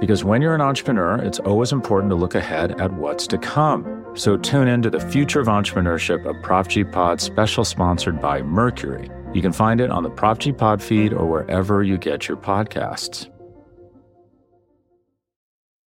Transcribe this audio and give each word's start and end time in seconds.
Because 0.00 0.24
when 0.24 0.42
you're 0.42 0.54
an 0.54 0.60
entrepreneur, 0.60 1.16
it's 1.16 1.38
always 1.38 1.72
important 1.72 2.10
to 2.10 2.16
look 2.16 2.34
ahead 2.34 2.80
at 2.80 2.92
what's 2.94 3.26
to 3.28 3.38
come. 3.38 4.04
So 4.14 4.36
tune 4.36 4.68
in 4.68 4.82
to 4.82 4.90
the 4.90 5.00
Future 5.00 5.40
of 5.40 5.46
Entrepreneurship, 5.46 6.24
a 6.28 6.40
Prop 6.42 6.68
G 6.68 6.84
Pod 6.84 7.20
special 7.20 7.64
sponsored 7.64 8.20
by 8.20 8.42
Mercury. 8.42 9.08
You 9.32 9.42
can 9.42 9.52
find 9.52 9.80
it 9.80 9.90
on 9.90 10.02
the 10.02 10.10
Prop 10.10 10.38
G 10.38 10.52
Pod 10.52 10.82
feed 10.82 11.12
or 11.12 11.26
wherever 11.26 11.82
you 11.82 11.96
get 11.96 12.28
your 12.28 12.36
podcasts. 12.36 13.30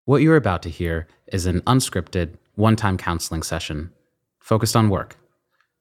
What 0.06 0.22
you're 0.22 0.38
about 0.38 0.64
to 0.64 0.70
hear 0.70 1.08
is 1.28 1.46
an 1.46 1.62
unscripted, 1.62 2.36
one 2.56 2.76
time 2.76 2.98
counseling 2.98 3.44
session 3.44 3.92
focused 4.40 4.76
on 4.76 4.90
work. 4.90 5.18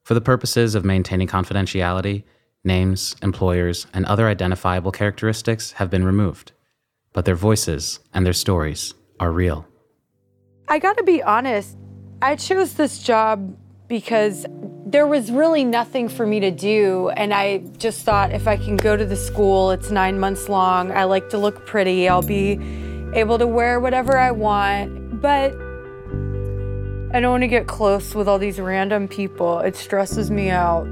For 0.03 0.13
the 0.13 0.21
purposes 0.21 0.75
of 0.75 0.83
maintaining 0.83 1.27
confidentiality, 1.27 2.23
names, 2.63 3.15
employers, 3.21 3.87
and 3.93 4.05
other 4.05 4.27
identifiable 4.27 4.91
characteristics 4.91 5.71
have 5.73 5.89
been 5.89 6.03
removed, 6.03 6.51
but 7.17 7.25
their 7.25 7.33
voices 7.33 7.99
and 8.13 8.27
their 8.27 8.31
stories 8.31 8.93
are 9.19 9.31
real. 9.31 9.65
I 10.67 10.77
gotta 10.77 11.01
be 11.01 11.23
honest, 11.23 11.75
I 12.21 12.35
chose 12.35 12.75
this 12.75 12.99
job 12.99 13.57
because 13.87 14.45
there 14.85 15.07
was 15.07 15.31
really 15.31 15.63
nothing 15.63 16.09
for 16.09 16.27
me 16.27 16.39
to 16.41 16.51
do. 16.51 17.09
And 17.17 17.33
I 17.33 17.63
just 17.79 18.05
thought 18.05 18.33
if 18.33 18.47
I 18.47 18.55
can 18.55 18.77
go 18.77 18.95
to 18.95 19.03
the 19.03 19.15
school, 19.15 19.71
it's 19.71 19.89
nine 19.89 20.19
months 20.19 20.47
long. 20.47 20.91
I 20.91 21.05
like 21.05 21.31
to 21.31 21.39
look 21.39 21.65
pretty. 21.65 22.07
I'll 22.07 22.21
be 22.21 22.59
able 23.15 23.39
to 23.39 23.47
wear 23.47 23.79
whatever 23.79 24.19
I 24.19 24.29
want. 24.29 25.19
But 25.19 25.53
I 27.15 27.19
don't 27.19 27.31
want 27.31 27.41
to 27.41 27.47
get 27.47 27.65
close 27.65 28.13
with 28.13 28.27
all 28.27 28.37
these 28.37 28.59
random 28.59 29.07
people. 29.07 29.57
It 29.57 29.75
stresses 29.75 30.29
me 30.29 30.51
out. 30.51 30.85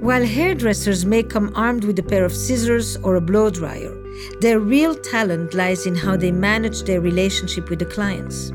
While 0.00 0.26
hairdressers 0.26 1.06
may 1.06 1.22
come 1.22 1.52
armed 1.54 1.84
with 1.84 2.00
a 2.00 2.02
pair 2.02 2.24
of 2.24 2.32
scissors 2.32 2.96
or 2.96 3.14
a 3.14 3.20
blow 3.20 3.48
dryer, 3.48 4.00
their 4.40 4.60
real 4.60 4.94
talent 4.94 5.54
lies 5.54 5.86
in 5.86 5.94
how 5.94 6.16
they 6.16 6.32
manage 6.32 6.82
their 6.82 7.00
relationship 7.00 7.70
with 7.70 7.78
the 7.78 7.86
clients. 7.86 8.52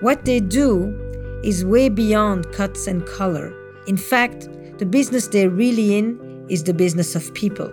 What 0.00 0.24
they 0.24 0.40
do 0.40 0.98
is 1.42 1.64
way 1.64 1.88
beyond 1.88 2.52
cuts 2.52 2.86
and 2.86 3.06
color. 3.06 3.54
In 3.86 3.96
fact, 3.96 4.48
the 4.78 4.86
business 4.86 5.28
they're 5.28 5.50
really 5.50 5.96
in 5.96 6.46
is 6.48 6.64
the 6.64 6.74
business 6.74 7.14
of 7.14 7.32
people. 7.34 7.72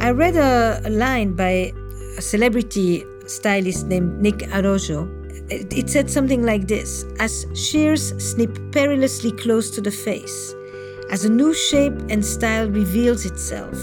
I 0.00 0.10
read 0.10 0.36
a, 0.36 0.88
line 0.88 1.34
by 1.34 1.72
a 2.18 2.22
celebrity 2.22 3.04
stylist 3.26 3.86
named 3.86 4.20
Nick 4.20 4.38
Arrojo. 4.50 5.08
It, 5.50 5.72
it 5.72 5.90
said 5.90 6.10
something 6.10 6.42
like 6.42 6.68
this 6.68 7.04
As 7.18 7.46
shears 7.54 8.14
snip 8.22 8.58
perilously 8.72 9.32
close 9.32 9.70
to 9.70 9.80
the 9.80 9.90
face, 9.90 10.54
as 11.12 11.26
a 11.26 11.30
new 11.30 11.52
shape 11.52 11.92
and 12.08 12.24
style 12.24 12.70
reveals 12.70 13.26
itself, 13.26 13.78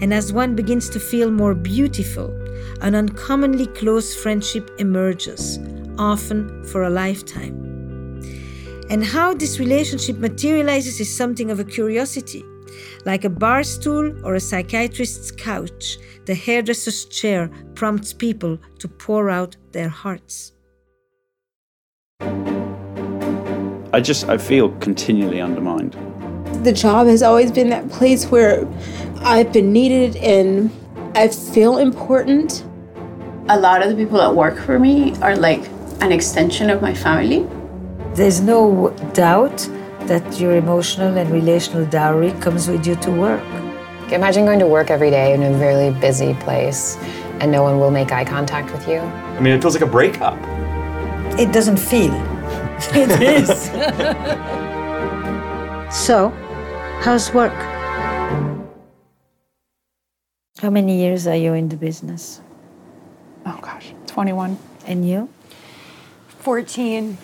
and 0.00 0.14
as 0.14 0.32
one 0.32 0.54
begins 0.54 0.88
to 0.88 1.00
feel 1.00 1.28
more 1.28 1.52
beautiful, 1.52 2.30
an 2.80 2.94
uncommonly 2.94 3.66
close 3.66 4.14
friendship 4.14 4.70
emerges, 4.78 5.58
often 5.98 6.62
for 6.62 6.84
a 6.84 6.90
lifetime. 6.90 7.56
And 8.90 9.04
how 9.04 9.34
this 9.34 9.58
relationship 9.58 10.18
materializes 10.18 11.00
is 11.00 11.14
something 11.14 11.50
of 11.50 11.58
a 11.58 11.64
curiosity. 11.64 12.44
Like 13.04 13.24
a 13.24 13.30
bar 13.30 13.64
stool 13.64 14.14
or 14.24 14.36
a 14.36 14.40
psychiatrist's 14.40 15.32
couch, 15.32 15.98
the 16.26 16.34
hairdresser's 16.34 17.06
chair 17.06 17.50
prompts 17.74 18.12
people 18.12 18.56
to 18.78 18.86
pour 18.86 19.30
out 19.30 19.56
their 19.72 19.88
hearts. 19.88 20.52
I 23.92 24.00
just 24.00 24.28
I 24.28 24.38
feel 24.38 24.70
continually 24.78 25.40
undermined. 25.40 26.07
The 26.62 26.72
job 26.72 27.06
has 27.06 27.22
always 27.22 27.52
been 27.52 27.70
that 27.70 27.88
place 27.88 28.26
where 28.26 28.66
I've 29.20 29.52
been 29.52 29.72
needed 29.72 30.16
and 30.16 30.72
I 31.14 31.28
feel 31.28 31.78
important. 31.78 32.64
A 33.48 33.58
lot 33.58 33.80
of 33.80 33.90
the 33.90 33.94
people 33.94 34.18
that 34.18 34.34
work 34.34 34.58
for 34.58 34.78
me 34.78 35.14
are 35.18 35.36
like 35.36 35.68
an 36.00 36.10
extension 36.10 36.68
of 36.68 36.82
my 36.82 36.92
family. 36.94 37.46
There's 38.14 38.40
no 38.40 38.90
doubt 39.14 39.56
that 40.06 40.40
your 40.40 40.56
emotional 40.56 41.16
and 41.16 41.30
relational 41.30 41.86
dowry 41.86 42.32
comes 42.40 42.66
with 42.66 42.86
you 42.86 42.96
to 42.96 43.10
work. 43.12 43.44
Imagine 44.10 44.44
going 44.44 44.58
to 44.58 44.66
work 44.66 44.90
every 44.90 45.10
day 45.10 45.34
in 45.34 45.42
a 45.44 45.52
really 45.58 45.92
busy 46.00 46.34
place 46.34 46.96
and 47.40 47.52
no 47.52 47.62
one 47.62 47.78
will 47.78 47.92
make 47.92 48.10
eye 48.10 48.24
contact 48.24 48.72
with 48.72 48.88
you. 48.88 48.98
I 48.98 49.40
mean, 49.40 49.52
it 49.52 49.62
feels 49.62 49.74
like 49.74 49.88
a 49.88 49.90
breakup. 49.90 50.36
It 51.38 51.52
doesn't 51.52 51.76
feel. 51.76 52.12
it 52.94 53.22
is. 53.22 53.48
so, 56.06 56.32
how's 57.00 57.32
work? 57.32 57.52
How 60.60 60.70
many 60.70 60.98
years 60.98 61.26
are 61.26 61.36
you 61.36 61.54
in 61.54 61.68
the 61.68 61.76
business? 61.76 62.40
Oh 63.46 63.58
gosh, 63.62 63.94
21. 64.06 64.58
And 64.86 65.08
you? 65.08 65.28
14. 66.40 67.16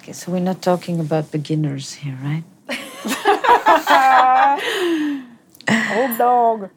Okay, 0.00 0.12
so 0.12 0.32
we're 0.32 0.40
not 0.40 0.62
talking 0.62 0.98
about 0.98 1.30
beginners 1.30 1.92
here, 1.92 2.18
right? 2.22 2.42
Old 5.94 6.18
dog. 6.18 6.70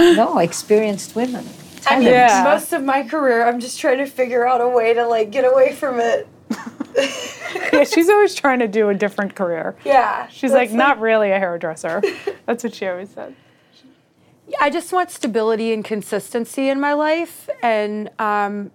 no, 0.16 0.38
experienced 0.38 1.14
women. 1.14 1.46
I 1.86 1.98
mean, 1.98 2.08
yeah. 2.08 2.42
most 2.44 2.72
of 2.72 2.82
my 2.82 3.02
career, 3.02 3.46
I'm 3.46 3.60
just 3.60 3.78
trying 3.78 3.98
to 3.98 4.06
figure 4.06 4.46
out 4.46 4.60
a 4.60 4.68
way 4.68 4.94
to 4.94 5.06
like 5.06 5.30
get 5.30 5.44
away 5.44 5.74
from 5.74 6.00
it. 6.00 6.26
yeah, 7.72 7.84
she's 7.84 8.08
always 8.08 8.34
trying 8.34 8.60
to 8.60 8.68
do 8.68 8.88
a 8.88 8.94
different 8.94 9.34
career. 9.34 9.76
Yeah. 9.84 10.28
She's 10.28 10.52
like, 10.52 10.70
like, 10.70 10.76
not 10.76 11.00
really 11.00 11.30
a 11.30 11.38
hairdresser. 11.38 12.02
That's 12.46 12.64
what 12.64 12.74
she 12.74 12.86
always 12.86 13.10
said. 13.10 13.34
I 14.60 14.70
just 14.70 14.92
want 14.92 15.10
stability 15.10 15.72
and 15.72 15.84
consistency 15.84 16.68
in 16.68 16.78
my 16.78 16.92
life, 16.92 17.48
and 17.62 18.10
um, 18.18 18.70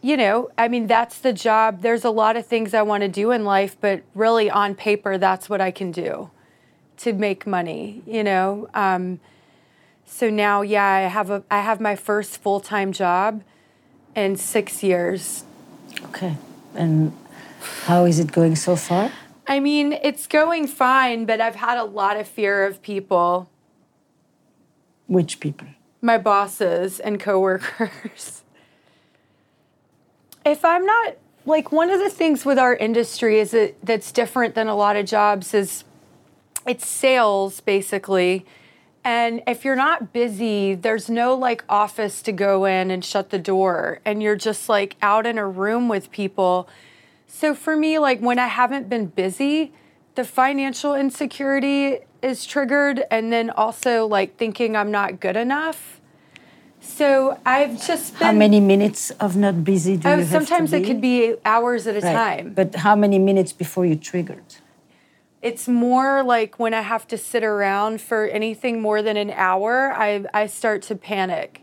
you 0.00 0.16
know, 0.16 0.48
I 0.56 0.68
mean, 0.68 0.86
that's 0.86 1.18
the 1.18 1.32
job. 1.32 1.82
There's 1.82 2.04
a 2.04 2.10
lot 2.10 2.36
of 2.36 2.46
things 2.46 2.72
I 2.72 2.82
want 2.82 3.02
to 3.02 3.08
do 3.08 3.32
in 3.32 3.44
life, 3.44 3.76
but 3.80 4.02
really 4.14 4.50
on 4.50 4.74
paper, 4.74 5.18
that's 5.18 5.50
what 5.50 5.60
I 5.60 5.70
can 5.70 5.92
do 5.92 6.30
to 6.98 7.12
make 7.12 7.46
money, 7.46 8.02
you 8.06 8.24
know. 8.24 8.68
Um, 8.72 9.20
so 10.06 10.30
now, 10.30 10.62
yeah, 10.62 10.86
I 10.86 11.00
have 11.02 11.30
a 11.30 11.44
I 11.50 11.60
have 11.60 11.80
my 11.80 11.96
first 11.96 12.38
full 12.42 12.60
time 12.60 12.92
job 12.92 13.42
in 14.16 14.36
six 14.36 14.82
years. 14.82 15.44
Okay, 16.06 16.36
and 16.74 17.12
how 17.84 18.04
is 18.04 18.18
it 18.18 18.32
going 18.32 18.56
so 18.56 18.76
far? 18.76 19.10
I 19.46 19.60
mean, 19.60 19.92
it's 19.92 20.26
going 20.26 20.66
fine, 20.66 21.24
but 21.24 21.40
I've 21.40 21.56
had 21.56 21.78
a 21.78 21.84
lot 21.84 22.16
of 22.16 22.28
fear 22.28 22.64
of 22.64 22.82
people. 22.82 23.50
Which 25.06 25.40
people? 25.40 25.66
My 26.00 26.18
bosses 26.18 27.00
and 27.00 27.20
coworkers 27.20 28.42
if 30.44 30.64
I'm 30.64 30.84
not 30.84 31.16
like 31.46 31.72
one 31.72 31.90
of 31.90 31.98
the 31.98 32.10
things 32.10 32.44
with 32.44 32.58
our 32.58 32.74
industry 32.74 33.40
is 33.40 33.52
that 33.52 33.74
that's 33.82 34.12
different 34.12 34.54
than 34.54 34.68
a 34.68 34.74
lot 34.74 34.96
of 34.96 35.06
jobs 35.06 35.54
is 35.54 35.84
it's 36.66 36.86
sales 36.86 37.60
basically. 37.60 38.46
And 39.04 39.42
if 39.46 39.64
you're 39.64 39.76
not 39.76 40.12
busy, 40.12 40.74
there's 40.74 41.08
no 41.08 41.34
like 41.34 41.64
office 41.68 42.20
to 42.22 42.32
go 42.32 42.64
in 42.66 42.90
and 42.90 43.04
shut 43.04 43.30
the 43.30 43.38
door 43.38 44.00
and 44.04 44.22
you're 44.22 44.36
just 44.36 44.68
like 44.68 44.96
out 45.00 45.26
in 45.26 45.38
a 45.38 45.46
room 45.46 45.88
with 45.88 46.10
people. 46.10 46.68
So 47.26 47.54
for 47.54 47.76
me 47.76 47.98
like 47.98 48.20
when 48.20 48.38
I 48.38 48.48
haven't 48.48 48.88
been 48.88 49.06
busy, 49.06 49.72
the 50.16 50.24
financial 50.24 50.94
insecurity 50.94 52.00
is 52.22 52.44
triggered 52.44 53.02
and 53.10 53.32
then 53.32 53.48
also 53.50 54.06
like 54.06 54.36
thinking 54.36 54.76
I'm 54.76 54.90
not 54.90 55.20
good 55.20 55.36
enough 55.36 56.00
So 56.80 57.38
I've 57.46 57.84
just 57.86 58.18
been. 58.18 58.26
How 58.28 58.32
many 58.32 58.60
minutes 58.60 59.10
of 59.20 59.36
not 59.36 59.64
busy 59.64 59.96
do 59.96 60.08
Oh, 60.08 60.12
you 60.16 60.24
have 60.24 60.28
sometimes 60.30 60.72
it 60.72 60.84
could 60.84 61.00
be 61.00 61.36
hours 61.44 61.86
at 61.86 61.96
a 61.96 62.00
Right. 62.00 62.14
time. 62.14 62.52
But 62.54 62.74
how 62.76 62.96
many 62.96 63.18
minutes 63.18 63.52
before 63.52 63.84
you 63.86 63.96
triggered? 63.96 64.44
It's 65.42 65.66
more 65.66 66.22
like 66.22 66.58
when 66.58 66.74
I 66.74 66.82
have 66.82 67.06
to 67.08 67.16
sit 67.16 67.42
around 67.42 68.02
for 68.02 68.26
anything 68.26 68.80
more 68.80 69.00
than 69.00 69.16
an 69.16 69.30
hour, 69.30 69.92
I, 69.92 70.24
I 70.34 70.46
start 70.46 70.82
to 70.82 70.94
panic. 70.94 71.62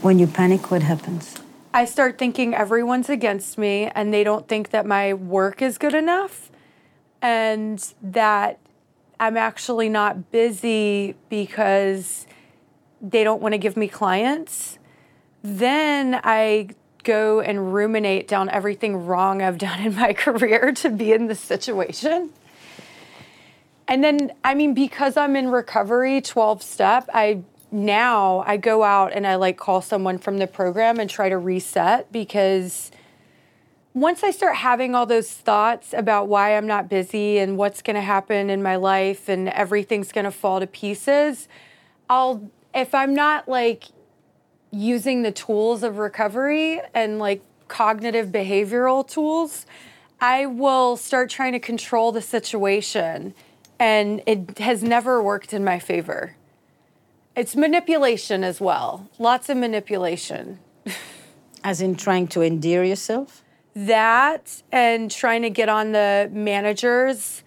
When 0.00 0.18
you 0.18 0.26
panic, 0.26 0.70
what 0.70 0.82
happens? 0.82 1.36
I 1.72 1.84
start 1.84 2.18
thinking 2.18 2.52
everyone's 2.54 3.08
against 3.08 3.56
me 3.58 3.90
and 3.94 4.12
they 4.12 4.24
don't 4.24 4.48
think 4.48 4.70
that 4.70 4.84
my 4.84 5.14
work 5.14 5.62
is 5.62 5.78
good 5.78 5.94
enough 5.94 6.50
and 7.22 7.94
that 8.02 8.58
I'm 9.20 9.36
actually 9.36 9.88
not 9.88 10.32
busy 10.32 11.14
because 11.28 12.26
they 13.00 13.22
don't 13.22 13.40
want 13.40 13.52
to 13.52 13.58
give 13.58 13.76
me 13.76 13.86
clients. 13.86 14.78
Then 15.42 16.20
I 16.24 16.70
go 17.04 17.40
and 17.40 17.72
ruminate 17.74 18.28
down 18.28 18.48
everything 18.50 19.06
wrong 19.06 19.42
I've 19.42 19.58
done 19.58 19.80
in 19.80 19.94
my 19.94 20.12
career 20.14 20.72
to 20.72 20.90
be 20.90 21.12
in 21.12 21.26
this 21.26 21.40
situation. 21.40 22.30
And 23.88 24.02
then, 24.02 24.32
I 24.44 24.54
mean, 24.54 24.74
because 24.74 25.16
I'm 25.16 25.36
in 25.36 25.50
recovery 25.50 26.20
12 26.20 26.62
step, 26.62 27.08
I 27.12 27.42
now 27.70 28.44
I 28.46 28.58
go 28.58 28.82
out 28.82 29.12
and 29.12 29.26
I 29.26 29.36
like 29.36 29.56
call 29.56 29.80
someone 29.80 30.18
from 30.18 30.38
the 30.38 30.46
program 30.46 31.00
and 31.00 31.08
try 31.08 31.28
to 31.28 31.38
reset 31.38 32.12
because 32.12 32.90
once 33.94 34.22
I 34.22 34.30
start 34.30 34.56
having 34.56 34.94
all 34.94 35.06
those 35.06 35.30
thoughts 35.30 35.92
about 35.92 36.28
why 36.28 36.56
I'm 36.56 36.66
not 36.66 36.88
busy 36.88 37.38
and 37.38 37.56
what's 37.56 37.82
going 37.82 37.96
to 37.96 38.02
happen 38.02 38.50
in 38.50 38.62
my 38.62 38.76
life 38.76 39.28
and 39.28 39.48
everything's 39.48 40.12
going 40.12 40.24
to 40.24 40.30
fall 40.30 40.60
to 40.60 40.66
pieces, 40.66 41.48
I'll 42.08 42.50
if 42.74 42.94
I'm 42.94 43.14
not 43.14 43.48
like 43.48 43.84
using 44.82 45.22
the 45.22 45.30
tools 45.30 45.82
of 45.82 45.98
recovery 45.98 46.80
and 46.94 47.18
like 47.18 47.42
cognitive 47.68 48.28
behavioral 48.28 49.06
tools, 49.06 49.66
I 50.20 50.46
will 50.46 50.96
start 50.96 51.30
trying 51.30 51.52
to 51.52 51.60
control 51.60 52.10
the 52.10 52.22
situation 52.22 53.34
and 53.78 54.22
it 54.26 54.58
has 54.58 54.82
never 54.82 55.22
worked 55.22 55.52
in 55.52 55.62
my 55.64 55.78
favor. 55.78 56.36
It's 57.36 57.54
manipulation 57.56 58.44
as 58.44 58.60
well. 58.60 59.08
Lots 59.18 59.48
of 59.48 59.56
manipulation. 59.56 60.58
As 61.64 61.80
in 61.80 61.94
trying 61.96 62.26
to 62.28 62.42
endear 62.42 62.82
yourself? 62.84 63.42
That 63.74 64.62
and 64.72 65.10
trying 65.10 65.42
to 65.42 65.50
get 65.50 65.68
on 65.68 65.92
the 65.92 66.28
manager's 66.32 67.42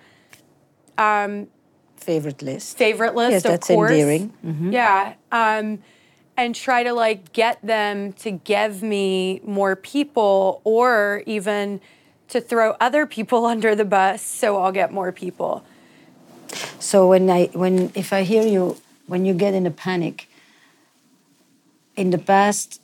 um, 0.97 1.47
Favorite 1.97 2.41
list. 2.41 2.77
favorite 2.77 3.15
list. 3.15 3.31
Yes, 3.31 3.45
of 3.45 3.51
that's 3.51 3.67
course. 3.67 3.91
endearing. 3.91 4.33
Mhm. 4.45 4.71
Yeah, 4.73 5.13
um, 5.31 5.79
and 6.37 6.53
try 6.53 6.83
to 6.83 6.93
like 6.93 7.33
get 7.33 7.61
them 7.61 8.13
to 8.13 8.31
give 8.31 8.83
me 8.83 9.41
more 9.43 9.75
people, 9.75 10.61
or 10.63 11.23
even 11.25 11.81
to 12.29 12.41
throw 12.41 12.75
other 12.79 13.05
people 13.05 13.45
under 13.53 13.75
the 13.75 13.85
bus, 13.85 14.21
so 14.21 14.61
I'll 14.61 14.71
get 14.71 14.91
more 14.91 15.11
people. 15.11 15.65
So 16.79 17.07
when 17.07 17.29
I 17.29 17.49
when 17.53 17.91
if 17.95 18.13
I 18.13 18.23
hear 18.23 18.45
you 18.45 18.77
when 19.07 19.25
you 19.25 19.33
get 19.33 19.53
in 19.53 19.65
a 19.65 19.71
panic, 19.71 20.27
in 21.95 22.09
the 22.11 22.17
past 22.17 22.81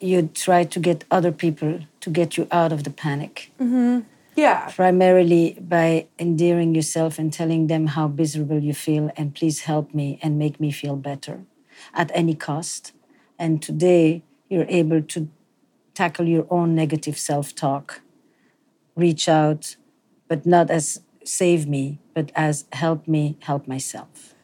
you 0.00 0.30
try 0.34 0.64
to 0.64 0.80
get 0.80 1.04
other 1.10 1.32
people 1.32 1.80
to 2.00 2.10
get 2.10 2.36
you 2.36 2.46
out 2.50 2.72
of 2.72 2.84
the 2.84 2.90
panic. 2.90 3.50
Mm-hmm. 3.60 4.00
Yeah. 4.36 4.70
Primarily 4.70 5.58
by 5.60 6.06
endearing 6.18 6.74
yourself 6.74 7.18
and 7.18 7.32
telling 7.32 7.66
them 7.66 7.88
how 7.88 8.06
miserable 8.06 8.60
you 8.60 8.72
feel 8.72 9.10
and 9.16 9.34
please 9.34 9.62
help 9.62 9.92
me 9.92 10.18
and 10.22 10.38
make 10.38 10.60
me 10.60 10.70
feel 10.70 10.94
better 10.94 11.40
at 11.94 12.10
any 12.14 12.34
cost. 12.34 12.92
And 13.38 13.62
today 13.62 14.24
you're 14.48 14.66
able 14.68 15.02
to 15.02 15.28
tackle 15.94 16.26
your 16.26 16.46
own 16.50 16.74
negative 16.74 17.18
self 17.18 17.54
talk, 17.54 18.00
reach 18.94 19.28
out, 19.28 19.76
but 20.28 20.46
not 20.46 20.70
as 20.70 21.00
save 21.24 21.66
me, 21.66 21.98
but 22.14 22.30
as 22.34 22.64
help 22.72 23.06
me 23.06 23.36
help 23.40 23.66
myself. 23.66 24.34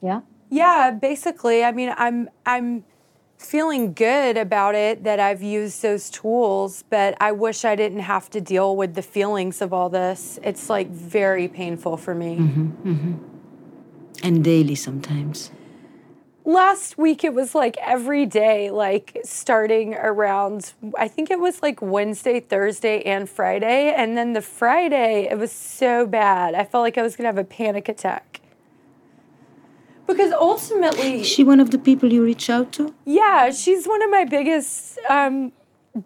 Yeah? 0.00 0.22
Yeah, 0.50 0.90
basically. 0.90 1.64
I 1.64 1.72
mean, 1.72 1.94
I'm 1.96 2.28
I'm 2.44 2.84
feeling 3.38 3.92
good 3.92 4.36
about 4.36 4.74
it 4.74 5.04
that 5.04 5.18
I've 5.18 5.42
used 5.42 5.82
those 5.82 6.10
tools, 6.10 6.84
but 6.90 7.16
I 7.20 7.32
wish 7.32 7.64
I 7.64 7.74
didn't 7.74 8.00
have 8.00 8.30
to 8.30 8.40
deal 8.40 8.76
with 8.76 8.94
the 8.94 9.02
feelings 9.02 9.60
of 9.60 9.72
all 9.72 9.88
this. 9.88 10.38
It's 10.42 10.70
like 10.70 10.88
very 10.90 11.48
painful 11.48 11.96
for 11.96 12.14
me. 12.14 12.36
Mm-hmm. 12.36 13.12
And 14.22 14.44
daily 14.44 14.74
sometimes. 14.74 15.50
Last 16.44 16.98
week 16.98 17.22
it 17.22 17.34
was 17.34 17.54
like 17.54 17.76
every 17.78 18.26
day, 18.26 18.70
like 18.70 19.18
starting 19.24 19.94
around 19.94 20.72
I 20.98 21.06
think 21.06 21.30
it 21.30 21.38
was 21.38 21.62
like 21.62 21.80
Wednesday, 21.80 22.40
Thursday, 22.40 23.02
and 23.02 23.30
Friday. 23.30 23.94
And 23.96 24.16
then 24.16 24.32
the 24.32 24.42
Friday, 24.42 25.28
it 25.30 25.38
was 25.38 25.52
so 25.52 26.06
bad. 26.06 26.54
I 26.54 26.64
felt 26.64 26.82
like 26.82 26.98
I 26.98 27.02
was 27.02 27.14
gonna 27.14 27.28
have 27.28 27.38
a 27.38 27.44
panic 27.44 27.88
attack. 27.88 28.40
Because 30.06 30.32
ultimately 30.32 31.20
Is 31.20 31.28
she 31.28 31.44
one 31.44 31.60
of 31.60 31.70
the 31.70 31.78
people 31.78 32.12
you 32.12 32.24
reach 32.24 32.50
out 32.50 32.72
to? 32.72 32.92
Yeah, 33.04 33.50
she's 33.50 33.86
one 33.86 34.02
of 34.02 34.10
my 34.10 34.24
biggest, 34.24 34.98
um, 35.08 35.52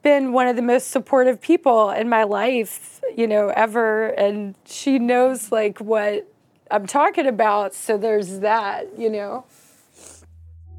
been 0.02 0.32
one 0.32 0.46
of 0.48 0.56
the 0.56 0.62
most 0.62 0.90
supportive 0.90 1.40
people 1.40 1.90
in 1.90 2.08
my 2.08 2.24
life, 2.24 3.00
you 3.16 3.26
know, 3.26 3.48
ever. 3.56 4.08
And 4.08 4.54
she 4.64 4.98
knows 4.98 5.50
like 5.50 5.78
what 5.80 6.28
I'm 6.70 6.86
talking 6.86 7.26
about. 7.26 7.74
So 7.74 7.96
there's 7.96 8.40
that, 8.40 8.98
you 8.98 9.08
know. 9.08 9.44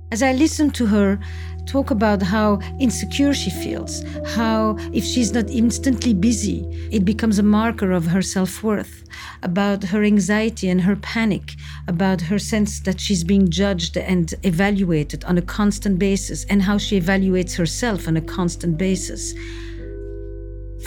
As 0.09 0.23
I 0.23 0.31
listen 0.31 0.71
to 0.71 0.85
her 0.85 1.19
talk 1.65 1.91
about 1.91 2.21
how 2.21 2.59
insecure 2.79 3.33
she 3.33 3.49
feels, 3.49 4.03
how 4.25 4.77
if 4.93 5.03
she's 5.03 5.33
not 5.33 5.49
instantly 5.49 6.13
busy, 6.13 6.65
it 6.89 7.03
becomes 7.03 7.39
a 7.39 7.43
marker 7.43 7.91
of 7.91 8.05
her 8.07 8.21
self 8.21 8.63
worth, 8.63 9.03
about 9.43 9.83
her 9.83 10.05
anxiety 10.05 10.69
and 10.69 10.81
her 10.81 10.95
panic, 10.95 11.55
about 11.89 12.21
her 12.21 12.39
sense 12.39 12.79
that 12.79 13.01
she's 13.01 13.25
being 13.25 13.49
judged 13.49 13.97
and 13.97 14.33
evaluated 14.43 15.25
on 15.25 15.37
a 15.37 15.41
constant 15.41 15.99
basis, 15.99 16.45
and 16.45 16.61
how 16.61 16.77
she 16.77 16.99
evaluates 16.99 17.57
herself 17.57 18.07
on 18.07 18.15
a 18.15 18.21
constant 18.21 18.77
basis. 18.77 19.33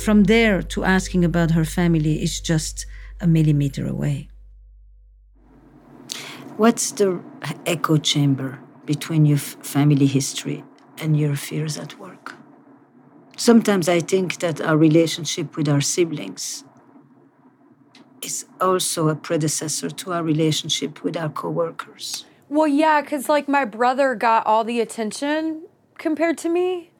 From 0.02 0.24
there 0.24 0.62
to 0.62 0.84
asking 0.84 1.26
about 1.26 1.50
her 1.50 1.66
family 1.66 2.22
is 2.22 2.40
just 2.40 2.86
a 3.20 3.26
millimeter 3.26 3.86
away. 3.86 4.30
What's 6.56 6.92
the 6.92 7.20
echo 7.66 7.98
chamber 7.98 8.60
between 8.94 9.24
your 9.24 9.38
family 9.38 10.06
history 10.18 10.64
and 10.98 11.10
your 11.16 11.36
fears 11.36 11.78
at 11.78 11.96
work? 12.04 12.34
Sometimes 13.36 13.88
I 13.88 14.00
think 14.00 14.40
that 14.40 14.60
our 14.60 14.76
relationship 14.76 15.56
with 15.56 15.68
our 15.68 15.80
siblings 15.80 16.64
is 18.20 18.46
also 18.60 19.08
a 19.08 19.14
predecessor 19.14 19.90
to 19.90 20.12
our 20.12 20.24
relationship 20.24 21.04
with 21.04 21.16
our 21.16 21.28
coworkers. 21.28 22.24
Well, 22.48 22.66
yeah, 22.66 23.00
because 23.00 23.28
like 23.28 23.46
my 23.48 23.64
brother 23.64 24.16
got 24.16 24.44
all 24.44 24.64
the 24.64 24.80
attention 24.80 25.62
compared 25.96 26.36
to 26.38 26.48
me. 26.48 26.90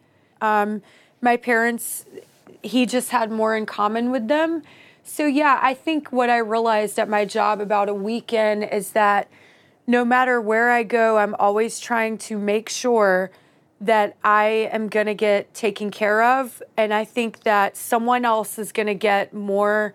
Um, 0.41 0.83
my 1.21 1.37
parents, 1.37 2.07
he 2.63 2.87
just 2.87 3.09
had 3.11 3.33
more 3.33 3.57
in 3.57 3.67
common 3.67 4.13
with 4.13 4.29
them. 4.29 4.63
So, 5.03 5.27
yeah, 5.27 5.59
I 5.61 5.75
think 5.75 6.13
what 6.13 6.31
I 6.31 6.39
realized 6.39 7.01
at 7.01 7.09
my 7.09 7.25
job 7.25 7.61
about 7.61 7.89
a 7.89 7.95
weekend 7.95 8.63
is 8.63 8.93
that 8.93 9.29
no 9.91 10.05
matter 10.05 10.41
where 10.41 10.71
I 10.71 10.85
go, 10.85 11.19
I'm 11.19 11.35
always 11.35 11.81
trying 11.81 12.17
to 12.19 12.39
make 12.39 12.69
sure 12.69 13.33
that 13.81 14.17
I 14.23 14.69
am 14.73 14.89
going 14.89 15.07
to 15.07 15.15
get 15.15 15.53
taken 15.53 15.91
care 15.91 16.23
of. 16.23 16.63
And 16.77 16.95
I 16.95 17.05
think 17.05 17.43
that 17.43 17.77
someone 17.77 18.25
else 18.25 18.57
is 18.57 18.71
going 18.71 18.87
to 18.87 18.95
get 18.95 19.35
more 19.35 19.93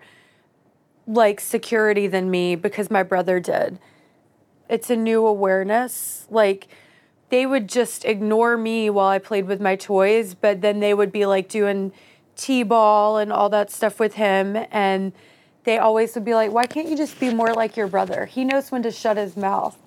like 1.06 1.40
security 1.40 2.08
than 2.08 2.30
me 2.30 2.56
because 2.56 2.90
my 2.90 3.02
brother 3.02 3.40
did. 3.40 3.78
It's 4.68 4.90
a 4.90 4.96
new 4.96 5.24
awareness. 5.24 6.26
Like, 6.28 6.68
they 7.30 7.46
would 7.46 7.66
just 7.66 8.04
ignore 8.04 8.58
me 8.58 8.90
while 8.90 9.08
I 9.08 9.18
played 9.18 9.46
with 9.46 9.62
my 9.62 9.76
toys, 9.76 10.34
but 10.34 10.60
then 10.60 10.80
they 10.80 10.92
would 10.92 11.10
be 11.10 11.24
like 11.24 11.48
doing 11.48 11.92
T 12.36 12.64
ball 12.64 13.16
and 13.16 13.32
all 13.32 13.48
that 13.48 13.70
stuff 13.70 13.98
with 13.98 14.14
him. 14.14 14.58
And 14.70 15.12
they 15.64 15.78
always 15.78 16.14
would 16.16 16.24
be 16.24 16.34
like, 16.34 16.52
why 16.52 16.66
can't 16.66 16.88
you 16.88 16.96
just 16.98 17.18
be 17.18 17.32
more 17.32 17.54
like 17.54 17.78
your 17.78 17.88
brother? 17.88 18.26
He 18.26 18.44
knows 18.44 18.70
when 18.70 18.82
to 18.82 18.90
shut 18.90 19.16
his 19.16 19.38
mouth. 19.38 19.78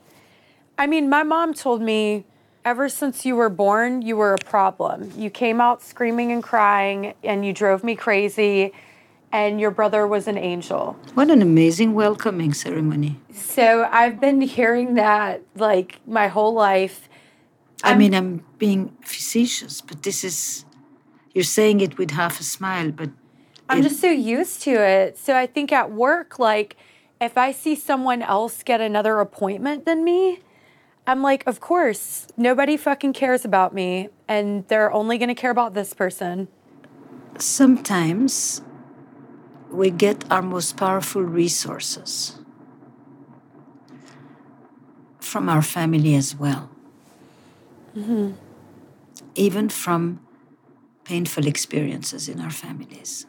I 0.79 0.87
mean, 0.87 1.09
my 1.09 1.23
mom 1.23 1.53
told 1.53 1.81
me 1.81 2.23
ever 2.63 2.87
since 2.87 3.25
you 3.25 3.35
were 3.35 3.49
born, 3.49 4.01
you 4.01 4.15
were 4.15 4.33
a 4.33 4.37
problem. 4.37 5.11
You 5.17 5.29
came 5.29 5.59
out 5.59 5.83
screaming 5.83 6.31
and 6.31 6.41
crying, 6.41 7.13
and 7.21 7.45
you 7.45 7.51
drove 7.51 7.83
me 7.83 7.97
crazy, 7.97 8.71
and 9.33 9.59
your 9.59 9.71
brother 9.71 10.07
was 10.07 10.25
an 10.25 10.37
angel. 10.37 10.97
What 11.15 11.29
an 11.29 11.41
amazing 11.41 11.95
welcoming 11.95 12.53
ceremony. 12.53 13.19
So 13.33 13.89
I've 13.91 14.21
been 14.21 14.39
hearing 14.39 14.93
that 14.93 15.41
like 15.57 15.99
my 16.07 16.29
whole 16.29 16.53
life. 16.53 17.09
I 17.83 17.95
mean, 17.95 18.15
I'm 18.15 18.45
being 18.57 18.95
facetious, 19.01 19.81
but 19.81 20.03
this 20.03 20.23
is, 20.23 20.63
you're 21.33 21.43
saying 21.43 21.81
it 21.81 21.97
with 21.97 22.11
half 22.11 22.39
a 22.39 22.43
smile, 22.43 22.91
but 22.91 23.09
I'm 23.67 23.83
just 23.83 23.99
so 23.99 24.09
used 24.09 24.61
to 24.63 24.71
it. 24.71 25.17
So 25.17 25.35
I 25.35 25.45
think 25.45 25.73
at 25.73 25.91
work, 25.91 26.39
like, 26.39 26.77
if 27.19 27.37
I 27.37 27.51
see 27.51 27.75
someone 27.75 28.21
else 28.21 28.63
get 28.63 28.79
another 28.79 29.19
appointment 29.19 29.85
than 29.85 30.05
me, 30.05 30.39
I'm 31.09 31.23
like, 31.23 31.43
of 31.47 31.59
course, 31.59 32.27
nobody 32.37 32.77
fucking 32.77 33.13
cares 33.13 33.43
about 33.43 33.73
me, 33.73 34.09
and 34.27 34.67
they're 34.67 34.91
only 34.93 35.17
gonna 35.17 35.33
care 35.33 35.49
about 35.49 35.73
this 35.73 35.91
person. 35.91 36.47
Sometimes 37.39 38.61
we 39.71 39.89
get 39.89 40.23
our 40.29 40.43
most 40.43 40.77
powerful 40.77 41.23
resources 41.23 42.37
from 45.19 45.49
our 45.49 45.63
family 45.63 46.13
as 46.13 46.35
well. 46.35 46.69
Mm-hmm. 47.97 48.33
Even 49.33 49.67
from 49.67 50.19
painful 51.05 51.47
experiences 51.47 52.29
in 52.29 52.39
our 52.39 52.51
families. 52.51 53.25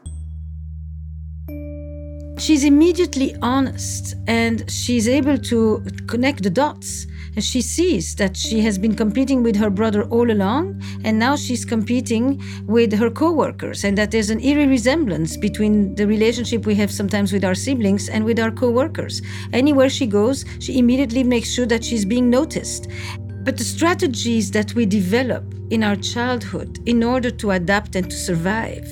She's 2.41 2.65
immediately 2.65 3.37
honest 3.43 4.15
and 4.27 4.69
she's 4.71 5.07
able 5.07 5.37
to 5.37 5.85
connect 6.07 6.43
the 6.43 6.49
dots. 6.49 7.07
And 7.37 7.45
she 7.45 7.61
sees 7.61 8.15
that 8.15 8.35
she 8.35 8.63
has 8.63 8.79
been 8.79 8.97
competing 8.97 9.43
with 9.43 9.57
her 9.57 9.69
brother 9.69 10.05
all 10.05 10.31
along, 10.31 10.83
and 11.05 11.19
now 11.19 11.37
she's 11.37 11.67
competing 11.67 12.43
with 12.67 12.95
her 12.95 13.11
coworkers, 13.11 13.85
and 13.85 13.97
that 13.99 14.11
there's 14.11 14.31
an 14.31 14.41
eerie 14.41 14.67
resemblance 14.67 15.37
between 15.37 15.95
the 15.95 16.07
relationship 16.07 16.67
we 16.67 16.75
have 16.77 16.91
sometimes 16.91 17.31
with 17.33 17.45
our 17.45 17.55
siblings 17.55 18.09
and 18.09 18.25
with 18.25 18.41
our 18.41 18.51
coworkers. 18.51 19.23
Anywhere 19.53 19.91
she 19.91 20.07
goes, 20.07 20.45
she 20.59 20.79
immediately 20.79 21.23
makes 21.23 21.53
sure 21.53 21.67
that 21.67 21.85
she's 21.85 22.05
being 22.07 22.31
noticed. 22.31 22.89
But 23.45 23.59
the 23.59 23.65
strategies 23.65 24.51
that 24.51 24.75
we 24.75 24.87
develop 24.87 25.45
in 25.71 25.85
our 25.85 25.97
childhood 25.97 26.81
in 26.87 27.05
order 27.05 27.31
to 27.31 27.53
adapt 27.53 27.95
and 27.97 28.11
to 28.11 28.17
survive 28.17 28.89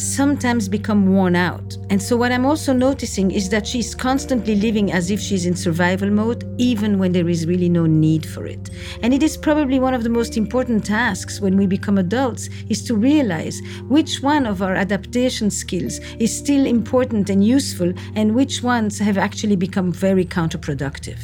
sometimes 0.00 0.68
become 0.68 1.12
worn 1.12 1.36
out. 1.36 1.76
And 1.90 2.02
so, 2.02 2.16
what 2.16 2.32
I'm 2.32 2.46
also 2.46 2.72
noticing 2.72 3.30
is 3.30 3.48
that 3.50 3.66
she's 3.66 3.94
constantly 3.94 4.54
living 4.56 4.92
as 4.92 5.10
if 5.10 5.20
she's 5.20 5.46
in 5.46 5.54
survival 5.54 6.10
mode, 6.10 6.44
even 6.58 6.98
when 6.98 7.12
there 7.12 7.28
is 7.28 7.46
really 7.46 7.68
no 7.68 7.86
need 7.86 8.24
for 8.24 8.46
it. 8.46 8.70
And 9.02 9.12
it 9.12 9.22
is 9.22 9.36
probably 9.36 9.78
one 9.78 9.94
of 9.94 10.02
the 10.02 10.08
most 10.08 10.36
important 10.36 10.86
tasks 10.86 11.40
when 11.40 11.56
we 11.56 11.66
become 11.66 11.98
adults 11.98 12.48
is 12.68 12.82
to 12.84 12.94
realize 12.94 13.60
which 13.88 14.22
one 14.22 14.46
of 14.46 14.62
our 14.62 14.74
adaptation 14.74 15.50
skills 15.50 15.98
is 16.18 16.36
still 16.36 16.64
important 16.64 17.28
and 17.28 17.44
useful, 17.44 17.92
and 18.14 18.34
which 18.34 18.62
ones 18.62 18.98
have 18.98 19.18
actually 19.18 19.56
become 19.56 19.92
very 19.92 20.24
counterproductive. 20.24 21.20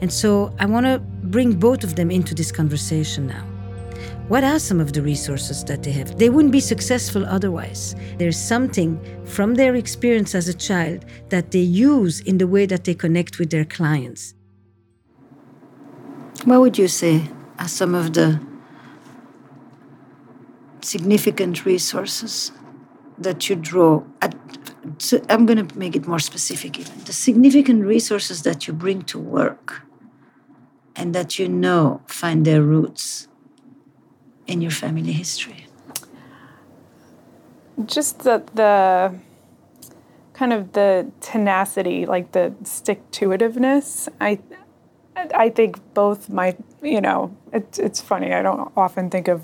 And 0.00 0.12
so, 0.12 0.54
I 0.58 0.66
want 0.66 0.86
to 0.86 0.98
bring 0.98 1.54
both 1.54 1.84
of 1.84 1.96
them 1.96 2.10
into 2.10 2.34
this 2.34 2.50
conversation 2.50 3.26
now. 3.28 3.57
What 4.28 4.44
are 4.44 4.58
some 4.58 4.78
of 4.78 4.92
the 4.92 5.00
resources 5.00 5.64
that 5.64 5.82
they 5.82 5.92
have? 5.92 6.18
They 6.18 6.28
wouldn't 6.28 6.52
be 6.52 6.60
successful 6.60 7.24
otherwise. 7.24 7.96
There's 8.18 8.38
something 8.38 9.00
from 9.24 9.54
their 9.54 9.74
experience 9.74 10.34
as 10.34 10.48
a 10.48 10.54
child 10.54 11.06
that 11.30 11.50
they 11.50 11.60
use 11.60 12.20
in 12.20 12.36
the 12.36 12.46
way 12.46 12.66
that 12.66 12.84
they 12.84 12.94
connect 12.94 13.38
with 13.38 13.48
their 13.48 13.64
clients. 13.64 14.34
What 16.44 16.60
would 16.60 16.76
you 16.76 16.88
say 16.88 17.22
are 17.58 17.68
some 17.68 17.94
of 17.94 18.12
the 18.12 18.38
significant 20.82 21.64
resources 21.64 22.52
that 23.16 23.48
you 23.48 23.56
draw 23.56 24.04
at, 24.20 24.36
so 24.98 25.22
I'm 25.30 25.46
going 25.46 25.66
to 25.66 25.78
make 25.78 25.96
it 25.96 26.06
more 26.06 26.18
specific 26.18 26.78
even. 26.78 27.02
The 27.04 27.14
significant 27.14 27.86
resources 27.86 28.42
that 28.42 28.68
you 28.68 28.74
bring 28.74 29.02
to 29.04 29.18
work 29.18 29.84
and 30.94 31.14
that 31.14 31.38
you 31.38 31.48
know 31.48 32.02
find 32.06 32.44
their 32.44 32.62
roots 32.62 33.27
in 34.48 34.60
your 34.60 34.72
family 34.72 35.12
history? 35.12 35.66
Just 37.86 38.20
the, 38.20 38.42
the 38.54 39.14
kind 40.32 40.52
of 40.52 40.72
the 40.72 41.10
tenacity, 41.20 42.06
like 42.06 42.32
the 42.32 42.52
stick 42.64 43.08
to 43.12 43.28
itiveness. 43.28 44.08
I 44.20 44.40
I 45.34 45.48
think 45.50 45.78
both 45.94 46.28
my 46.28 46.56
you 46.82 47.00
know 47.00 47.36
it, 47.52 47.78
it's 47.78 48.00
funny. 48.00 48.32
I 48.32 48.42
don't 48.42 48.72
often 48.76 49.10
think 49.10 49.28
of 49.28 49.40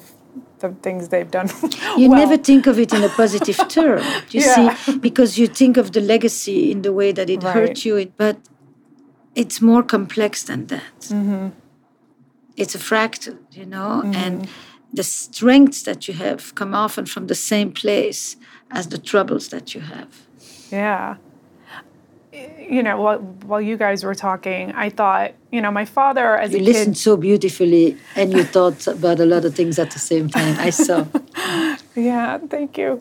the 0.58 0.70
things 0.82 1.08
they've 1.11 1.30
done. 1.30 1.49
you 1.96 2.08
well. 2.08 2.18
never 2.18 2.37
think 2.37 2.66
of 2.66 2.78
it 2.78 2.92
in 2.92 3.04
a 3.04 3.08
positive 3.11 3.58
term. 3.68 4.02
You 4.30 4.40
Yeah. 4.40 4.75
see, 4.75 4.99
because 4.99 5.38
you 5.38 5.46
think 5.46 5.76
of 5.76 5.92
the 5.92 6.00
legacy 6.00 6.70
in 6.73 6.82
the 6.82 6.92
way 6.92 7.12
that 7.12 7.28
it 7.30 7.42
Right. 7.42 7.54
hurt 7.54 7.84
you, 7.84 8.12
but 8.16 8.37
it's 9.34 9.61
more 9.61 9.82
complex 9.84 10.42
than 10.44 10.66
that. 10.66 11.00
Mm-hmm. 11.02 11.49
It's 12.56 12.75
a 12.75 12.78
fractal, 12.78 13.37
you 13.52 13.66
know, 13.66 14.02
and 14.14 14.49
the 14.94 15.02
strengths 15.02 15.82
that 15.82 16.06
you 16.08 16.14
have 16.14 16.54
come 16.54 16.74
often 16.74 17.06
from 17.06 17.26
the 17.26 17.34
same 17.34 17.72
place 17.72 18.36
as 18.70 18.88
the 18.88 18.98
troubles 18.98 19.48
that 19.48 19.74
you 19.74 19.80
have. 19.80 20.08
Yeah. 20.70 21.16
You 22.58 22.82
know, 22.82 23.00
while, 23.00 23.18
while 23.18 23.60
you 23.60 23.76
guys 23.76 24.02
were 24.02 24.14
talking, 24.14 24.72
I 24.72 24.90
thought, 24.90 25.34
you 25.52 25.60
know, 25.60 25.70
my 25.70 25.84
father 25.84 26.36
as 26.36 26.52
You 26.52 26.58
a 26.58 26.62
listened 26.62 26.94
kid. 26.96 27.00
so 27.00 27.16
beautifully 27.16 27.96
and 28.16 28.32
you 28.32 28.42
thought 28.42 28.86
about 28.88 29.20
a 29.20 29.26
lot 29.26 29.44
of 29.44 29.54
things 29.54 29.78
at 29.78 29.90
the 29.92 30.00
same 30.00 30.28
time. 30.28 30.56
I 30.58 30.70
saw. 30.70 31.06
Yeah, 31.96 32.38
thank 32.38 32.76
you. 32.76 33.00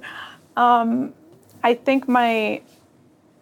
Um, 0.55 1.13
I 1.63 1.73
think 1.73 2.07
my, 2.07 2.61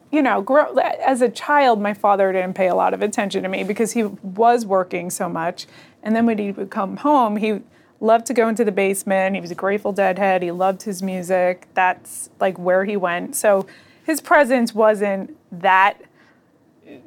you 0.10 0.22
know, 0.22 0.42
grow, 0.42 0.74
as 0.78 1.22
a 1.22 1.28
child, 1.28 1.82
my 1.82 1.94
father 1.94 2.32
didn't 2.32 2.54
pay 2.54 2.70
a 2.70 2.76
lot 2.76 2.94
of 2.94 3.02
attention 3.02 3.44
to 3.44 3.50
me 3.50 3.66
because 3.66 3.92
he 3.92 4.04
was 4.04 4.66
working 4.66 5.10
so 5.10 5.28
much. 5.28 5.68
And 6.04 6.16
then 6.16 6.26
when 6.26 6.38
he 6.38 6.52
would 6.54 6.70
come 6.70 6.98
home, 6.98 7.36
he 7.36 7.60
loved 8.02 8.26
to 8.26 8.34
go 8.34 8.50
into 8.50 8.66
the 8.66 8.72
basement. 8.72 9.36
He 9.36 9.42
was 9.42 9.52
a 9.52 9.56
Grateful 9.56 9.94
Dead 9.94 10.18
head. 10.18 10.44
He 10.44 10.52
loved 10.52 10.84
his 10.84 11.02
music. 11.02 11.68
That's 11.76 12.30
like 12.40 12.58
where 12.58 12.84
he 12.84 12.98
went. 12.98 13.36
So 13.36 13.68
his 14.04 14.20
presence 14.20 14.74
wasn't 14.74 15.38
that 15.52 16.02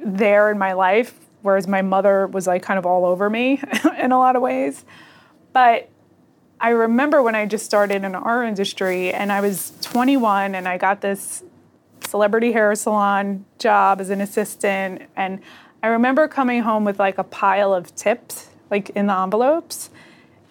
there 0.03 0.51
in 0.51 0.59
my 0.59 0.73
life, 0.73 1.19
whereas 1.43 1.67
my 1.67 1.83
mother 1.83 2.27
was 2.29 2.47
like 2.47 2.63
kind 2.63 2.79
of 2.79 2.87
all 2.87 3.05
over 3.05 3.29
me 3.29 3.61
in 3.99 4.13
a 4.13 4.19
lot 4.19 4.37
of 4.37 4.43
ways. 4.43 4.85
But 5.53 5.91
I 6.61 6.71
remember 6.71 7.23
when 7.23 7.35
I 7.35 7.45
just 7.47 7.67
started 7.67 8.05
in 8.05 8.15
our 8.15 8.45
industry 8.45 9.13
and 9.13 9.33
I 9.33 9.41
was 9.41 9.73
21 9.83 10.55
and 10.55 10.69
I 10.69 10.79
got 10.79 11.01
this 11.01 11.43
celebrity 12.07 12.53
hair 12.53 12.75
salon 12.77 13.45
job 13.59 14.01
as 14.01 14.11
an 14.11 14.21
assistant. 14.21 15.03
And 15.17 15.41
I 15.83 15.89
remember 15.89 16.29
coming 16.29 16.63
home 16.63 16.85
with 16.85 16.99
like 16.99 17.19
a 17.19 17.25
pile 17.25 17.75
of 17.75 17.95
tips, 17.97 18.49
like 18.71 18.91
in 18.91 19.07
the 19.07 19.15
envelopes, 19.19 19.91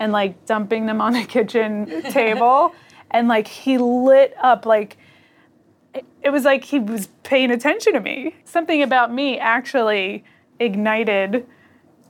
and 0.03 0.12
like 0.12 0.45
dumping 0.45 0.86
them 0.86 1.00
on 1.00 1.13
the 1.13 1.24
kitchen 1.36 2.03
table. 2.12 2.75
And 3.10 3.27
like 3.29 3.48
he 3.48 3.77
lit 3.77 4.36
up, 4.41 4.65
like, 4.65 4.98
it, 5.93 6.05
it 6.22 6.29
was 6.29 6.43
like 6.43 6.65
he 6.65 6.79
was 6.79 7.07
paying 7.24 7.51
attention 7.51 7.93
to 7.93 8.01
me. 8.01 8.36
Something 8.43 8.81
about 8.81 9.13
me 9.13 9.39
actually 9.39 10.25
ignited 10.60 11.48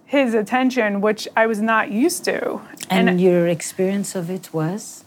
his 0.05 0.33
attention, 0.33 1.01
which 1.01 1.27
I 1.37 1.45
was 1.45 1.61
not 1.61 1.91
used 1.91 2.23
to. 2.25 2.61
And, 2.89 3.21
your 3.21 3.47
experience 3.47 4.15
of 4.15 4.29
it 4.29 4.53
was? 4.53 5.05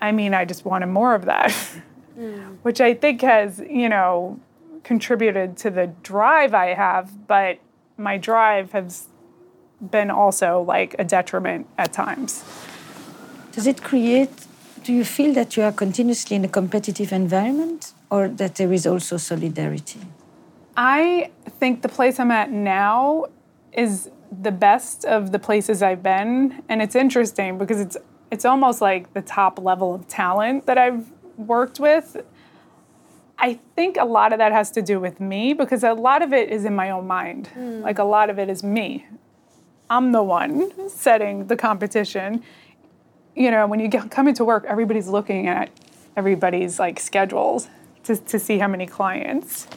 I 0.00 0.12
mean, 0.12 0.34
I 0.34 0.44
just 0.44 0.64
wanted 0.64 0.86
more 0.86 1.14
of 1.14 1.24
that, 1.24 1.52
hmm. 2.14 2.56
which 2.62 2.80
I 2.80 2.92
think 2.92 3.22
has, 3.22 3.62
you 3.68 3.88
know, 3.88 4.38
contributed 4.82 5.56
to 5.58 5.70
the 5.70 5.86
drive 6.02 6.52
I 6.52 6.74
have, 6.74 7.26
but 7.26 7.58
my 7.96 8.18
drive 8.18 8.72
has 8.72 9.08
been 9.80 10.10
also 10.10 10.62
like 10.62 10.94
a 10.98 11.04
detriment 11.04 11.66
at 11.78 11.92
times. 11.92 12.44
Does 13.52 13.66
it 13.66 13.82
create, 13.82 14.30
do 14.82 14.92
you 14.92 15.04
feel 15.04 15.32
that 15.34 15.56
you 15.56 15.62
are 15.62 15.72
continuously 15.72 16.36
in 16.36 16.44
a 16.44 16.48
competitive 16.48 17.12
environment 17.12 17.92
or 18.10 18.28
that 18.28 18.56
there 18.56 18.72
is 18.72 18.86
also 18.86 19.16
solidarity? 19.16 20.00
I 20.76 21.30
think 21.60 21.82
the 21.82 21.88
place 21.88 22.18
I'm 22.18 22.30
at 22.30 22.50
now 22.50 23.26
is 23.72 24.10
the 24.42 24.50
best 24.50 25.04
of 25.04 25.30
the 25.30 25.38
places 25.38 25.82
I've 25.82 26.02
been, 26.02 26.62
and 26.68 26.82
it's 26.82 26.96
interesting 26.96 27.58
because 27.58 27.80
it's 27.80 27.96
it's 28.30 28.44
almost 28.44 28.80
like 28.80 29.14
the 29.14 29.22
top 29.22 29.60
level 29.60 29.94
of 29.94 30.08
talent 30.08 30.66
that 30.66 30.76
I've 30.76 31.12
worked 31.36 31.78
with. 31.78 32.16
I 33.38 33.60
think 33.76 33.96
a 33.96 34.04
lot 34.04 34.32
of 34.32 34.38
that 34.38 34.50
has 34.50 34.70
to 34.72 34.82
do 34.82 34.98
with 34.98 35.20
me 35.20 35.52
because 35.52 35.84
a 35.84 35.92
lot 35.92 36.22
of 36.22 36.32
it 36.32 36.50
is 36.50 36.64
in 36.64 36.74
my 36.74 36.90
own 36.90 37.06
mind. 37.06 37.48
Hmm. 37.48 37.80
Like 37.82 37.98
a 37.98 38.04
lot 38.04 38.30
of 38.30 38.38
it 38.38 38.48
is 38.48 38.64
me. 38.64 39.06
I'm 39.94 40.10
the 40.10 40.22
one 40.24 40.88
setting 40.88 41.46
the 41.46 41.56
competition. 41.56 42.42
You 43.36 43.50
know, 43.52 43.66
when 43.68 43.78
you 43.78 43.86
get, 43.86 44.10
come 44.10 44.26
into 44.26 44.44
work, 44.44 44.64
everybody's 44.66 45.08
looking 45.08 45.46
at 45.46 45.70
everybody's 46.16 46.78
like 46.80 46.98
schedules 46.98 47.68
to, 48.04 48.16
to 48.16 48.38
see 48.38 48.58
how 48.58 48.68
many 48.68 48.86
clients 48.86 49.68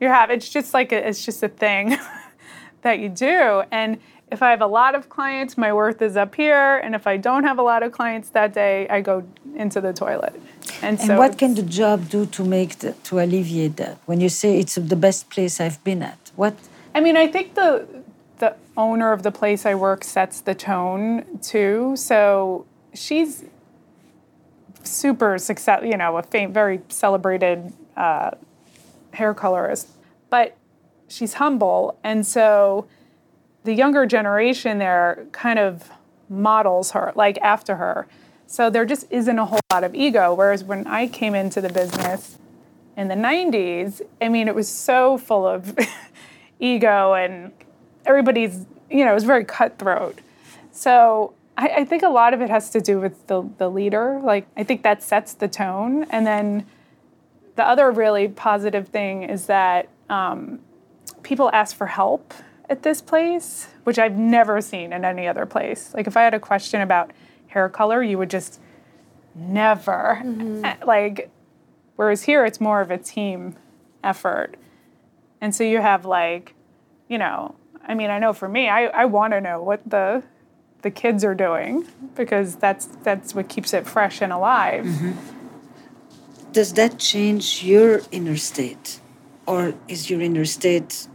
you 0.00 0.08
have. 0.08 0.30
It's 0.30 0.48
just 0.48 0.74
like 0.74 0.92
a, 0.92 1.08
it's 1.08 1.24
just 1.24 1.42
a 1.42 1.48
thing 1.48 1.98
that 2.82 3.00
you 3.00 3.08
do. 3.08 3.64
And 3.72 3.98
if 4.30 4.42
I 4.42 4.50
have 4.50 4.62
a 4.62 4.72
lot 4.80 4.94
of 4.94 5.08
clients, 5.08 5.58
my 5.58 5.72
worth 5.72 6.00
is 6.02 6.16
up 6.16 6.34
here. 6.36 6.76
And 6.84 6.94
if 6.94 7.06
I 7.06 7.16
don't 7.16 7.44
have 7.44 7.58
a 7.58 7.62
lot 7.62 7.82
of 7.82 7.90
clients 7.90 8.28
that 8.30 8.54
day, 8.54 8.88
I 8.88 9.00
go 9.00 9.24
into 9.56 9.80
the 9.80 9.92
toilet. 9.92 10.34
And, 10.82 10.98
And 10.98 11.00
so 11.00 11.18
what 11.18 11.36
can 11.36 11.54
the 11.54 11.62
job 11.62 12.08
do 12.08 12.26
to 12.26 12.44
make 12.44 12.78
the, 12.78 12.92
to 13.08 13.18
alleviate 13.18 13.76
that? 13.78 13.98
When 14.06 14.20
you 14.20 14.28
say 14.28 14.58
it's 14.58 14.76
the 14.76 15.00
best 15.06 15.30
place 15.30 15.60
I've 15.60 15.82
been 15.82 16.02
at, 16.02 16.30
what 16.36 16.54
I 16.96 17.00
mean, 17.00 17.16
I 17.16 17.26
think 17.26 17.54
the 17.54 18.03
the 18.44 18.56
owner 18.76 19.12
of 19.12 19.22
the 19.22 19.30
place 19.30 19.64
I 19.64 19.74
work 19.74 20.04
sets 20.04 20.40
the 20.40 20.54
tone 20.54 21.38
too. 21.40 21.94
So 21.96 22.66
she's 22.92 23.44
super 24.82 25.38
success, 25.38 25.82
you 25.84 25.96
know, 25.96 26.16
a 26.18 26.22
fam- 26.22 26.52
very 26.52 26.80
celebrated 26.88 27.72
uh, 27.96 28.32
hair 29.12 29.32
colorist, 29.32 29.88
but 30.28 30.56
she's 31.08 31.34
humble, 31.34 31.98
and 32.04 32.26
so 32.26 32.86
the 33.62 33.72
younger 33.72 34.04
generation 34.04 34.78
there 34.78 35.26
kind 35.32 35.58
of 35.58 35.90
models 36.28 36.90
her, 36.90 37.12
like 37.14 37.38
after 37.38 37.76
her. 37.76 38.06
So 38.46 38.68
there 38.68 38.84
just 38.84 39.06
isn't 39.10 39.38
a 39.38 39.44
whole 39.46 39.60
lot 39.72 39.84
of 39.84 39.94
ego. 39.94 40.34
Whereas 40.34 40.62
when 40.64 40.86
I 40.86 41.06
came 41.06 41.34
into 41.34 41.62
the 41.62 41.70
business 41.70 42.36
in 42.96 43.08
the 43.08 43.14
90s, 43.14 44.02
I 44.20 44.28
mean, 44.28 44.48
it 44.48 44.54
was 44.54 44.68
so 44.68 45.16
full 45.16 45.46
of 45.46 45.74
ego 46.60 47.14
and 47.14 47.52
everybody's, 48.06 48.66
you 48.90 49.04
know, 49.04 49.12
it 49.12 49.14
was 49.14 49.24
very 49.24 49.44
cutthroat. 49.44 50.18
So 50.72 51.34
I, 51.56 51.68
I, 51.68 51.84
think 51.84 52.02
a 52.02 52.08
lot 52.08 52.34
of 52.34 52.40
it 52.40 52.50
has 52.50 52.70
to 52.70 52.80
do 52.80 53.00
with 53.00 53.26
the, 53.28 53.48
the 53.58 53.70
leader. 53.70 54.20
Like, 54.22 54.46
I 54.56 54.64
think 54.64 54.82
that 54.82 55.02
sets 55.02 55.34
the 55.34 55.48
tone. 55.48 56.04
And 56.10 56.26
then 56.26 56.66
the 57.56 57.64
other 57.64 57.90
really 57.90 58.28
positive 58.28 58.88
thing 58.88 59.22
is 59.22 59.46
that 59.46 59.88
um, 60.10 60.60
people 61.22 61.50
ask 61.52 61.76
for 61.76 61.86
help 61.86 62.34
at 62.68 62.82
this 62.82 63.00
place, 63.00 63.68
which 63.84 63.98
I've 63.98 64.16
never 64.16 64.60
seen 64.60 64.92
in 64.92 65.04
any 65.04 65.28
other 65.28 65.46
place. 65.46 65.92
Like, 65.94 66.06
if 66.06 66.16
I 66.16 66.22
had 66.22 66.34
a 66.34 66.40
question 66.40 66.80
about 66.80 67.12
hair 67.48 67.68
color, 67.68 68.02
you 68.02 68.18
would 68.18 68.30
just 68.30 68.60
never, 69.34 70.20
mm-hmm. 70.24 70.84
like, 70.86 71.30
whereas 71.96 72.24
here 72.24 72.44
it's 72.44 72.60
more 72.60 72.80
of 72.80 72.90
a 72.90 72.98
team 72.98 73.56
effort. 74.02 74.56
And 75.40 75.54
so 75.54 75.62
you 75.62 75.80
have, 75.80 76.04
like, 76.04 76.54
you 77.08 77.18
know, 77.18 77.54
I 77.86 77.94
mean, 77.94 78.10
I 78.10 78.18
know 78.18 78.32
for 78.32 78.48
me, 78.48 78.68
I, 78.68 78.86
I 78.86 79.04
want 79.04 79.32
to 79.32 79.40
know 79.40 79.62
what 79.62 79.80
the 79.88 80.22
the 80.82 80.90
kids 80.90 81.24
are 81.24 81.34
doing 81.34 81.86
because 82.14 82.56
that's 82.56 82.86
that's 83.02 83.34
what 83.34 83.48
keeps 83.48 83.72
it 83.72 83.86
fresh 83.86 84.20
and 84.20 84.32
alive. 84.32 84.84
Mm-hmm. 84.84 85.12
Does 86.52 86.74
that 86.74 86.98
change 86.98 87.64
your 87.64 88.02
inner 88.12 88.36
state, 88.36 89.00
or 89.46 89.74
is 89.88 90.08
your 90.10 90.20
inner 90.20 90.44
state 90.44 91.08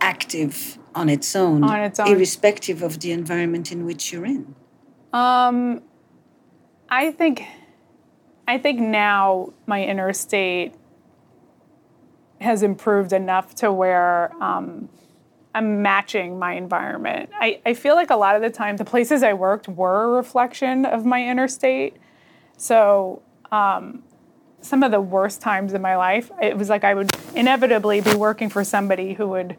active 0.00 0.78
on 0.94 1.08
its 1.08 1.34
own, 1.34 1.64
on 1.64 1.80
its 1.80 1.98
own, 1.98 2.08
irrespective 2.08 2.82
of 2.82 3.00
the 3.00 3.10
environment 3.10 3.72
in 3.72 3.84
which 3.84 4.12
you're 4.12 4.26
in? 4.26 4.54
Um, 5.12 5.82
I 6.88 7.10
think, 7.10 7.42
I 8.46 8.58
think 8.58 8.78
now 8.80 9.52
my 9.66 9.82
inner 9.82 10.12
state 10.12 10.74
has 12.40 12.62
improved 12.62 13.12
enough 13.12 13.54
to 13.56 13.72
where 13.72 14.32
um, 14.42 14.88
I'm 15.54 15.82
matching 15.82 16.38
my 16.38 16.54
environment. 16.54 17.30
I, 17.34 17.60
I 17.64 17.74
feel 17.74 17.94
like 17.94 18.10
a 18.10 18.16
lot 18.16 18.36
of 18.36 18.42
the 18.42 18.50
time 18.50 18.76
the 18.76 18.84
places 18.84 19.22
I 19.22 19.32
worked 19.32 19.68
were 19.68 20.04
a 20.04 20.08
reflection 20.08 20.84
of 20.84 21.04
my 21.04 21.22
inner 21.22 21.48
state. 21.48 21.96
So 22.56 23.22
um, 23.50 24.02
some 24.60 24.82
of 24.82 24.90
the 24.90 25.00
worst 25.00 25.40
times 25.40 25.72
in 25.72 25.82
my 25.82 25.96
life, 25.96 26.30
it 26.40 26.56
was 26.56 26.68
like 26.68 26.84
I 26.84 26.94
would 26.94 27.10
inevitably 27.34 28.00
be 28.00 28.14
working 28.14 28.48
for 28.50 28.62
somebody 28.64 29.14
who 29.14 29.26
would 29.28 29.56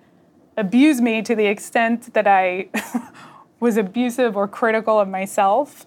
abuse 0.58 1.01
me 1.01 1.22
to 1.22 1.36
the 1.36 1.46
extent 1.46 2.13
that 2.13 2.27
I 2.27 2.69
was 3.60 3.77
abusive 3.77 4.38
or 4.38 4.48
critical 4.48 5.00
of 5.00 5.08
myself. 5.08 5.86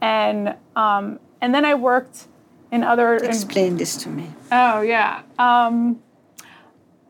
And 0.00 0.56
um, 0.76 1.18
and 1.40 1.54
then 1.54 1.64
I 1.64 1.74
worked 1.74 2.26
in 2.70 2.82
other. 2.82 3.16
Explain 3.16 3.72
in, 3.72 3.76
this 3.76 3.96
to 3.98 4.08
me. 4.08 4.28
Oh 4.50 4.80
yeah. 4.80 5.22
Um, 5.38 6.02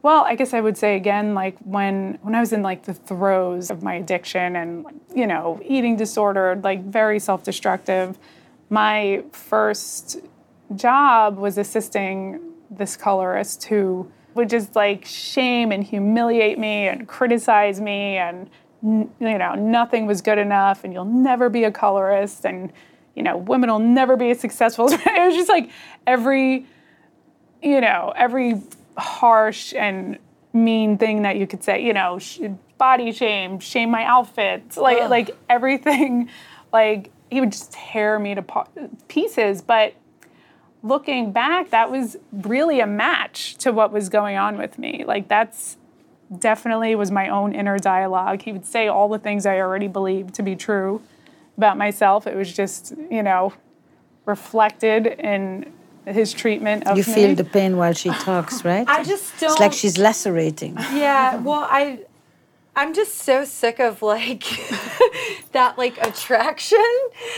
well, 0.05 0.23
I 0.23 0.35
guess 0.35 0.53
I 0.53 0.61
would 0.61 0.77
say 0.77 0.97
again, 0.97 1.33
like 1.33 1.57
when 1.61 2.19
when 2.21 2.35
I 2.35 2.41
was 2.41 2.53
in 2.53 2.61
like 2.61 2.85
the 2.85 2.93
throes 2.93 3.71
of 3.71 3.83
my 3.83 3.95
addiction 3.95 4.55
and 4.55 4.85
you 5.15 5.27
know 5.27 5.59
eating 5.65 5.97
disorder, 5.97 6.61
like 6.63 6.85
very 6.85 7.19
self-destructive. 7.19 8.19
My 8.69 9.25
first 9.33 10.19
job 10.77 11.39
was 11.39 11.57
assisting 11.57 12.39
this 12.71 12.99
colorist 12.99 13.65
who 13.65 14.11
would 14.35 14.51
just 14.51 14.77
like 14.77 15.07
shame 15.07 15.73
and 15.73 15.83
humiliate 15.83 16.59
me 16.59 16.87
and 16.87 17.09
criticize 17.09 17.81
me 17.81 18.19
and 18.19 18.51
you 18.83 19.39
know 19.39 19.55
nothing 19.55 20.05
was 20.05 20.21
good 20.21 20.37
enough 20.37 20.85
and 20.85 20.93
you'll 20.93 21.07
never 21.07 21.49
be 21.49 21.65
a 21.65 21.71
colorist 21.71 22.45
and 22.45 22.71
you 23.15 23.23
know 23.23 23.39
women 23.39 23.71
will 23.71 23.79
never 23.79 24.17
be 24.17 24.31
as 24.31 24.39
successful 24.39 24.87
it 24.91 25.27
was 25.27 25.35
just 25.35 25.49
like 25.49 25.71
every 26.07 26.67
you 27.63 27.81
know 27.81 28.13
every 28.17 28.61
harsh 28.97 29.75
and 29.75 30.19
mean 30.53 30.97
thing 30.99 31.23
that 31.23 31.37
you 31.37 31.47
could 31.47 31.65
say 31.65 31.85
you 31.85 31.93
know 31.93 32.19
body 32.79 33.11
shame 33.13 33.59
shame 33.59 33.91
my 33.91 34.05
outfit 34.05 34.77
like 34.77 34.99
Ugh. 35.01 35.11
like 35.11 35.37
everything 35.49 36.29
like 36.73 37.11
he 37.31 37.41
would 37.41 37.53
just 37.53 37.73
tear 37.73 38.19
me 38.19 38.35
to 38.35 38.45
pieces 39.09 39.63
but 39.63 39.95
looking 40.85 41.33
back, 41.33 41.71
that 41.71 41.91
was 41.91 42.17
really 42.31 42.79
a 42.79 42.87
match 42.87 43.57
to 43.57 43.73
what 43.73 43.91
was 43.91 44.09
going 44.09 44.37
on 44.37 44.57
with 44.57 44.79
me. 44.79 45.03
Like 45.05 45.27
that's 45.27 45.79
definitely 46.39 46.95
was 46.95 47.11
my 47.11 47.29
own 47.29 47.55
inner 47.55 47.79
dialogue. 47.79 48.43
He 48.43 48.53
would 48.53 48.67
say 48.67 48.87
all 48.87 49.09
the 49.09 49.19
things 49.19 49.47
I 49.47 49.59
already 49.59 49.89
believed 49.89 50.35
to 50.35 50.43
be 50.43 50.55
true 50.55 51.03
about 51.57 51.79
myself. 51.79 52.27
It 52.27 52.37
was 52.37 52.53
just, 52.53 52.95
you 53.11 53.23
know, 53.23 53.55
reflected 54.27 55.07
in 55.07 55.73
his 56.07 56.33
treatment 56.33 56.87
of 56.87 56.97
you 56.97 57.05
me. 57.07 57.15
feel 57.15 57.35
the 57.35 57.45
pain 57.45 57.77
while 57.77 57.93
she 57.93 58.11
talks, 58.11 58.65
right? 58.71 58.87
I 58.89 59.03
just 59.05 59.39
don't. 59.41 59.53
It's 59.53 59.61
like 59.61 59.73
she's 59.73 59.99
lacerating. 59.99 60.77
Yeah. 60.93 61.37
Well, 61.37 61.67
I 61.71 62.01
I'm 62.77 62.93
just 62.95 63.15
so 63.17 63.45
sick 63.45 63.79
of 63.79 64.03
like 64.03 64.43
that 65.53 65.79
like 65.79 65.97
attraction. 65.99 66.85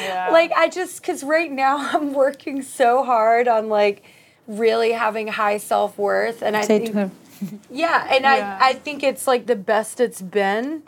Yeah. 0.01 0.31
Like 0.31 0.53
I 0.57 0.69
just 0.69 1.03
cuz 1.03 1.23
right 1.23 1.51
now 1.51 1.77
I'm 1.93 2.13
working 2.15 2.63
so 2.63 3.05
hard 3.05 3.49
on 3.49 3.69
like 3.69 4.03
really 4.47 4.93
having 4.93 5.27
high 5.29 5.59
self-worth 5.59 6.43
and 6.43 6.57
I 6.57 6.63
Say 6.63 6.79
think 6.79 6.93
to 6.93 6.99
him. 6.99 7.11
Yeah, 7.71 8.07
and 8.11 8.23
yeah. 8.25 8.59
I 8.61 8.71
I 8.71 8.73
think 8.73 9.03
it's 9.03 9.27
like 9.27 9.47
the 9.47 9.57
best 9.57 10.01
it's 10.01 10.23
been. 10.23 10.83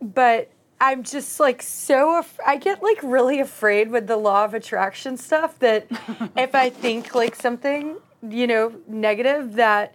But 0.00 0.48
I'm 0.80 1.02
just 1.02 1.40
like 1.40 1.60
so 1.62 2.18
af- 2.18 2.38
I 2.46 2.56
get 2.56 2.82
like 2.82 2.98
really 3.02 3.40
afraid 3.40 3.90
with 3.90 4.06
the 4.06 4.16
law 4.16 4.44
of 4.44 4.54
attraction 4.54 5.16
stuff 5.16 5.58
that 5.58 5.86
if 6.36 6.54
I 6.54 6.70
think 6.70 7.14
like 7.14 7.34
something, 7.34 7.96
you 8.22 8.46
know, 8.46 8.74
negative 8.86 9.54
that 9.54 9.94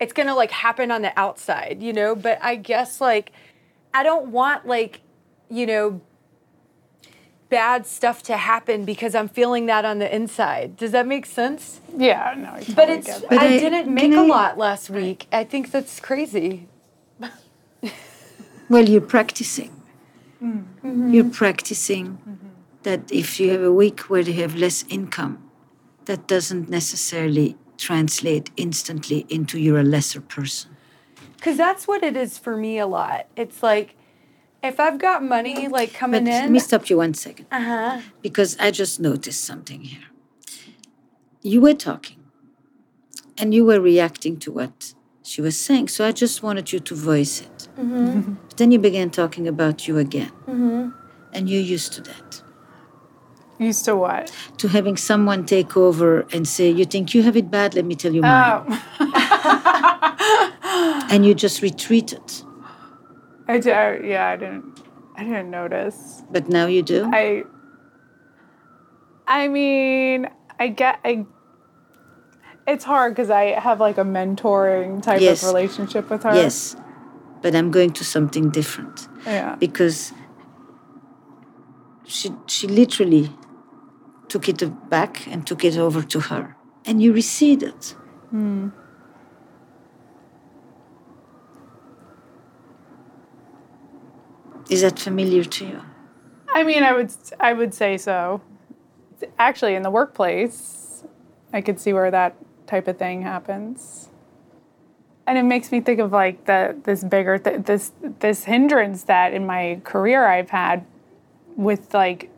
it's 0.00 0.12
gonna 0.12 0.34
like 0.34 0.50
happen 0.50 0.90
on 0.90 1.02
the 1.02 1.18
outside, 1.18 1.82
you 1.82 1.92
know. 1.92 2.14
But 2.14 2.38
I 2.42 2.56
guess 2.56 3.00
like 3.00 3.32
I 3.92 4.02
don't 4.02 4.28
want 4.28 4.66
like 4.66 5.00
you 5.50 5.66
know 5.66 6.00
bad 7.50 7.86
stuff 7.86 8.22
to 8.24 8.36
happen 8.36 8.84
because 8.84 9.14
I'm 9.14 9.28
feeling 9.28 9.66
that 9.66 9.84
on 9.84 9.98
the 9.98 10.12
inside. 10.12 10.76
Does 10.76 10.92
that 10.92 11.06
make 11.06 11.26
sense? 11.26 11.80
Yeah, 11.96 12.34
no. 12.36 12.50
Totally 12.50 12.74
but 12.74 12.88
it's 12.88 13.20
but 13.20 13.38
I, 13.38 13.46
I, 13.46 13.58
didn't 13.58 13.92
make 13.92 14.12
a 14.12 14.22
lot 14.22 14.56
last 14.56 14.88
week. 14.88 15.26
I 15.30 15.44
think 15.44 15.70
that's 15.70 16.00
crazy. 16.00 16.66
well, 18.70 18.88
you're 18.88 19.02
practicing. 19.02 19.83
Mm-hmm. 20.44 21.12
You're 21.12 21.30
practicing 21.30 22.18
mm-hmm. 22.18 22.48
that 22.82 23.10
if 23.10 23.40
you 23.40 23.50
have 23.50 23.62
a 23.62 23.72
week 23.72 24.00
where 24.10 24.20
you 24.20 24.34
have 24.42 24.54
less 24.54 24.84
income, 24.88 25.38
that 26.04 26.26
doesn't 26.26 26.68
necessarily 26.68 27.56
translate 27.78 28.50
instantly 28.56 29.26
into 29.28 29.58
you're 29.58 29.80
a 29.80 29.84
lesser 29.84 30.20
person. 30.20 30.76
Because 31.36 31.56
that's 31.56 31.88
what 31.88 32.02
it 32.02 32.16
is 32.16 32.38
for 32.38 32.56
me 32.56 32.78
a 32.78 32.86
lot. 32.86 33.26
It's 33.36 33.62
like, 33.62 33.96
if 34.62 34.80
I've 34.80 34.98
got 34.98 35.22
money 35.22 35.68
like 35.68 35.92
coming 35.92 36.24
but 36.24 36.32
in. 36.32 36.42
Let 36.42 36.50
me 36.50 36.58
stop 36.58 36.88
you 36.88 36.98
one 36.98 37.14
second. 37.14 37.46
Uh 37.50 37.60
huh. 37.60 38.00
Because 38.22 38.56
I 38.58 38.70
just 38.70 39.00
noticed 39.00 39.44
something 39.44 39.82
here. 39.82 40.08
You 41.42 41.60
were 41.60 41.74
talking 41.74 42.24
and 43.36 43.52
you 43.52 43.64
were 43.64 43.80
reacting 43.80 44.38
to 44.38 44.52
what 44.52 44.94
she 45.24 45.40
was 45.40 45.58
saying. 45.58 45.88
So 45.88 46.06
I 46.06 46.12
just 46.12 46.42
wanted 46.42 46.72
you 46.72 46.78
to 46.78 46.94
voice 46.94 47.40
it. 47.40 47.68
Mm-hmm. 47.78 48.34
But 48.48 48.56
then 48.58 48.70
you 48.70 48.78
began 48.78 49.10
talking 49.10 49.48
about 49.48 49.88
you 49.88 49.98
again. 49.98 50.30
Mm-hmm. 50.46 50.90
And 51.32 51.50
you're 51.50 51.60
used 51.60 51.92
to 51.94 52.00
that. 52.02 52.42
Used 53.58 53.84
to 53.86 53.96
what? 53.96 54.32
To 54.58 54.68
having 54.68 54.96
someone 54.96 55.46
take 55.46 55.76
over 55.76 56.26
and 56.32 56.46
say, 56.46 56.70
You 56.70 56.84
think 56.84 57.14
you 57.14 57.22
have 57.22 57.36
it 57.36 57.50
bad? 57.50 57.74
Let 57.74 57.84
me 57.84 57.94
tell 57.94 58.12
you 58.12 58.22
mine. 58.22 58.64
Oh. 59.00 61.06
and 61.10 61.24
you 61.24 61.34
just 61.34 61.62
retreated. 61.62 62.22
I 63.48 63.58
did, 63.58 64.04
yeah, 64.04 64.28
I 64.28 64.36
didn't 64.36 64.82
I 65.16 65.22
didn't 65.22 65.50
notice. 65.50 66.22
But 66.30 66.48
now 66.48 66.66
you 66.66 66.82
do? 66.82 67.08
I 67.12 67.44
I 69.26 69.48
mean, 69.48 70.28
I 70.58 70.68
get 70.68 71.00
I 71.04 71.26
it's 72.66 72.84
hard 72.84 73.14
because 73.14 73.30
I 73.30 73.58
have 73.58 73.80
like 73.80 73.98
a 73.98 74.04
mentoring 74.04 75.02
type 75.02 75.20
yes. 75.20 75.42
of 75.42 75.48
relationship 75.48 76.10
with 76.10 76.22
her. 76.22 76.34
Yes. 76.34 76.76
But 77.42 77.54
I'm 77.54 77.70
going 77.70 77.92
to 77.92 78.04
something 78.04 78.50
different. 78.50 79.08
Yeah. 79.26 79.56
Because 79.56 80.12
she 82.06 82.30
she 82.46 82.66
literally 82.66 83.30
took 84.28 84.48
it 84.48 84.88
back 84.88 85.26
and 85.26 85.46
took 85.46 85.64
it 85.64 85.76
over 85.76 86.02
to 86.02 86.20
her. 86.20 86.56
And 86.86 87.02
you 87.02 87.12
receded. 87.12 87.94
Mm. 88.32 88.72
Is 94.70 94.80
that 94.80 94.98
familiar 94.98 95.44
to 95.44 95.66
you? 95.66 95.82
I 96.54 96.62
mean, 96.64 96.82
I 96.82 96.92
would 96.92 97.12
I 97.38 97.52
would 97.52 97.74
say 97.74 97.98
so. 97.98 98.40
Actually, 99.38 99.74
in 99.74 99.82
the 99.82 99.90
workplace, 99.90 101.04
I 101.52 101.60
could 101.60 101.78
see 101.78 101.92
where 101.92 102.10
that 102.10 102.36
type 102.66 102.88
of 102.88 102.98
thing 102.98 103.22
happens. 103.22 104.08
and 105.26 105.38
it 105.38 105.42
makes 105.42 105.72
me 105.72 105.80
think 105.80 106.00
of 106.00 106.12
like 106.12 106.44
the 106.44 106.76
this 106.84 107.02
bigger 107.02 107.38
th- 107.38 107.64
this 107.64 107.92
this 108.20 108.44
hindrance 108.44 109.04
that 109.04 109.32
in 109.32 109.46
my 109.46 109.80
career 109.84 110.26
I've 110.26 110.50
had 110.50 110.84
with 111.56 111.94
like 111.94 112.30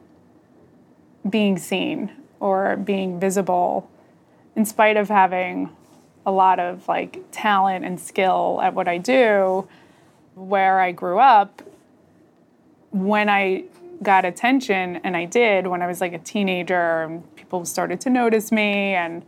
being 1.28 1.58
seen 1.58 2.12
or 2.38 2.76
being 2.76 3.18
visible 3.18 3.90
in 4.54 4.64
spite 4.64 4.96
of 4.96 5.08
having 5.08 5.70
a 6.24 6.30
lot 6.30 6.60
of 6.60 6.86
like 6.88 7.24
talent 7.32 7.84
and 7.84 7.98
skill 7.98 8.60
at 8.62 8.74
what 8.74 8.88
I 8.88 8.98
do 8.98 9.66
where 10.34 10.80
I 10.80 10.92
grew 10.92 11.18
up 11.18 11.62
when 12.90 13.28
I 13.28 13.64
got 14.02 14.24
attention 14.24 14.96
and 14.96 15.16
I 15.16 15.24
did 15.24 15.66
when 15.66 15.82
I 15.82 15.86
was 15.86 16.00
like 16.00 16.12
a 16.12 16.18
teenager 16.18 17.02
and 17.02 17.36
people 17.36 17.64
started 17.64 18.00
to 18.02 18.10
notice 18.10 18.52
me 18.52 18.94
and 18.94 19.24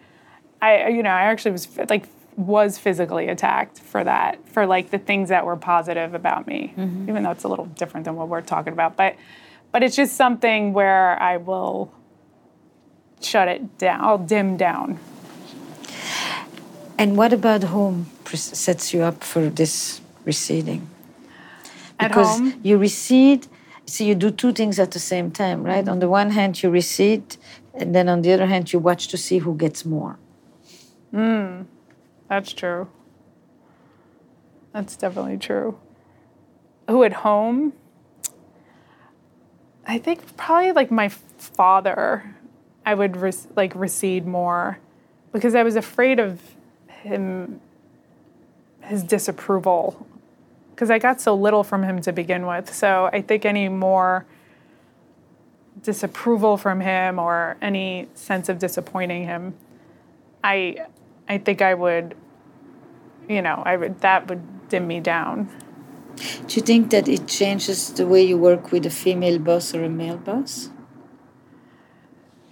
I 0.61 0.89
you 0.89 1.03
know 1.03 1.11
I 1.11 1.23
actually 1.23 1.53
was 1.53 1.69
like 1.89 2.07
was 2.37 2.79
physically 2.79 3.29
attacked 3.29 3.81
for 3.81 4.05
that 4.05 4.49
for 4.49 4.65
like 4.65 4.91
the 4.91 4.99
things 4.99 5.29
that 5.29 5.45
were 5.45 5.57
positive 5.57 6.15
about 6.15 6.47
me 6.47 6.73
mm-hmm. 6.77 7.09
even 7.09 7.25
though 7.25 7.33
it's 7.33 7.45
a 7.45 7.49
little 7.49 7.67
different 7.67 8.05
than 8.05 8.15
what 8.15 8.29
we're 8.29 8.41
talking 8.41 8.73
about 8.73 8.97
but 8.97 9.17
but 9.73 9.83
it's 9.83 9.97
just 9.97 10.17
something 10.17 10.73
where 10.73 11.21
I 11.21 11.37
will 11.37 11.93
shut 13.21 13.49
it 13.49 13.79
down 13.79 14.05
I'll 14.05 14.19
dim 14.19 14.57
down 14.57 15.01
and 16.97 17.17
what 17.17 17.33
about 17.33 17.65
home 17.65 18.07
sets 18.25 18.95
you 18.95 19.03
up 19.03 19.25
for 19.25 19.49
this 19.49 20.01
receding 20.25 20.89
at 21.99 22.09
because 22.09 22.39
home? 22.39 22.61
you 22.63 22.79
recede 22.79 23.49
so 23.85 24.05
you 24.05 24.15
do 24.15 24.31
two 24.31 24.53
things 24.53 24.79
at 24.79 24.93
the 24.93 25.01
same 25.01 25.33
time 25.33 25.65
right 25.65 25.85
mm-hmm. 25.85 25.91
on 25.91 25.99
the 25.99 26.09
one 26.09 26.31
hand 26.31 26.63
you 26.63 26.71
recede 26.71 27.37
and 27.75 27.97
then 27.97 28.09
on 28.09 28.23
the 28.23 28.33
other 28.33 28.47
hand 28.47 28.73
you 28.73 28.79
watch 28.79 29.09
to 29.09 29.17
see 29.17 29.39
who 29.39 29.57
gets 29.57 29.85
more 29.85 30.19
mm. 31.13 31.67
That's 32.29 32.53
true. 32.53 32.89
That's 34.73 34.97
definitely 34.97 35.39
true. 35.39 35.79
Who 36.89 37.03
at 37.05 37.13
home? 37.13 37.73
I 39.87 39.99
think 39.99 40.37
probably 40.37 40.73
like 40.73 40.91
my 40.91 41.09
father. 41.09 42.35
I 42.85 42.95
would 42.95 43.17
like 43.57 43.75
recede 43.75 44.27
more 44.27 44.79
because 45.33 45.55
I 45.55 45.63
was 45.63 45.77
afraid 45.77 46.19
of 46.19 46.41
him, 46.89 47.61
his 48.81 49.03
disapproval, 49.03 50.07
because 50.71 50.91
I 50.91 50.99
got 50.99 51.21
so 51.21 51.35
little 51.35 51.63
from 51.63 51.83
him 51.83 52.01
to 52.03 52.13
begin 52.13 52.47
with. 52.47 52.73
So 52.73 53.11
I 53.13 53.21
think 53.21 53.45
any 53.45 53.69
more 53.69 54.27
disapproval 55.83 56.57
from 56.57 56.81
him 56.81 57.19
or 57.19 57.57
any 57.61 58.09
sense 58.15 58.49
of 58.49 58.59
disappointing 58.59 59.25
him, 59.25 59.55
I 60.43 60.87
I 61.29 61.39
think 61.39 61.63
I 61.63 61.75
would, 61.75 62.15
you 63.29 63.43
know, 63.43 63.63
I 63.65 63.77
would 63.77 64.01
that 64.01 64.29
would 64.29 64.69
dim 64.69 64.87
me 64.87 65.01
down. 65.01 65.49
Do 66.47 66.57
you 66.57 66.63
think 66.63 66.91
that 66.91 67.09
it 67.09 67.29
changes 67.29 67.93
the 67.93 68.07
way 68.07 68.23
you 68.23 68.39
work 68.39 68.73
with 68.73 68.87
a 68.87 68.91
female 68.91 69.39
boss 69.39 69.75
or 69.75 69.85
a 69.85 69.89
male 69.89 70.17
boss? 70.17 70.71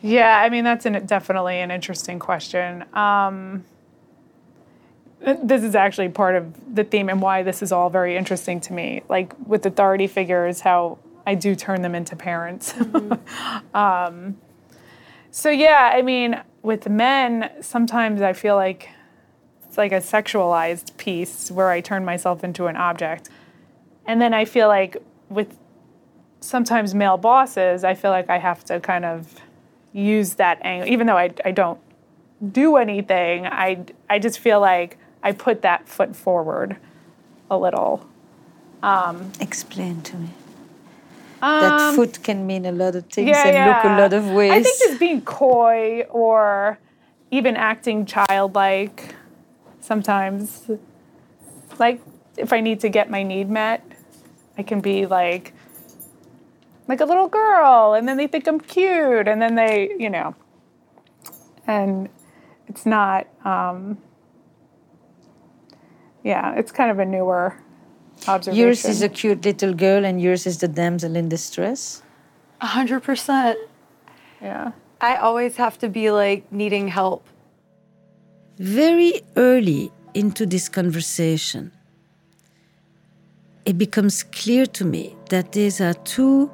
Yeah, 0.03 0.39
I 0.39 0.51
mean 0.51 0.65
that's 0.65 0.87
an, 0.87 1.05
definitely 1.07 1.59
an 1.59 1.71
interesting 1.71 2.19
question. 2.19 2.85
Um, 2.93 3.65
this 5.21 5.63
is 5.63 5.75
actually 5.75 6.11
part 6.11 6.37
of 6.37 6.75
the 6.75 6.85
theme 6.85 7.09
and 7.09 7.21
why 7.21 7.43
this 7.43 7.63
is 7.63 7.73
all 7.73 7.91
very 7.91 8.17
interesting 8.17 8.61
to 8.61 8.73
me. 8.73 9.03
Like 9.09 9.35
with 9.47 9.65
authority 9.67 10.07
figures, 10.07 10.61
how 10.61 10.99
I 11.27 11.35
do 11.35 11.57
turn 11.57 11.83
them 11.83 11.95
into 11.95 12.17
parents. 12.17 12.75
Mm-hmm. 12.97 13.77
um, 13.77 14.37
so 15.37 15.51
yeah, 15.51 15.91
I 15.93 16.01
mean, 16.01 16.41
with 16.63 16.89
men, 16.89 17.51
sometimes 17.61 18.23
I 18.23 18.33
feel 18.33 18.55
like 18.55 18.89
it's 19.69 19.77
like 19.77 19.93
a 19.93 20.01
sexualized 20.01 20.97
piece 20.97 21.51
where 21.51 21.69
I 21.69 21.83
turn 21.83 22.07
myself 22.07 22.43
into 22.43 22.69
an 22.69 22.77
object. 22.77 23.29
And 24.07 24.19
then 24.19 24.33
I 24.33 24.47
feel 24.47 24.69
like 24.69 24.97
with 25.29 25.55
sometimes 26.41 26.95
male 26.95 27.19
bosses, 27.19 27.85
I 27.85 27.93
feel 27.93 28.13
like 28.13 28.31
I 28.31 28.39
have 28.39 28.65
to 28.65 28.81
kind 28.81 29.05
of 29.05 29.35
use 29.93 30.37
that 30.37 30.59
angle, 30.65 30.91
even 30.91 31.07
though 31.07 31.19
I, 31.19 31.35
I 31.45 31.51
don't 31.51 31.81
do 32.51 32.77
anything, 32.77 33.47
I, 33.47 33.85
I 34.09 34.19
just 34.19 34.39
feel 34.39 34.59
like 34.59 34.97
I 35.23 35.33
put 35.33 35.61
that 35.61 35.87
foot 35.87 36.17
forward 36.17 36.79
a 37.51 37.59
little. 37.59 38.09
Um, 38.83 39.33
Explain 39.39 40.01
to 40.01 40.17
me. 40.17 40.31
Um, 41.43 41.61
that 41.61 41.95
foot 41.95 42.23
can 42.23 42.47
mean 42.47 42.65
a 42.65 42.73
lot 42.73 42.97
of 42.97 43.07
things 43.07 43.29
yeah, 43.29 43.47
and 43.47 43.55
yeah. 43.55 43.67
look 43.67 43.85
a 43.85 44.01
lot 44.01 44.13
of 44.13 44.31
ways. 44.35 44.53
I 44.53 44.63
think 44.63 44.79
just 44.79 44.99
being 44.99 45.21
coy 45.23 46.03
or 46.09 46.79
even 47.31 47.57
acting 47.57 48.07
childlike 48.07 49.15
sometimes. 49.81 50.71
Like 51.79 52.01
if 52.37 52.53
I 52.53 52.61
need 52.61 52.81
to 52.81 52.89
get 52.89 53.11
my 53.11 53.23
need 53.23 53.51
met, 53.51 53.85
I 54.57 54.63
can 54.63 54.81
be 54.81 55.07
like 55.07 55.53
like 56.89 57.01
a 57.01 57.05
little 57.05 57.29
girl 57.29 57.95
and 57.95 58.09
then 58.09 58.17
they 58.17 58.27
think 58.27 58.47
I'm 58.47 58.61
cute 58.61 59.29
and 59.29 59.43
then 59.43 59.57
they, 59.57 59.91
you 59.99 60.09
know. 60.09 60.35
And 61.67 62.09
it's 62.69 62.87
not 62.87 63.27
um 63.45 63.99
yeah, 66.25 66.55
it's 66.55 66.73
kind 66.73 66.91
of 66.91 66.99
a 66.99 67.05
newer. 67.05 67.57
Yours 68.53 68.85
is 68.85 69.03
a 69.03 69.09
cute 69.09 69.45
little 69.45 69.75
girl, 69.75 70.05
and 70.05 70.21
yours 70.21 70.47
is 70.47 70.59
the 70.59 70.69
damsel 70.69 71.17
in 71.17 71.29
distress. 71.29 72.03
A 72.61 72.67
hundred 72.67 73.03
percent. 73.03 73.59
Yeah. 74.41 74.73
I 75.01 75.17
always 75.17 75.57
have 75.57 75.79
to 75.79 75.89
be 75.89 76.11
like 76.11 76.51
needing 76.51 76.89
help. 76.89 77.27
Very 78.59 79.21
early 79.37 79.93
into 80.15 80.47
this 80.47 80.69
conversation, 80.69 81.73
it 83.67 83.77
becomes 83.77 84.23
clear 84.23 84.65
to 84.67 84.85
me 84.85 85.15
that 85.29 85.53
these 85.53 85.81
are 85.81 85.93
two 85.93 86.51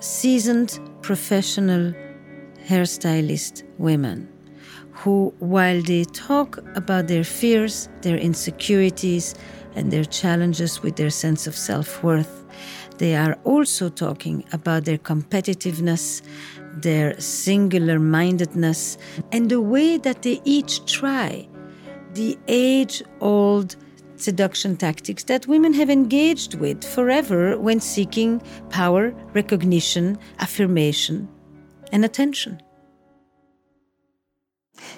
seasoned 0.00 0.78
professional 1.02 1.92
hairstylist 2.68 3.64
women 3.78 4.28
who, 5.00 5.32
while 5.38 5.80
they 5.82 6.04
talk 6.04 6.58
about 6.74 7.06
their 7.08 7.24
fears, 7.24 7.88
their 8.02 8.18
insecurities, 8.18 9.34
and 9.74 9.90
their 9.90 10.04
challenges 10.04 10.82
with 10.82 10.96
their 10.96 11.10
sense 11.10 11.46
of 11.46 11.56
self 11.56 12.02
worth. 12.02 12.44
They 12.98 13.16
are 13.16 13.38
also 13.44 13.88
talking 13.88 14.44
about 14.52 14.84
their 14.84 14.98
competitiveness, 14.98 16.20
their 16.74 17.18
singular 17.18 17.98
mindedness, 17.98 18.98
and 19.32 19.50
the 19.50 19.62
way 19.62 19.96
that 19.96 20.20
they 20.22 20.40
each 20.44 20.84
try 20.84 21.48
the 22.14 22.36
age 22.48 23.02
old 23.20 23.76
seduction 24.16 24.76
tactics 24.76 25.24
that 25.24 25.46
women 25.46 25.72
have 25.72 25.88
engaged 25.88 26.56
with 26.56 26.84
forever 26.84 27.58
when 27.58 27.80
seeking 27.80 28.42
power, 28.68 29.14
recognition, 29.32 30.18
affirmation, 30.40 31.28
and 31.92 32.04
attention. 32.04 32.60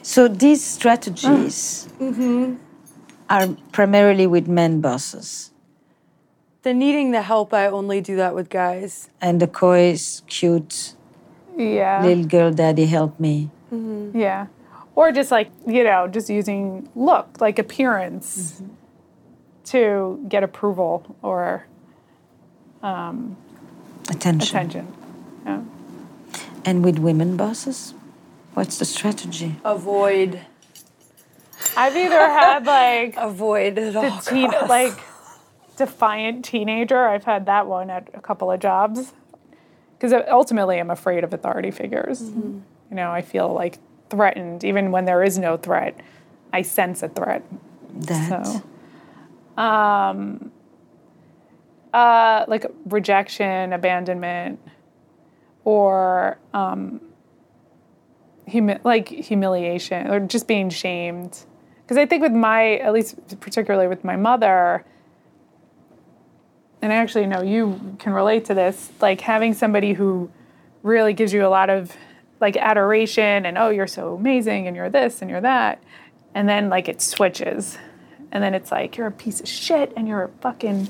So 0.03 0.29
these 0.29 0.65
strategies. 0.65 1.89
Mm-hmm 1.99 2.57
are 3.33 3.49
primarily 3.73 4.27
with 4.27 4.47
men 4.47 4.81
bosses. 4.83 5.51
The 6.63 6.75
needing 6.75 7.11
the 7.13 7.23
help, 7.23 7.53
I 7.55 7.67
only 7.67 8.01
do 8.01 8.15
that 8.17 8.35
with 8.35 8.51
guys. 8.51 9.09
And 9.21 9.41
the 9.41 9.49
coy, 9.49 9.97
cute, 10.29 10.95
yeah, 11.57 12.05
little 12.05 12.25
girl, 12.25 12.53
daddy, 12.53 12.87
help 12.87 13.19
me. 13.19 13.51
Mm-hmm. 13.73 14.17
Yeah, 14.17 14.47
or 14.95 15.11
just 15.11 15.31
like 15.31 15.51
you 15.67 15.83
know, 15.83 16.07
just 16.07 16.29
using 16.29 16.89
look, 16.95 17.41
like 17.41 17.59
appearance, 17.59 18.61
mm-hmm. 18.61 18.75
to 19.73 20.25
get 20.29 20.45
approval 20.45 21.17
or 21.23 21.67
um, 22.83 23.37
attention. 24.11 24.57
Attention. 24.57 24.95
Yeah. 25.47 25.63
And 26.65 26.85
with 26.85 26.99
women 26.99 27.37
bosses, 27.37 27.95
what's 28.55 28.79
the 28.79 28.85
strategy? 28.85 29.57
Avoid. 29.65 30.41
I've 31.77 31.97
either 31.97 32.19
had 32.19 32.67
like 32.67 33.17
avoid 33.17 33.79
it 33.79 33.97
all 33.97 34.21
teen, 34.21 34.51
like 34.69 34.99
defiant 35.77 36.45
teenager. 36.45 37.07
I've 37.07 37.25
had 37.25 37.47
that 37.47 37.67
one 37.67 37.91
at 37.91 38.09
a 38.15 38.21
couple 38.21 38.51
of 38.51 38.61
jobs 38.61 39.13
because 39.99 40.13
ultimately 40.29 40.79
I'm 40.79 40.91
afraid 40.91 41.25
of 41.25 41.33
authority 41.33 41.71
figures. 41.71 42.23
Mm-hmm. 42.23 42.59
You 42.91 42.97
know, 42.97 43.11
I 43.11 43.23
feel 43.23 43.53
like 43.53 43.79
threatened 44.11 44.65
even 44.65 44.91
when 44.91 45.05
there 45.07 45.23
is 45.23 45.39
no 45.39 45.57
threat. 45.57 45.99
I 46.53 46.63
sense 46.63 47.03
a 47.03 47.09
threat. 47.09 47.43
That. 47.95 48.47
So, 48.47 49.63
um, 49.63 50.51
uh, 51.93 52.45
like 52.49 52.67
rejection, 52.87 53.73
abandonment, 53.73 54.61
or 55.65 56.39
um, 56.53 57.01
humi- 58.47 58.79
like 58.85 59.09
humiliation, 59.09 60.09
or 60.09 60.21
just 60.21 60.47
being 60.47 60.71
shamed. 60.71 61.45
Because 61.83 61.97
I 61.99 62.07
think 62.07 62.23
with 62.23 62.33
my, 62.33 62.77
at 62.77 62.93
least 62.93 63.17
particularly 63.41 63.89
with 63.89 64.05
my 64.05 64.17
mother, 64.17 64.85
and 66.81 66.93
I 66.93 66.97
actually 66.97 67.27
know 67.27 67.43
you 67.43 67.97
can 67.99 68.13
relate 68.13 68.45
to 68.47 68.55
this, 68.55 68.91
like 69.01 69.21
having 69.21 69.55
somebody 69.55 69.93
who 69.93 70.31
really 70.83 71.13
gives 71.13 71.33
you 71.33 71.47
a 71.47 71.49
lot 71.49 71.71
of 71.71 71.97
like 72.41 72.57
adoration 72.57 73.47
and 73.47 73.57
oh 73.57 73.69
you're 73.69 73.87
so 73.87 74.17
amazing 74.17 74.67
and 74.67 74.75
you're 74.75 74.91
this 74.91 75.23
and 75.23 75.31
you're 75.31 75.41
that 75.41 75.81
and 76.35 76.49
then 76.49 76.69
like 76.69 76.89
it 76.89 77.01
switches. 77.01 77.79
And 78.31 78.43
then 78.43 78.55
it's 78.55 78.71
like, 78.71 78.97
you're 78.97 79.07
a 79.07 79.13
piece 79.13 79.41
of 79.41 79.49
shit 79.49 79.93
and 79.97 80.09
you're 80.09 80.25
a 80.25 80.29
fucking, 80.41 80.89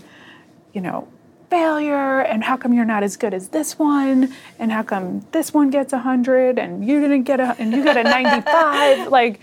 you 0.73 0.81
know, 0.81 1.09
failure. 1.53 2.21
And 2.21 2.43
how 2.43 2.57
come 2.57 2.73
you're 2.73 2.87
not 2.87 3.03
as 3.03 3.19
good 3.19 3.35
as 3.35 3.49
this 3.49 3.79
one? 3.79 4.33
And 4.59 4.73
how 4.73 4.83
come 4.83 5.27
this 5.33 5.53
one 5.53 5.69
gets 5.69 5.93
a 5.93 5.97
100 5.97 6.59
and 6.59 6.83
you 6.83 6.99
didn't 6.99 7.25
get 7.25 7.41
a, 7.41 7.55
and 7.59 7.75
you 7.75 7.85
got 7.85 7.99
a 7.99 8.05
95? 8.05 9.09
like, 9.11 9.39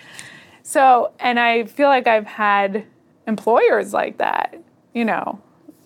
so, 0.63 1.11
and 1.19 1.39
I 1.39 1.65
feel 1.65 1.87
like 1.87 2.07
I've 2.07 2.25
had 2.25 2.83
employers 3.27 3.93
like 3.93 4.17
that, 4.17 4.59
you 4.91 5.05
know, 5.05 5.39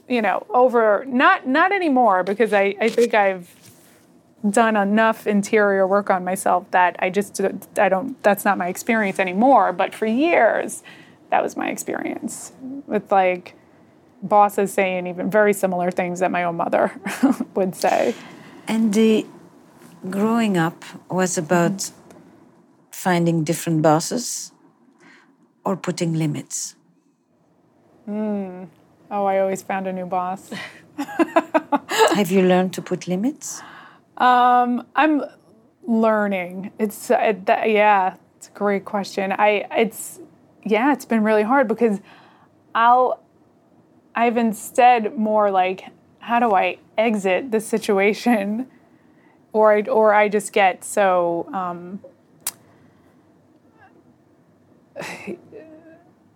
you 0.07 0.21
know, 0.21 0.45
over, 0.49 1.03
not, 1.09 1.45
not 1.45 1.73
anymore 1.73 2.23
because 2.23 2.53
I, 2.53 2.73
I 2.79 2.87
think 2.87 3.13
I've, 3.13 3.53
done 4.49 4.75
enough 4.75 5.25
interior 5.25 5.87
work 5.87 6.09
on 6.09 6.21
myself 6.21 6.69
that 6.71 6.97
I 6.99 7.09
just 7.09 7.39
I 7.77 7.87
don't 7.87 8.21
that's 8.23 8.43
not 8.43 8.57
my 8.57 8.67
experience 8.67 9.17
anymore 9.17 9.71
but 9.71 9.95
for 9.95 10.05
years 10.05 10.83
that 11.29 11.41
was 11.41 11.55
my 11.55 11.69
experience 11.69 12.51
with 12.85 13.09
like 13.09 13.55
bosses 14.23 14.73
saying 14.73 15.05
even 15.07 15.29
very 15.29 15.53
similar 15.53 15.91
things 15.91 16.19
that 16.19 16.31
my 16.31 16.43
own 16.43 16.55
mother 16.55 16.91
would 17.55 17.75
say 17.75 18.15
and 18.67 18.93
the 18.93 19.25
growing 20.09 20.57
up 20.57 20.83
was 21.09 21.37
about 21.37 21.91
finding 22.91 23.43
different 23.43 23.81
bosses 23.81 24.51
or 25.65 25.75
putting 25.75 26.13
limits 26.13 26.75
mm. 28.07 28.67
oh 29.11 29.25
I 29.25 29.39
always 29.39 29.61
found 29.61 29.87
a 29.87 29.93
new 29.93 30.05
boss 30.05 30.49
have 32.15 32.31
you 32.31 32.41
learned 32.41 32.73
to 32.73 32.81
put 32.81 33.07
limits 33.07 33.61
um, 34.17 34.85
I'm 34.95 35.23
learning. 35.85 36.71
It's 36.79 37.09
uh, 37.11 37.33
that, 37.45 37.69
yeah, 37.69 38.15
it's 38.37 38.47
a 38.47 38.51
great 38.51 38.85
question. 38.85 39.31
I 39.31 39.65
it's 39.71 40.19
yeah, 40.63 40.93
it's 40.93 41.05
been 41.05 41.23
really 41.23 41.43
hard 41.43 41.67
because 41.67 41.99
I'll 42.75 43.22
I've 44.15 44.37
instead 44.37 45.17
more 45.17 45.51
like 45.51 45.85
how 46.19 46.39
do 46.39 46.53
I 46.53 46.77
exit 46.97 47.51
the 47.51 47.59
situation, 47.59 48.67
or 49.53 49.73
I 49.73 49.81
or 49.81 50.13
I 50.13 50.29
just 50.29 50.53
get 50.53 50.83
so 50.83 51.49
um, 51.53 51.99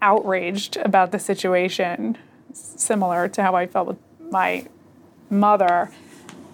outraged 0.02 0.78
about 0.78 1.12
the 1.12 1.20
situation, 1.20 2.18
similar 2.54 3.28
to 3.30 3.44
how 3.44 3.56
I 3.56 3.68
felt 3.68 3.88
with 3.88 3.98
my 4.32 4.68
mother 5.30 5.90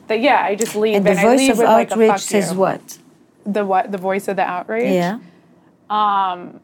that 0.08 0.20
yeah, 0.20 0.42
I 0.44 0.56
just 0.56 0.76
leave 0.76 0.96
and, 0.98 1.06
the 1.06 1.16
voice 1.16 1.50
of 1.50 1.58
with, 1.58 1.68
outrage 1.68 2.10
like, 2.10 2.20
says 2.20 2.52
you. 2.52 2.58
what? 2.58 2.98
The 3.46 3.66
what? 3.66 3.92
The 3.92 3.98
voice 3.98 4.28
of 4.28 4.36
the 4.36 4.44
outrage. 4.44 4.94
Yeah. 4.94 5.20
Um. 5.90 6.60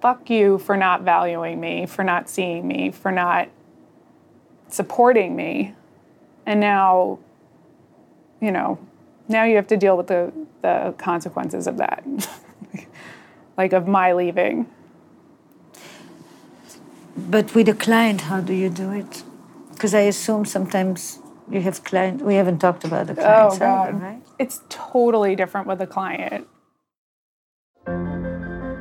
Fuck 0.00 0.30
you 0.30 0.58
for 0.58 0.76
not 0.76 1.02
valuing 1.02 1.60
me, 1.60 1.86
for 1.86 2.02
not 2.04 2.28
seeing 2.28 2.66
me, 2.66 2.90
for 2.90 3.12
not 3.12 3.48
supporting 4.68 5.36
me, 5.36 5.74
and 6.46 6.60
now, 6.60 7.18
you 8.40 8.50
know, 8.50 8.78
now 9.28 9.44
you 9.44 9.56
have 9.56 9.66
to 9.68 9.76
deal 9.76 9.96
with 9.96 10.06
the 10.06 10.32
the 10.62 10.94
consequences 10.98 11.66
of 11.66 11.76
that, 11.78 12.04
like 13.56 13.72
of 13.72 13.86
my 13.86 14.12
leaving. 14.12 14.66
But 17.16 17.54
with 17.54 17.68
a 17.68 17.74
client, 17.74 18.22
how 18.22 18.40
do 18.40 18.54
you 18.54 18.70
do 18.70 18.92
it? 18.92 19.22
Because 19.72 19.94
I 19.94 20.00
assume 20.00 20.44
sometimes 20.44 21.18
you 21.50 21.60
have 21.62 21.82
client. 21.84 22.22
We 22.22 22.36
haven't 22.36 22.58
talked 22.58 22.84
about 22.84 23.06
the 23.08 23.14
clients, 23.14 23.56
oh, 23.56 23.58
God. 23.58 23.88
Either, 23.88 23.98
right? 23.98 24.22
It's 24.38 24.60
totally 24.68 25.36
different 25.36 25.66
with 25.66 25.80
a 25.80 25.86
client. 25.86 26.46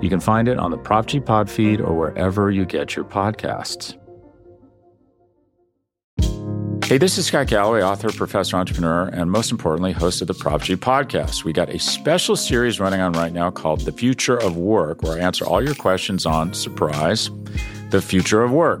You 0.00 0.08
can 0.08 0.20
find 0.20 0.48
it 0.48 0.58
on 0.58 0.70
the 0.70 0.78
Prop 0.78 1.06
G 1.06 1.20
Pod 1.20 1.50
feed 1.50 1.80
or 1.80 1.94
wherever 1.94 2.50
you 2.50 2.64
get 2.64 2.94
your 2.94 3.04
podcasts. 3.04 3.96
Hey, 6.88 6.96
this 6.96 7.18
is 7.18 7.26
Scott 7.26 7.48
Galloway, 7.48 7.82
author, 7.82 8.10
professor, 8.10 8.56
entrepreneur, 8.56 9.08
and 9.08 9.30
most 9.30 9.50
importantly, 9.50 9.92
host 9.92 10.22
of 10.22 10.26
the 10.28 10.32
Prop 10.32 10.62
G 10.62 10.74
podcast. 10.74 11.44
We 11.44 11.52
got 11.52 11.68
a 11.68 11.78
special 11.78 12.34
series 12.34 12.80
running 12.80 13.00
on 13.00 13.12
right 13.12 13.32
now 13.32 13.50
called 13.50 13.80
The 13.80 13.92
Future 13.92 14.38
of 14.38 14.56
Work, 14.56 15.02
where 15.02 15.18
I 15.18 15.20
answer 15.20 15.44
all 15.44 15.62
your 15.62 15.74
questions 15.74 16.24
on 16.24 16.54
surprise, 16.54 17.28
the 17.90 18.00
future 18.00 18.42
of 18.42 18.52
work. 18.52 18.80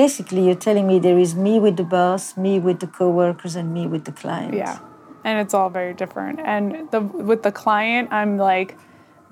basically 0.00 0.42
you're 0.46 0.62
telling 0.68 0.86
me 0.90 0.98
there 0.98 1.18
is 1.18 1.32
me 1.46 1.54
with 1.64 1.76
the 1.76 1.88
boss, 1.96 2.22
me 2.36 2.52
with 2.66 2.78
the 2.84 2.86
coworkers, 2.98 3.54
and 3.60 3.66
me 3.78 3.86
with 3.86 4.04
the 4.08 4.12
client. 4.22 4.54
Yeah, 4.54 4.78
and 5.26 5.34
it's 5.42 5.54
all 5.58 5.70
very 5.80 5.94
different. 6.02 6.36
And 6.54 6.90
the 6.92 7.00
with 7.30 7.42
the 7.48 7.52
client, 7.52 8.04
I'm 8.20 8.32
like 8.52 8.70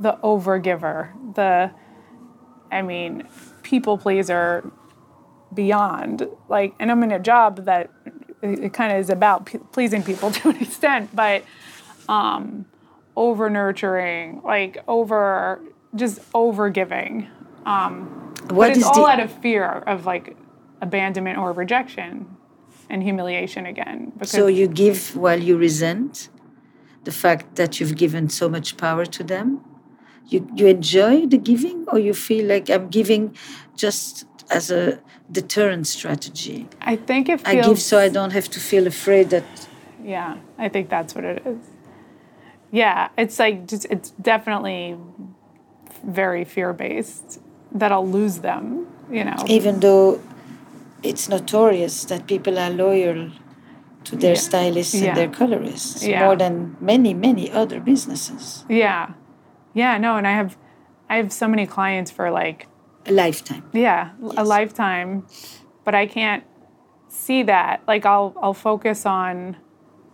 the 0.06 0.12
overgiver, 0.22 0.98
the, 1.34 1.70
I 2.70 2.82
mean, 2.82 3.12
people 3.62 3.94
pleaser 3.98 4.70
beyond. 5.54 6.16
Like, 6.48 6.74
and 6.78 6.90
I'm 6.90 7.02
in 7.02 7.12
a 7.12 7.18
job 7.32 7.64
that 7.64 7.90
it, 8.42 8.58
it 8.66 8.72
kind 8.72 8.92
of 8.92 8.98
is 9.04 9.10
about 9.10 9.46
p- 9.46 9.58
pleasing 9.72 10.02
people 10.10 10.30
to 10.38 10.50
an 10.50 10.56
extent, 10.66 11.04
but 11.14 11.42
um, 12.08 12.66
over 13.16 13.50
nurturing, 13.50 14.40
like 14.44 14.74
over 14.86 15.60
just 15.94 16.20
over 16.34 16.68
giving. 16.70 17.26
Um, 17.66 18.06
what 18.50 18.68
but 18.68 18.76
it's 18.76 18.84
all 18.84 18.94
the- 19.06 19.12
out 19.12 19.20
of 19.20 19.32
fear 19.46 19.66
of 19.92 20.06
like 20.06 20.36
abandonment 20.80 21.38
or 21.38 21.52
rejection 21.52 22.36
and 22.90 23.02
humiliation 23.02 23.66
again. 23.66 24.12
so 24.22 24.46
you 24.46 24.66
give 24.66 25.14
while 25.16 25.40
you 25.40 25.56
resent 25.56 26.30
the 27.04 27.12
fact 27.12 27.56
that 27.56 27.80
you've 27.80 27.96
given 27.96 28.28
so 28.28 28.48
much 28.48 28.76
power 28.76 29.04
to 29.06 29.22
them? 29.24 29.64
You, 30.26 30.46
you 30.54 30.66
enjoy 30.66 31.26
the 31.26 31.38
giving, 31.38 31.86
or 31.88 31.98
you 31.98 32.12
feel 32.12 32.46
like 32.46 32.68
I'm 32.68 32.88
giving 32.88 33.34
just 33.74 34.26
as 34.50 34.70
a 34.70 35.00
deterrent 35.30 35.86
strategy? 35.86 36.68
I 36.82 36.96
think 36.96 37.28
it 37.28 37.40
feels, 37.40 37.66
I 37.66 37.68
give 37.68 37.80
so 37.80 37.98
I 37.98 38.08
don't 38.08 38.32
have 38.32 38.48
to 38.50 38.60
feel 38.60 38.86
afraid 38.86 39.30
that. 39.30 39.68
Yeah, 40.04 40.36
I 40.58 40.68
think 40.68 40.90
that's 40.90 41.14
what 41.14 41.24
it 41.24 41.42
is. 41.46 41.58
Yeah, 42.70 43.08
it's 43.16 43.38
like 43.38 43.66
just, 43.66 43.86
it's 43.86 44.10
definitely 44.10 44.98
very 46.04 46.44
fear 46.44 46.72
based 46.74 47.40
that 47.72 47.90
I'll 47.92 48.06
lose 48.06 48.38
them, 48.38 48.86
you 49.10 49.24
know. 49.24 49.36
Even 49.46 49.80
though 49.80 50.20
it's 51.02 51.28
notorious 51.28 52.04
that 52.04 52.26
people 52.26 52.58
are 52.58 52.70
loyal 52.70 53.30
to 54.04 54.16
their 54.16 54.34
yeah. 54.34 54.40
stylists 54.40 54.94
yeah. 54.94 55.08
and 55.08 55.16
their 55.16 55.28
colorists 55.28 56.04
yeah. 56.04 56.24
more 56.24 56.36
than 56.36 56.76
many 56.80 57.14
many 57.14 57.50
other 57.50 57.80
businesses 57.80 58.64
yeah 58.68 59.12
yeah 59.74 59.98
no 59.98 60.16
and 60.16 60.26
i 60.26 60.32
have 60.32 60.56
i 61.08 61.16
have 61.16 61.32
so 61.32 61.46
many 61.48 61.66
clients 61.66 62.10
for 62.10 62.30
like 62.30 62.66
a 63.06 63.12
lifetime 63.12 63.64
yeah 63.72 64.10
yes. 64.20 64.34
a 64.36 64.44
lifetime 64.44 65.24
but 65.88 65.94
I 65.94 66.06
can't 66.06 66.44
see 67.08 67.44
that. 67.44 67.82
Like 67.88 68.04
I'll 68.04 68.34
I'll 68.42 68.52
focus 68.52 69.06
on 69.06 69.56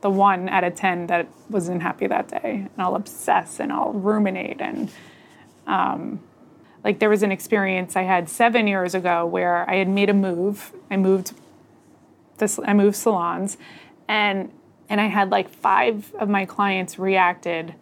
the 0.02 0.08
one 0.08 0.48
out 0.48 0.62
of 0.62 0.76
ten 0.76 1.08
that 1.08 1.26
wasn't 1.50 1.82
happy 1.82 2.06
that 2.06 2.28
day, 2.28 2.68
and 2.70 2.78
I'll 2.78 2.94
obsess 2.94 3.58
and 3.58 3.72
I'll 3.72 3.92
ruminate 3.92 4.60
and 4.60 4.88
um, 5.66 6.20
like 6.84 6.98
there 6.98 7.08
was 7.08 7.22
an 7.22 7.32
experience 7.32 7.96
I 7.96 8.02
had 8.02 8.28
seven 8.28 8.66
years 8.66 8.94
ago 8.94 9.26
where 9.26 9.68
I 9.68 9.76
had 9.76 9.88
made 9.88 10.10
a 10.10 10.14
move. 10.14 10.72
I 10.90 10.96
moved 10.96 11.32
this 12.38 12.60
I 12.64 12.74
moved 12.74 12.96
salons, 12.96 13.56
and 14.06 14.52
and 14.88 15.00
I 15.00 15.06
had 15.06 15.30
like 15.30 15.48
five 15.48 16.14
of 16.16 16.28
my 16.28 16.44
clients 16.44 16.98
reacted 16.98 17.74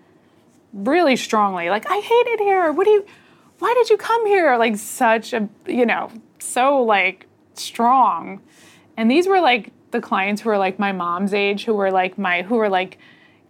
really 0.73 1.17
strongly, 1.17 1.69
like 1.69 1.85
I 1.91 1.99
hate 1.99 2.27
it 2.33 2.41
here. 2.41 2.73
What 2.73 2.85
do 2.85 2.91
you? 2.91 3.07
Why 3.59 3.75
did 3.75 3.91
you 3.91 3.97
come 3.97 4.27
here? 4.27 4.57
Like 4.57 4.77
such 4.77 5.33
a 5.33 5.49
you 5.67 5.85
know 5.85 6.11
so 6.38 6.83
like 6.83 7.27
strong, 7.55 8.41
and 8.97 9.11
these 9.11 9.27
were 9.27 9.41
like 9.41 9.73
the 9.91 10.01
clients 10.01 10.43
who 10.43 10.49
were 10.49 10.59
like 10.59 10.79
my 10.79 10.93
mom's 10.93 11.35
age, 11.35 11.65
who 11.65 11.75
were 11.75 11.91
like 11.91 12.19
my 12.19 12.43
who 12.43 12.57
were 12.57 12.71
like 12.71 12.99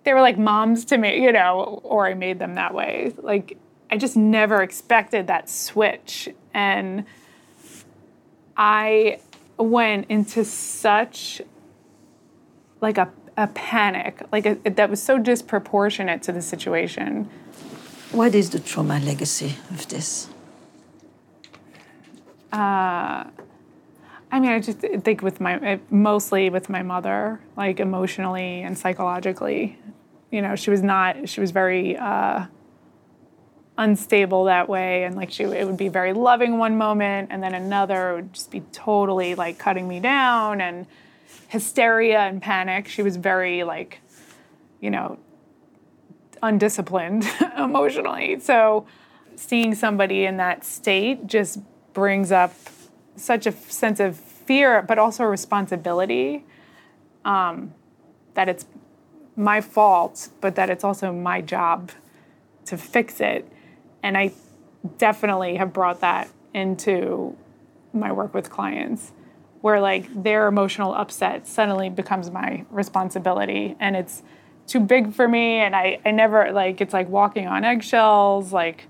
they 0.05 0.15
were 0.15 0.21
like 0.21 0.39
moms 0.39 0.85
to 0.87 0.99
me, 0.99 1.23
you 1.23 1.31
know, 1.31 1.81
or 1.85 2.07
I 2.07 2.15
made 2.15 2.39
them 2.39 2.55
that 2.55 2.75
way. 2.75 3.13
Like 3.19 3.59
I 3.93 3.99
just 3.99 4.17
never 4.17 4.63
expected 4.63 5.27
that 5.27 5.51
switch. 5.51 6.31
And 6.55 7.05
I 8.57 9.19
went 9.59 10.07
into 10.09 10.47
such 10.47 11.43
like 12.81 12.97
a, 12.97 13.13
a 13.37 13.49
panic, 13.49 14.23
like 14.33 14.47
a, 14.47 14.55
that 14.65 14.89
was 14.89 15.03
so 15.03 15.19
disproportionate 15.19 16.23
to 16.23 16.33
the 16.33 16.41
situation. 16.41 17.29
What 18.13 18.35
is 18.35 18.49
the 18.49 18.61
trauma 18.61 18.99
legacy 18.99 19.57
of 19.71 19.87
this? 19.89 20.29
Uh, 22.51 23.25
I 24.33 24.41
mean, 24.41 24.53
I 24.53 24.59
just 24.59 24.79
think 24.79 25.21
with 25.21 25.39
my, 25.39 25.79
mostly 25.91 26.49
with 26.49 26.71
my 26.71 26.83
mother, 26.83 27.41
like 27.59 27.79
emotionally 27.79 28.63
and 28.63 28.77
psychologically. 28.79 29.79
You 30.31 30.41
know, 30.41 30.57
she 30.57 30.71
was 30.71 30.83
not, 30.83 31.29
she 31.29 31.43
was 31.43 31.51
very, 31.51 31.99
uh, 31.99 32.47
unstable 33.79 34.45
that 34.45 34.69
way. 34.69 35.05
And 35.05 35.17
like 35.17 35.31
she 35.31 35.45
it 35.45 35.67
would 35.67 35.77
be 35.77 35.89
very 35.89 36.13
loving 36.13 36.59
one 36.59 36.77
moment 36.77 37.29
and 37.31 37.43
then 37.43 37.55
another 37.55 38.15
would 38.15 38.33
just 38.33 38.51
be 38.51 38.61
totally 38.73 39.35
like 39.35 39.59
cutting 39.59 39.89
me 39.89 40.01
down 40.01 40.61
and 40.61 40.87
hysteria 41.49 42.21
and 42.21 42.41
panic. 42.41 42.89
She 42.89 43.03
was 43.03 43.17
very 43.17 43.65
like 43.65 44.01
you 44.81 44.91
know 44.91 45.19
undisciplined 46.43 47.29
emotionally. 47.57 48.39
So 48.41 48.87
seeing 49.37 49.75
somebody 49.75 50.25
in 50.25 50.37
that 50.37 50.65
state 50.65 51.27
just 51.27 51.59
brings 51.93 52.33
up 52.33 52.55
such 53.17 53.47
a 53.47 53.53
sense 53.53 54.01
of 54.01 54.17
fear 54.17 54.83
but 54.83 54.99
also 54.99 55.25
a 55.25 55.29
responsibility 55.29 56.45
um, 57.25 57.73
that 58.35 58.49
it's 58.49 58.67
my 59.37 59.61
fault 59.61 60.29
but 60.41 60.55
that 60.57 60.69
it's 60.69 60.85
also 60.85 61.13
my 61.13 61.41
job 61.41 61.91
to 62.65 62.77
fix 62.77 63.21
it 63.21 63.51
and 64.03 64.17
I 64.17 64.33
definitely 64.99 65.57
have 65.57 65.73
brought 65.73 66.01
that 66.01 66.29
into 66.55 67.37
my 67.93 68.13
work 68.13 68.35
with 68.35 68.51
clients 68.51 69.13
where 69.61 69.81
like 69.81 70.23
their 70.23 70.49
emotional 70.49 70.93
upset 70.95 71.47
suddenly 71.47 71.89
becomes 71.89 72.31
my 72.31 72.65
responsibility 72.71 73.77
and 73.79 73.97
it's 73.97 74.23
too 74.67 74.81
big 74.81 75.15
for 75.15 75.29
me 75.29 75.59
and 75.59 75.75
I, 75.75 76.01
I 76.05 76.11
never 76.11 76.53
like 76.53 76.81
it's 76.81 76.93
like 76.93 77.09
walking 77.09 77.47
on 77.47 77.65
eggshells 77.65 78.53
like 78.53 78.87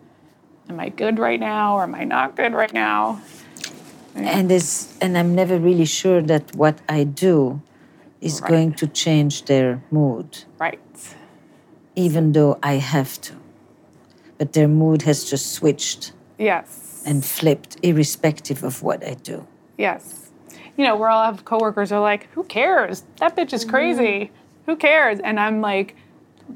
am 0.69 0.81
I 0.81 0.89
good 0.89 1.19
right 1.19 1.41
now 1.41 1.77
or 1.77 1.83
am 1.83 1.95
I 1.95 2.05
not 2.05 2.37
good 2.37 2.53
right 2.53 2.73
now? 2.73 3.21
And 4.15 4.51
is 4.53 4.97
and 5.01 5.17
I'm 5.17 5.35
never 5.35 5.59
really 5.59 5.87
sure 5.87 6.21
that 6.23 6.55
what 6.55 6.81
I 6.89 7.05
do 7.05 7.63
is 8.21 8.41
right. 8.41 8.51
going 8.51 8.73
to 8.75 8.87
change 8.87 9.45
their 9.45 9.83
mood. 9.91 10.45
Right. 10.59 10.81
Even 11.97 12.33
though 12.33 12.59
I 12.63 12.75
have 12.75 13.21
to 13.23 13.35
but 14.43 14.55
their 14.55 14.67
mood 14.67 15.03
has 15.03 15.23
just 15.31 15.53
switched. 15.53 16.13
Yes. 16.37 17.05
And 17.07 17.25
flipped, 17.25 17.77
irrespective 17.85 18.65
of 18.65 18.83
what 18.83 19.07
I 19.07 19.15
do. 19.15 19.47
Yes. 19.79 20.33
You 20.77 20.85
know, 20.85 20.97
we're 20.97 21.11
all 21.11 21.25
have 21.25 21.45
coworkers 21.45 21.91
who 21.91 21.97
are 21.99 22.01
like, 22.01 22.29
who 22.33 22.43
cares? 22.43 23.05
That 23.21 23.37
bitch 23.37 23.53
is 23.53 23.65
crazy. 23.65 24.17
Mm. 24.19 24.31
Who 24.67 24.75
cares? 24.75 25.21
And 25.21 25.39
I'm 25.39 25.61
like, 25.61 25.95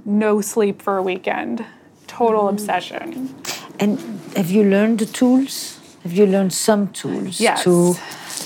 no 0.05 0.40
sleep 0.40 0.83
for 0.83 0.96
a 0.96 1.03
weekend, 1.12 1.64
total 2.09 2.44
mm. 2.46 2.55
obsession. 2.55 3.33
And 3.79 4.01
have 4.35 4.51
you 4.51 4.64
learned 4.64 4.99
the 4.99 5.07
tools? 5.07 5.79
Have 6.03 6.12
you 6.12 6.27
learned 6.27 6.53
some 6.53 6.88
tools 6.88 7.40
yes. 7.40 7.62
to 7.62 7.94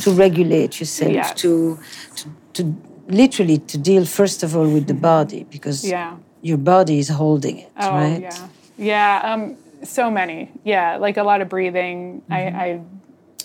to 0.02 0.10
regulate 0.12 0.80
yourself, 0.80 1.12
yes. 1.12 1.32
to, 1.42 1.78
to 2.16 2.24
to 2.56 2.62
literally 3.08 3.58
to 3.72 3.78
deal 3.78 4.04
first 4.04 4.42
of 4.42 4.54
all 4.54 4.68
with 4.76 4.86
the 4.86 4.98
body 5.12 5.44
because 5.44 5.78
yeah. 5.82 6.16
your 6.42 6.58
body 6.58 6.98
is 6.98 7.08
holding 7.08 7.56
it, 7.64 7.72
oh, 7.78 7.90
right? 7.90 8.22
Yeah. 8.22 8.48
Yeah, 8.80 9.20
um, 9.22 9.56
so 9.84 10.10
many. 10.10 10.50
Yeah, 10.64 10.96
like 10.96 11.18
a 11.18 11.22
lot 11.22 11.42
of 11.42 11.48
breathing. 11.48 12.22
Mm-hmm. 12.22 12.32
I, 12.32 12.64
I 12.64 12.80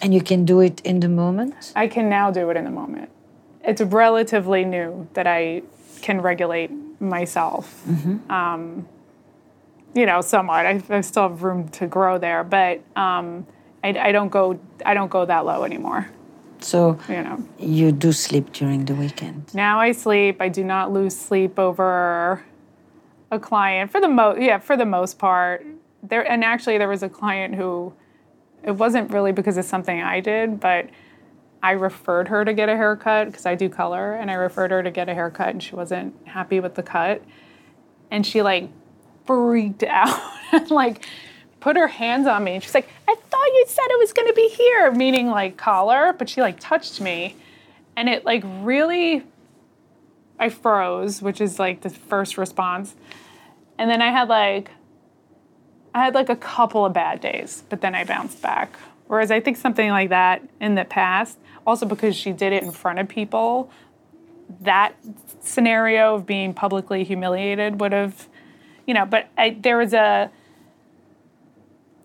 and 0.01 0.13
you 0.13 0.21
can 0.21 0.45
do 0.45 0.61
it 0.61 0.81
in 0.81 1.01
the 1.01 1.09
moment. 1.09 1.73
I 1.75 1.87
can 1.87 2.09
now 2.09 2.31
do 2.31 2.49
it 2.49 2.57
in 2.57 2.63
the 2.63 2.71
moment. 2.71 3.09
It's 3.63 3.81
relatively 3.81 4.63
new 4.63 5.07
that 5.13 5.27
I 5.27 5.63
can 6.01 6.21
regulate 6.21 6.71
myself. 7.01 7.83
Mm-hmm. 7.87 8.31
Um, 8.31 8.87
you 9.93 10.05
know, 10.05 10.21
somewhat. 10.21 10.65
I, 10.65 10.81
I, 10.89 11.01
still 11.01 11.29
have 11.29 11.43
room 11.43 11.69
to 11.69 11.87
grow 11.87 12.17
there, 12.17 12.43
but 12.43 12.81
um, 12.95 13.45
I, 13.83 13.89
I 13.89 14.11
don't 14.11 14.29
go. 14.29 14.59
I 14.85 14.93
don't 14.93 15.11
go 15.11 15.25
that 15.25 15.45
low 15.45 15.63
anymore. 15.63 16.09
So 16.59 16.97
you 17.09 17.23
know, 17.23 17.43
you 17.59 17.91
do 17.91 18.11
sleep 18.11 18.53
during 18.53 18.85
the 18.85 18.95
weekend. 18.95 19.53
Now 19.53 19.79
I 19.79 19.91
sleep. 19.91 20.41
I 20.41 20.49
do 20.49 20.63
not 20.63 20.91
lose 20.91 21.15
sleep 21.15 21.59
over 21.59 22.43
a 23.31 23.39
client 23.39 23.91
for 23.91 23.99
the 23.99 24.09
most 24.09 24.41
yeah 24.41 24.59
for 24.59 24.77
the 24.77 24.85
most 24.85 25.19
part. 25.19 25.61
Mm-hmm. 25.61 25.77
There 26.07 26.29
and 26.29 26.43
actually 26.43 26.77
there 26.77 26.89
was 26.89 27.03
a 27.03 27.09
client 27.09 27.55
who 27.55 27.93
it 28.63 28.71
wasn't 28.71 29.11
really 29.11 29.31
because 29.31 29.57
of 29.57 29.65
something 29.65 30.01
I 30.01 30.19
did 30.19 30.59
but 30.59 30.89
I 31.65 31.71
referred 31.71 32.27
her 32.27 32.45
to 32.45 32.53
get 32.53 32.69
a 32.69 32.75
haircut 32.75 33.25
because 33.25 33.47
I 33.47 33.55
do 33.55 33.69
color 33.69 34.13
and 34.13 34.29
I 34.29 34.35
referred 34.35 34.69
her 34.69 34.83
to 34.83 34.91
get 34.91 35.09
a 35.09 35.15
haircut 35.15 35.49
and 35.49 35.63
she 35.63 35.75
wasn't 35.75 36.15
happy 36.27 36.59
with 36.59 36.75
the 36.75 36.83
cut. 36.83 37.23
And 38.11 38.23
she 38.23 38.43
like 38.43 38.69
freaked 39.25 39.81
out 39.89 40.19
and 40.51 40.69
like 40.69 41.03
put 41.59 41.75
her 41.75 41.87
hands 41.87 42.27
on 42.27 42.43
me 42.43 42.53
and 42.53 42.63
she's 42.63 42.75
like 42.75 42.87
I 43.07 43.15
thought 43.15 43.47
you 43.47 43.65
said 43.67 43.85
it 43.89 43.97
was 43.97 44.13
going 44.13 44.27
to 44.27 44.33
be 44.35 44.47
here 44.49 44.91
meaning 44.91 45.29
like 45.29 45.57
collar 45.57 46.13
but 46.13 46.29
she 46.29 46.39
like 46.39 46.59
touched 46.59 47.01
me. 47.01 47.35
And 47.95 48.09
it 48.09 48.25
like 48.25 48.43
really 48.61 49.23
I 50.39 50.49
froze, 50.49 51.21
which 51.21 51.39
is 51.41 51.59
like 51.59 51.81
the 51.81 51.89
first 51.89 52.37
response. 52.37 52.95
And 53.77 53.89
then 53.89 54.01
I 54.01 54.11
had 54.11 54.29
like 54.29 54.71
I 55.93 56.03
had 56.03 56.13
like 56.13 56.29
a 56.29 56.35
couple 56.35 56.85
of 56.85 56.91
bad 56.91 57.21
days, 57.21 57.63
but 57.69 57.79
then 57.79 57.95
I 57.95 58.03
bounced 58.03 58.41
back. 58.41 58.77
Whereas 59.07 59.31
I 59.31 59.39
think 59.39 59.55
something 59.55 59.89
like 59.89 60.09
that 60.09 60.41
in 60.59 60.75
the 60.75 60.83
past, 60.83 61.37
also 61.65 61.85
because 61.85 62.15
she 62.15 62.33
did 62.33 62.51
it 62.51 62.63
in 62.63 62.71
front 62.71 62.99
of 62.99 63.07
people, 63.07 63.71
that 64.61 64.93
scenario 65.39 66.15
of 66.15 66.25
being 66.25 66.53
publicly 66.53 67.03
humiliated 67.05 67.79
would 67.79 67.93
have, 67.93 68.27
you 68.85 68.93
know, 68.93 69.05
but 69.05 69.29
I, 69.37 69.57
there 69.59 69.77
was 69.77 69.93
a 69.93 70.31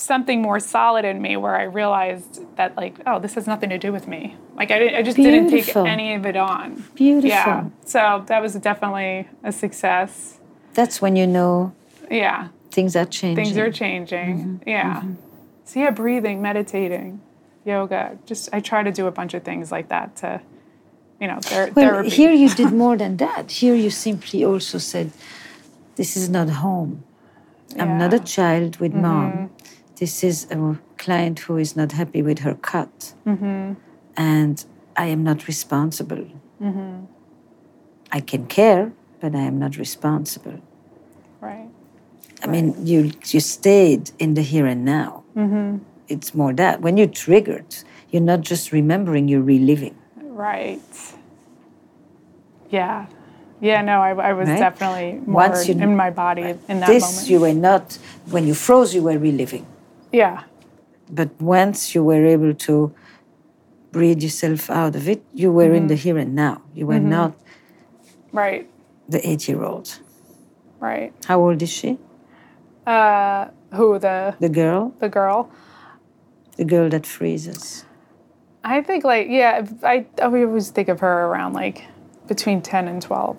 something 0.00 0.40
more 0.40 0.58
solid 0.58 1.04
in 1.04 1.20
me 1.20 1.36
where 1.36 1.54
I 1.54 1.64
realized 1.64 2.56
that 2.56 2.76
like, 2.76 2.96
oh, 3.06 3.18
this 3.18 3.34
has 3.34 3.46
nothing 3.46 3.70
to 3.70 3.78
do 3.78 3.92
with 3.92 4.08
me. 4.08 4.36
Like 4.56 4.70
I, 4.70 4.98
I 4.98 5.02
just 5.02 5.16
Beautiful. 5.16 5.50
didn't 5.50 5.64
take 5.64 5.76
any 5.76 6.14
of 6.14 6.26
it 6.26 6.36
on. 6.36 6.84
Beautiful. 6.94 7.28
Yeah. 7.28 7.68
So 7.84 8.24
that 8.26 8.40
was 8.42 8.54
definitely 8.54 9.28
a 9.44 9.52
success. 9.52 10.38
That's 10.74 11.02
when 11.02 11.16
you 11.16 11.26
know. 11.26 11.74
Yeah. 12.10 12.48
Things 12.70 12.96
are 12.96 13.04
changing. 13.04 13.44
Things 13.44 13.58
are 13.58 13.70
changing. 13.70 14.38
Mm-hmm. 14.38 14.68
Yeah. 14.68 15.00
Mm-hmm. 15.00 15.14
So 15.64 15.80
yeah, 15.80 15.90
breathing, 15.90 16.42
meditating, 16.42 17.20
yoga. 17.64 18.18
Just 18.26 18.48
I 18.52 18.60
try 18.60 18.82
to 18.82 18.90
do 18.90 19.06
a 19.06 19.12
bunch 19.12 19.34
of 19.34 19.44
things 19.44 19.70
like 19.70 19.88
that 19.88 20.16
to, 20.16 20.40
you 21.20 21.28
know, 21.28 21.38
ther- 21.42 21.70
well, 21.74 21.90
therapy. 21.90 22.10
Here 22.10 22.32
you 22.32 22.48
did 22.48 22.72
more 22.84 22.96
than 22.96 23.16
that. 23.18 23.52
Here 23.52 23.74
you 23.74 23.90
simply 23.90 24.44
also 24.44 24.78
said, 24.78 25.12
"This 25.94 26.16
is 26.16 26.28
not 26.28 26.48
home. 26.48 27.04
Yeah. 27.76 27.84
I'm 27.84 27.98
not 27.98 28.12
a 28.12 28.18
child 28.18 28.78
with 28.78 28.92
mm-hmm. 28.92 29.02
mom 29.02 29.50
this 30.00 30.24
is 30.24 30.46
a 30.50 30.78
client 30.96 31.40
who 31.40 31.58
is 31.58 31.76
not 31.76 31.92
happy 31.92 32.22
with 32.22 32.38
her 32.40 32.54
cut, 32.54 33.12
mm-hmm. 33.26 33.74
and 34.16 34.64
I 34.96 35.06
am 35.06 35.22
not 35.22 35.46
responsible. 35.46 36.26
Mm-hmm. 36.60 37.04
I 38.10 38.20
can 38.20 38.46
care, 38.46 38.92
but 39.20 39.34
I 39.34 39.42
am 39.42 39.58
not 39.58 39.76
responsible. 39.76 40.58
Right. 41.40 41.68
I 42.42 42.46
right. 42.46 42.50
mean, 42.50 42.86
you 42.86 43.12
you 43.26 43.40
stayed 43.40 44.10
in 44.18 44.34
the 44.34 44.42
here 44.42 44.66
and 44.66 44.84
now. 44.86 45.22
Mm-hmm. 45.36 45.84
It's 46.08 46.34
more 46.34 46.54
that 46.54 46.80
when 46.80 46.96
you're 46.96 47.14
triggered, 47.24 47.76
you're 48.10 48.28
not 48.32 48.40
just 48.40 48.72
remembering, 48.72 49.28
you're 49.28 49.48
reliving. 49.54 49.96
Right. 50.16 50.80
Yeah. 52.70 53.06
Yeah, 53.60 53.82
no, 53.82 54.00
I, 54.00 54.12
I 54.30 54.32
was 54.32 54.48
right? 54.48 54.58
definitely 54.58 55.20
more 55.26 55.48
Once 55.48 55.68
you, 55.68 55.74
in 55.74 55.94
my 55.94 56.08
body 56.08 56.56
in 56.66 56.80
that 56.80 56.86
this 56.86 57.04
moment. 57.04 57.28
you 57.30 57.40
were 57.40 57.52
not, 57.52 57.98
when 58.30 58.46
you 58.46 58.54
froze, 58.54 58.94
you 58.94 59.02
were 59.02 59.18
reliving. 59.18 59.66
Yeah. 60.12 60.42
But 61.10 61.30
once 61.40 61.94
you 61.94 62.04
were 62.04 62.24
able 62.24 62.54
to 62.54 62.94
breathe 63.92 64.22
yourself 64.22 64.70
out 64.70 64.94
of 64.94 65.08
it. 65.08 65.22
You 65.34 65.50
were 65.52 65.72
in 65.74 65.88
the 65.88 65.94
Mm-hmm. 65.94 66.02
here 66.02 66.18
and 66.18 66.34
now. 66.34 66.62
You 66.74 66.86
were 66.86 67.00
not 67.00 67.32
Right. 68.32 68.68
the 69.08 69.18
eight 69.28 69.48
year 69.48 69.64
old. 69.64 69.98
Right. 70.78 71.12
How 71.26 71.40
old 71.40 71.60
is 71.62 71.70
she? 71.70 71.98
Uh, 72.86 73.48
who 73.74 73.98
the 73.98 74.34
The 74.40 74.48
girl? 74.48 74.94
the 75.00 75.08
girl? 75.08 75.50
The 76.56 76.64
girl 76.64 76.88
that 76.90 77.06
freezes. 77.06 77.84
I 78.62 78.82
think 78.82 79.04
like 79.04 79.26
yeah, 79.28 79.66
I 79.82 80.06
I 80.20 80.24
always 80.26 80.70
think 80.70 80.88
of 80.88 81.00
her 81.00 81.26
around 81.26 81.52
like 81.54 81.84
between 82.28 82.60
ten 82.62 82.86
and 82.88 83.02
twelve, 83.02 83.38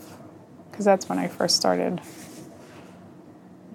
because 0.69 0.84
that's 0.86 1.07
when 1.07 1.19
I 1.19 1.28
first 1.28 1.55
started 1.55 2.01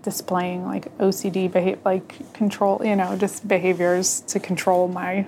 displaying 0.06 0.64
like 0.64 0.96
OCD 0.98 1.50
behavior, 1.50 1.80
like 1.84 2.32
control, 2.32 2.80
you 2.84 2.94
know, 2.94 3.16
just 3.16 3.48
behaviors 3.48 4.20
to 4.32 4.38
control 4.38 4.86
my 4.86 5.26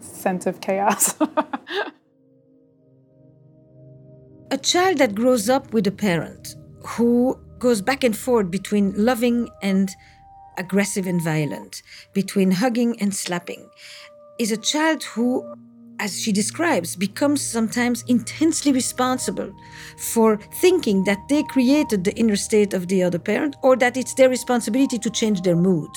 sense 0.00 0.46
of 0.46 0.60
chaos. 0.60 1.16
A 4.50 4.56
child 4.56 4.98
that 4.98 5.16
grows 5.16 5.50
up 5.50 5.74
with 5.74 5.86
a 5.88 5.90
parent 5.90 6.54
who 6.92 7.38
goes 7.58 7.82
back 7.82 8.04
and 8.04 8.16
forth 8.16 8.50
between 8.50 8.94
loving 8.96 9.48
and 9.62 9.90
aggressive 10.56 11.06
and 11.08 11.20
violent, 11.20 11.82
between 12.14 12.52
hugging 12.52 12.98
and 13.00 13.14
slapping, 13.14 13.68
is 14.38 14.50
a 14.52 14.56
child 14.56 15.02
who, 15.02 15.44
as 16.00 16.20
she 16.20 16.32
describes, 16.32 16.96
becomes 16.96 17.42
sometimes 17.42 18.04
intensely 18.08 18.72
responsible 18.72 19.52
for 20.12 20.36
thinking 20.60 21.04
that 21.04 21.28
they 21.28 21.42
created 21.42 22.04
the 22.04 22.14
inner 22.14 22.36
state 22.36 22.74
of 22.74 22.88
the 22.88 23.02
other 23.02 23.18
parent 23.18 23.56
or 23.62 23.76
that 23.76 23.96
it's 23.96 24.14
their 24.14 24.28
responsibility 24.28 24.98
to 24.98 25.10
change 25.10 25.42
their 25.42 25.56
mood. 25.56 25.90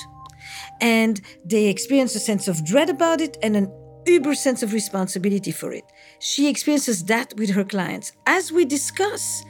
And 0.79 1.21
they 1.45 1.67
experience 1.67 2.15
a 2.15 2.19
sense 2.19 2.47
of 2.47 2.65
dread 2.65 2.89
about 2.89 3.21
it 3.21 3.37
and 3.43 3.55
an 3.55 3.71
uber 4.07 4.33
sense 4.33 4.63
of 4.63 4.73
responsibility 4.73 5.51
for 5.51 5.71
it. 5.71 5.83
She 6.19 6.49
experiences 6.49 7.03
that 7.05 7.33
with 7.37 7.51
her 7.51 7.63
clients. 7.63 8.13
As 8.25 8.51
we 8.51 8.65
discuss 8.65 9.43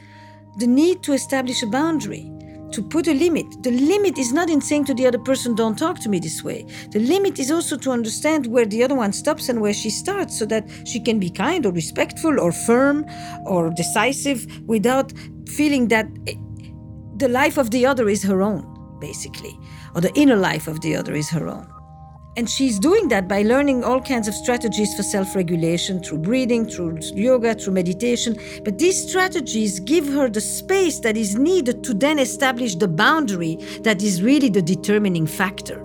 the 0.58 0.66
need 0.66 1.02
to 1.04 1.12
establish 1.12 1.62
a 1.62 1.66
boundary, 1.66 2.30
to 2.72 2.82
put 2.82 3.06
a 3.06 3.14
limit. 3.14 3.62
The 3.62 3.70
limit 3.70 4.18
is 4.18 4.32
not 4.32 4.50
in 4.50 4.60
saying 4.60 4.86
to 4.86 4.94
the 4.94 5.06
other 5.06 5.18
person, 5.18 5.54
don't 5.54 5.78
talk 5.78 6.00
to 6.00 6.08
me 6.08 6.18
this 6.18 6.42
way. 6.42 6.66
The 6.90 7.00
limit 7.00 7.38
is 7.38 7.50
also 7.50 7.76
to 7.78 7.90
understand 7.90 8.46
where 8.46 8.66
the 8.66 8.82
other 8.82 8.94
one 8.94 9.12
stops 9.12 9.48
and 9.48 9.60
where 9.60 9.74
she 9.74 9.90
starts 9.90 10.38
so 10.38 10.46
that 10.46 10.68
she 10.86 11.00
can 11.00 11.18
be 11.18 11.30
kind 11.30 11.66
or 11.66 11.72
respectful 11.72 12.40
or 12.40 12.52
firm 12.52 13.06
or 13.44 13.70
decisive 13.70 14.46
without 14.66 15.12
feeling 15.48 15.88
that 15.88 16.06
eh, 16.26 16.34
the 17.16 17.28
life 17.28 17.58
of 17.58 17.70
the 17.70 17.86
other 17.86 18.08
is 18.08 18.22
her 18.22 18.42
own, 18.42 18.66
basically, 19.00 19.58
or 19.94 20.00
the 20.00 20.12
inner 20.14 20.36
life 20.36 20.66
of 20.68 20.80
the 20.80 20.96
other 20.96 21.14
is 21.14 21.30
her 21.30 21.48
own. 21.48 21.71
And 22.34 22.48
she's 22.48 22.78
doing 22.78 23.08
that 23.08 23.28
by 23.28 23.42
learning 23.42 23.84
all 23.84 24.00
kinds 24.00 24.26
of 24.26 24.34
strategies 24.34 24.94
for 24.94 25.02
self 25.02 25.36
regulation 25.36 26.02
through 26.02 26.18
breathing, 26.18 26.66
through 26.66 26.98
yoga, 27.14 27.54
through 27.54 27.74
meditation. 27.74 28.38
But 28.64 28.78
these 28.78 29.08
strategies 29.08 29.80
give 29.80 30.06
her 30.06 30.30
the 30.30 30.40
space 30.40 31.00
that 31.00 31.16
is 31.16 31.36
needed 31.36 31.84
to 31.84 31.94
then 31.94 32.18
establish 32.18 32.74
the 32.74 32.88
boundary 32.88 33.56
that 33.82 34.02
is 34.02 34.22
really 34.22 34.48
the 34.48 34.62
determining 34.62 35.26
factor. 35.26 35.84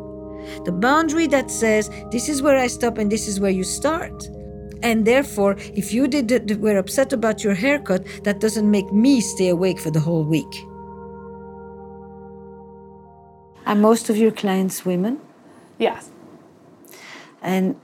The 0.64 0.72
boundary 0.72 1.28
that 1.28 1.52
says, 1.52 1.90
this 2.12 2.30
is 2.30 2.42
where 2.42 2.58
I 2.58 2.68
stop 2.68 2.98
and 2.98 3.12
this 3.12 3.28
is 3.28 3.42
where 3.42 3.52
you 3.52 3.66
start. 3.66 4.30
And 4.84 5.06
therefore, 5.06 5.58
if 5.76 5.92
you 5.94 6.08
did 6.08 6.62
were 6.62 6.78
upset 6.78 7.12
about 7.12 7.44
your 7.44 7.56
haircut, 7.56 8.06
that 8.24 8.40
doesn't 8.40 8.70
make 8.70 8.92
me 8.94 9.20
stay 9.20 9.50
awake 9.50 9.80
for 9.80 9.92
the 9.92 10.00
whole 10.00 10.24
week. 10.24 10.54
Are 13.66 13.76
most 13.76 14.10
of 14.10 14.16
your 14.16 14.32
clients 14.32 14.86
women? 14.86 15.20
yes. 15.78 16.10
And 17.48 17.76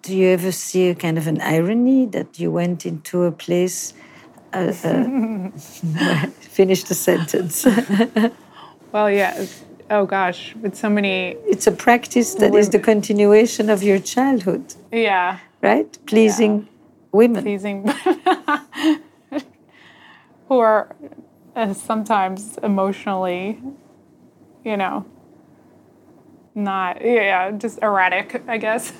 do 0.00 0.16
you 0.16 0.28
ever 0.28 0.52
see 0.52 0.88
a 0.88 0.94
kind 0.94 1.18
of 1.18 1.26
an 1.26 1.40
irony 1.42 2.06
that 2.06 2.40
you 2.40 2.50
went 2.50 2.86
into 2.86 3.24
a 3.24 3.32
place? 3.32 3.92
Uh, 4.54 4.72
uh, 4.84 6.26
finish 6.58 6.84
the 6.84 6.94
sentence. 6.94 7.66
Well, 8.90 9.10
yeah. 9.10 9.44
Oh 9.90 10.06
gosh, 10.06 10.54
with 10.62 10.74
so 10.74 10.88
many. 10.88 11.36
it's 11.46 11.66
a 11.66 11.70
practice 11.72 12.34
that 12.36 12.54
is 12.54 12.70
the 12.70 12.78
continuation 12.78 13.68
of 13.68 13.82
your 13.82 13.98
childhood, 13.98 14.64
Yeah. 14.90 15.38
right? 15.60 15.98
Pleasing 16.06 16.66
women. 17.12 17.42
pleasing 17.42 17.86
who 20.48 20.58
are 20.58 20.88
uh, 21.54 21.74
sometimes 21.74 22.58
emotionally 22.62 23.60
you 24.64 24.76
know 24.76 25.04
not 26.58 27.00
yeah 27.04 27.50
just 27.52 27.78
erratic 27.82 28.42
i 28.48 28.58
guess. 28.58 28.92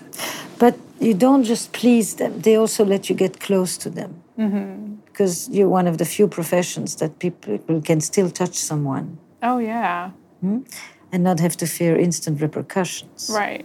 But 0.59 0.76
you 1.00 1.14
don't 1.14 1.44
just 1.44 1.72
please 1.72 2.16
them, 2.16 2.40
they 2.40 2.56
also 2.56 2.84
let 2.84 3.09
you 3.09 3.14
get 3.14 3.40
close 3.40 3.78
to 3.78 3.90
them. 3.90 4.22
Mm-hmm. 4.38 4.94
Because 5.06 5.48
you're 5.48 5.68
one 5.68 5.86
of 5.86 5.98
the 5.98 6.04
few 6.04 6.28
professions 6.28 6.96
that 6.96 7.18
people 7.18 7.80
can 7.82 8.00
still 8.00 8.30
touch 8.30 8.54
someone. 8.54 9.18
Oh 9.42 9.59
yeah. 9.59 10.11
Hmm? 10.40 10.61
And 11.12 11.24
not 11.24 11.40
have 11.40 11.56
to 11.59 11.66
fear 11.66 11.96
instant 11.96 12.40
repercussions. 12.40 13.30
right. 13.32 13.64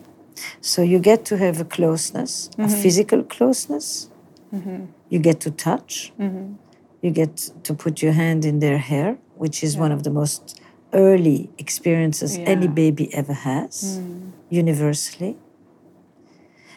So 0.62 0.82
you 0.82 1.00
get 1.00 1.26
to 1.26 1.38
have 1.38 1.62
a 1.62 1.66
closeness, 1.66 2.50
a 2.58 2.64
mm-hmm. 2.64 2.82
physical 2.82 3.24
closeness. 3.24 4.10
Mm-hmm. 4.54 4.86
You 5.10 5.20
get 5.20 5.39
to 5.41 5.52
touch. 5.52 6.12
You 7.02 7.12
get 7.12 7.52
to 7.64 7.74
put 7.74 8.02
your 8.02 8.14
hand 8.14 8.46
in 8.46 8.60
their 8.60 8.78
hair, 8.78 9.18
which 9.36 9.64
is 9.64 9.78
one 9.78 9.91
of 9.91 10.04
the 10.04 10.10
most 10.10 10.60
early 10.94 11.50
experiences 11.58 12.38
any 12.38 12.68
baby 12.68 13.14
ever 13.14 13.34
has, 13.34 14.00
hmm. 14.00 14.30
universally. 14.50 15.38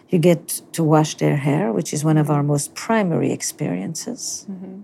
You 0.08 0.18
get 0.18 0.62
to 0.72 0.84
wash 0.84 1.16
their 1.16 1.36
hair, 1.36 1.72
which 1.72 1.92
is 1.92 2.04
one 2.04 2.16
of 2.16 2.30
our 2.30 2.42
most 2.42 2.74
primary 2.74 3.32
experiences. 3.32 4.46
Mm-hmm. 4.50 4.82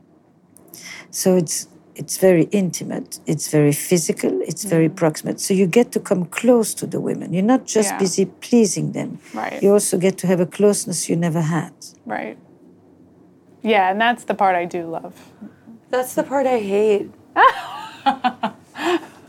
So 1.11 1.37
it's 1.37 1.69
it's 1.95 2.17
very 2.17 2.45
intimate, 2.51 3.21
it's 3.27 3.49
very 3.49 3.73
physical, 3.73 4.41
it's 4.43 4.65
very 4.65 4.89
mm-hmm. 4.89 4.97
proximate. 4.97 5.39
So 5.41 5.55
you 5.55 5.67
get 5.67 5.93
to 5.93 6.01
come 6.01 6.25
close 6.25 6.75
to 6.75 6.87
the 6.87 7.01
women. 7.01 7.33
You're 7.35 7.51
not 7.55 7.67
just 7.67 7.91
Yeah. 7.91 7.99
busy 7.99 8.25
pleasing 8.27 8.93
them. 8.93 9.19
Right. 9.35 9.63
You 9.63 9.73
also 9.73 9.99
get 9.99 10.17
to 10.19 10.27
have 10.27 10.41
a 10.41 10.47
closeness 10.47 11.09
you 11.09 11.17
never 11.17 11.43
had. 11.43 11.73
right 12.07 12.37
yeah 13.63 13.91
and 13.91 14.01
that's 14.01 14.25
the 14.25 14.35
part 14.35 14.55
i 14.57 14.65
do 14.65 14.81
love 14.99 15.15
That's 15.93 16.15
the 16.15 16.23
part 16.23 16.47
I 16.47 16.59
hate. 16.59 17.11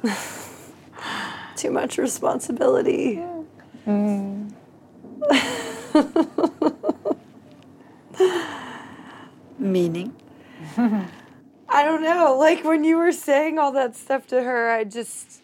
Too 1.55 1.71
much 1.71 1.97
responsibility. 1.97 3.23
Mm. 3.87 4.53
Meaning? 9.59 10.15
I 10.77 11.83
don't 11.83 12.03
know. 12.03 12.37
Like 12.37 12.63
when 12.63 12.83
you 12.83 12.97
were 12.97 13.11
saying 13.11 13.57
all 13.57 13.71
that 13.73 13.95
stuff 13.95 14.27
to 14.27 14.43
her, 14.43 14.69
I 14.69 14.83
just. 14.83 15.41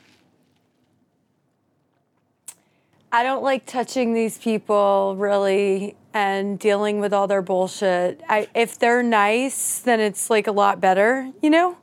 I 3.12 3.24
don't 3.24 3.42
like 3.42 3.66
touching 3.66 4.14
these 4.14 4.38
people 4.38 5.16
really 5.18 5.96
and 6.14 6.60
dealing 6.60 7.00
with 7.00 7.12
all 7.14 7.28
their 7.28 7.42
bullshit. 7.42 8.22
I, 8.30 8.48
if 8.54 8.78
they're 8.78 9.02
nice, 9.02 9.80
then 9.80 10.00
it's 10.00 10.30
like 10.30 10.46
a 10.48 10.52
lot 10.52 10.80
better, 10.80 11.32
you 11.42 11.50
know? 11.50 11.78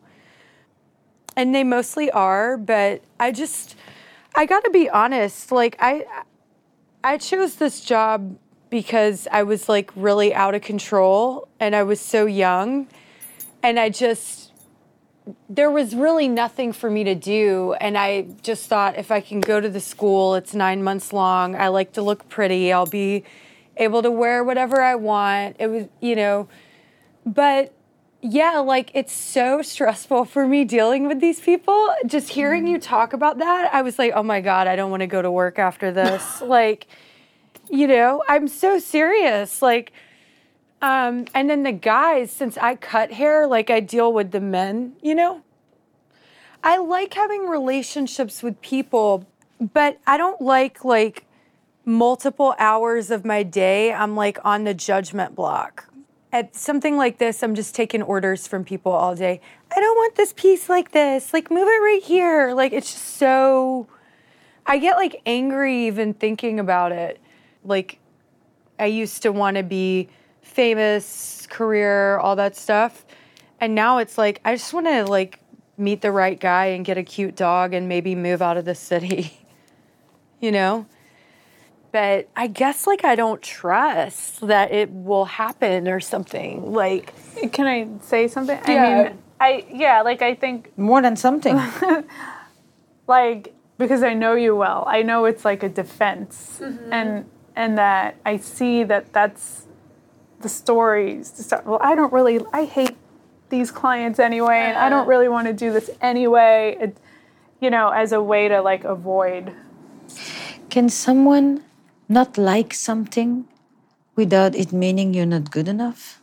And 1.37 1.55
they 1.55 1.65
mostly 1.65 2.11
are, 2.11 2.57
but 2.57 3.03
I 3.21 3.31
just, 3.31 3.77
I 4.35 4.47
gotta 4.47 4.71
be 4.71 4.89
honest. 4.89 5.53
Like, 5.53 5.77
I, 5.79 6.07
I 7.05 7.19
chose 7.19 7.57
this 7.57 7.83
job 7.83 8.39
because 8.71 9.29
I 9.31 9.43
was 9.43 9.69
like 9.69 9.91
really 9.95 10.35
out 10.35 10.55
of 10.55 10.63
control 10.63 11.49
and 11.61 11.77
I 11.77 11.83
was 11.83 12.01
so 12.01 12.27
young. 12.27 12.89
And 13.63 13.79
I 13.79 13.91
just 13.91 14.53
there 15.49 15.71
was 15.71 15.95
really 15.95 16.29
nothing 16.29 16.73
for 16.73 16.89
me 16.89 17.03
to 17.03 17.15
do. 17.15 17.75
And 17.81 17.99
I 17.99 18.27
just 18.43 18.67
thought 18.69 18.97
if 18.97 19.11
I 19.11 19.21
can 19.21 19.41
go 19.41 19.61
to 19.61 19.69
the 19.69 19.81
school 19.81 20.35
it's 20.35 20.55
9 20.55 20.83
months 20.83 21.13
long. 21.13 21.57
I 21.57 21.69
like 21.69 21.93
to 21.95 22.03
look 22.03 22.29
pretty. 22.29 22.73
I'll 22.73 22.87
be 22.87 23.25
able 23.77 24.03
to 24.03 24.11
wear 24.11 24.43
whatever 24.45 24.83
I 24.83 24.95
want. 24.95 25.57
It 25.59 25.69
was 25.69 25.87
you 26.01 26.17
know 26.17 26.49
but 27.25 27.73
yeah 28.31 28.59
like 28.59 28.91
it's 28.95 29.13
so 29.13 29.63
stressful 29.63 30.25
for 30.25 30.47
me 30.47 30.65
dealing 30.65 31.07
with 31.07 31.21
these 31.21 31.41
people 31.41 31.95
just 32.07 32.29
hearing 32.31 32.67
you 32.67 32.79
talk 32.79 33.13
about 33.13 33.39
that 33.39 33.73
I 33.73 33.83
was 33.83 33.99
like 33.99 34.13
oh 34.15 34.23
my 34.23 34.41
god 34.41 34.67
I 34.67 34.77
don't 34.77 34.91
want 34.91 35.01
to 35.01 35.07
go 35.07 35.23
to 35.23 35.31
work 35.31 35.59
after 35.59 35.93
this 35.93 36.41
like 36.43 36.87
you 37.71 37.87
know 37.87 38.23
I'm 38.29 38.49
so 38.49 38.79
serious 38.79 39.63
like 39.63 39.93
um, 40.83 41.25
and 41.35 41.49
then 41.49 41.63
the 41.63 41.73
guys, 41.73 42.31
since 42.31 42.59
I 42.59 42.77
cut 42.77 43.13
hair, 43.13 43.47
like 43.47 43.71
I 43.71 43.81
deal 43.81 44.13
with 44.13 44.31
the 44.31 44.41
men, 44.41 44.93
you 45.03 45.15
know? 45.15 45.43
I 46.63 46.79
like 46.79 47.15
having 47.15 47.49
relationships 47.49 48.43
with 48.43 48.61
people, 48.61 49.25
but 49.61 49.99
I 50.07 50.17
don't 50.17 50.41
like 50.41 50.85
like 50.85 51.25
multiple 51.85 52.55
hours 52.59 53.11
of 53.11 53.25
my 53.25 53.43
day. 53.43 53.93
I'm 53.93 54.17
like 54.17 54.39
on 54.45 54.65
the 54.65 54.75
judgment 54.75 55.35
block. 55.35 55.86
At 56.37 56.55
something 56.55 56.99
like 56.99 57.17
this, 57.17 57.43
I'm 57.43 57.55
just 57.55 57.75
taking 57.75 58.03
orders 58.03 58.47
from 58.47 58.63
people 58.63 58.93
all 58.93 59.15
day. 59.15 59.41
I 59.75 59.81
don't 59.81 59.97
want 59.97 60.17
this 60.17 60.35
piece 60.35 60.69
like 60.69 60.93
this. 60.93 61.33
Like 61.33 61.51
move 61.51 61.67
it 61.67 61.81
right 61.81 62.03
here. 62.05 62.53
Like 62.53 62.75
it's 62.75 62.93
just 62.93 63.17
so 63.17 63.87
I 64.67 64.77
get 64.77 64.99
like 64.99 65.23
angry 65.25 65.87
even 65.87 66.13
thinking 66.13 66.61
about 66.61 66.93
it. 66.93 67.23
Like 67.65 68.01
I 68.79 68.85
used 68.85 69.23
to 69.23 69.33
want 69.33 69.57
to 69.57 69.63
be 69.63 70.11
famous, 70.43 71.47
career, 71.49 72.19
all 72.19 72.37
that 72.37 72.55
stuff. 72.55 73.07
And 73.59 73.75
now 73.75 73.97
it's 73.97 74.19
like 74.19 74.43
I 74.45 74.57
just 74.57 74.75
want 74.75 74.89
to 74.89 75.07
like 75.07 75.41
meet 75.79 76.03
the 76.03 76.13
right 76.13 76.39
guy 76.39 76.67
and 76.67 76.85
get 76.85 76.99
a 76.99 77.03
cute 77.03 77.35
dog 77.35 77.73
and 77.73 77.89
maybe 77.89 78.15
move 78.15 78.43
out 78.43 78.59
of 78.59 78.67
the 78.67 78.75
city. 78.75 79.41
you 80.43 80.53
know? 80.53 80.85
But 81.97 82.29
I 82.37 82.47
guess 82.49 82.87
like 82.87 83.07
I 83.07 83.15
don't 83.15 83.41
trust 83.41 84.47
that 84.47 84.71
it 84.71 84.91
will 84.93 85.25
happen 85.25 85.89
or 85.89 85.99
something. 85.99 86.75
Like 86.75 87.15
Can 87.53 87.67
I 87.67 87.89
say 88.03 88.29
something? 88.29 88.61
I 88.67 88.73
Yeah. 88.75 89.03
mean, 89.03 89.19
I 89.41 89.65
yeah, 89.73 90.03
like 90.03 90.21
I 90.21 90.35
think 90.35 90.77
More 90.77 91.01
than 91.01 91.17
something. 91.17 91.59
like 93.07 93.55
because 93.79 94.03
I 94.03 94.13
know 94.13 94.35
you 94.35 94.55
well. 94.55 94.85
I 94.87 95.01
know 95.01 95.25
it's 95.25 95.43
like 95.43 95.63
a 95.63 95.71
defense, 95.71 96.59
mm-hmm. 96.61 96.93
and 96.93 97.25
and 97.57 97.79
that 97.79 98.17
I 98.27 98.37
see 98.37 98.85
that 98.85 99.15
that's 99.15 99.65
the 100.41 100.51
stories. 100.51 101.51
Well, 101.65 101.79
I 101.81 101.95
don't 101.95 102.13
really. 102.13 102.41
I 102.53 102.67
hate 102.67 102.97
these 103.49 103.71
clients 103.71 104.19
anyway, 104.19 104.59
and 104.69 104.77
I 104.77 104.91
don't 104.91 105.09
really 105.09 105.29
want 105.29 105.47
to 105.47 105.55
do 105.55 105.73
this 105.73 105.89
anyway. 106.03 106.77
It, 106.79 106.99
you 107.59 107.71
know, 107.71 107.89
as 107.89 108.13
a 108.13 108.21
way 108.21 108.49
to 108.49 108.61
like 108.61 108.85
avoid. 108.85 109.55
Can 110.69 110.91
someone 110.91 111.63
not 112.09 112.39
like 112.39 112.73
something 112.75 113.47
without 114.15 114.55
it 114.55 114.73
meaning 114.73 115.15
you're 115.15 115.27
not 115.27 115.51
good 115.51 115.69
enough? 115.69 116.21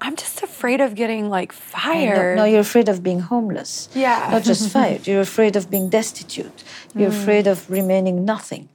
I'm 0.00 0.16
just 0.16 0.42
afraid 0.42 0.80
of 0.82 0.94
getting 0.94 1.30
like 1.30 1.52
fired. 1.52 2.36
No, 2.36 2.44
you're 2.44 2.60
afraid 2.60 2.88
of 2.88 3.02
being 3.02 3.20
homeless. 3.20 3.88
Yeah. 3.94 4.28
Not 4.32 4.42
just 4.42 4.70
fired. 4.76 5.06
You're 5.06 5.22
afraid 5.22 5.56
of 5.56 5.70
being 5.70 5.88
destitute. 5.88 6.62
You're 6.94 7.10
Mm. 7.10 7.22
afraid 7.22 7.46
of 7.46 7.70
remaining 7.70 8.24
nothing. 8.24 8.68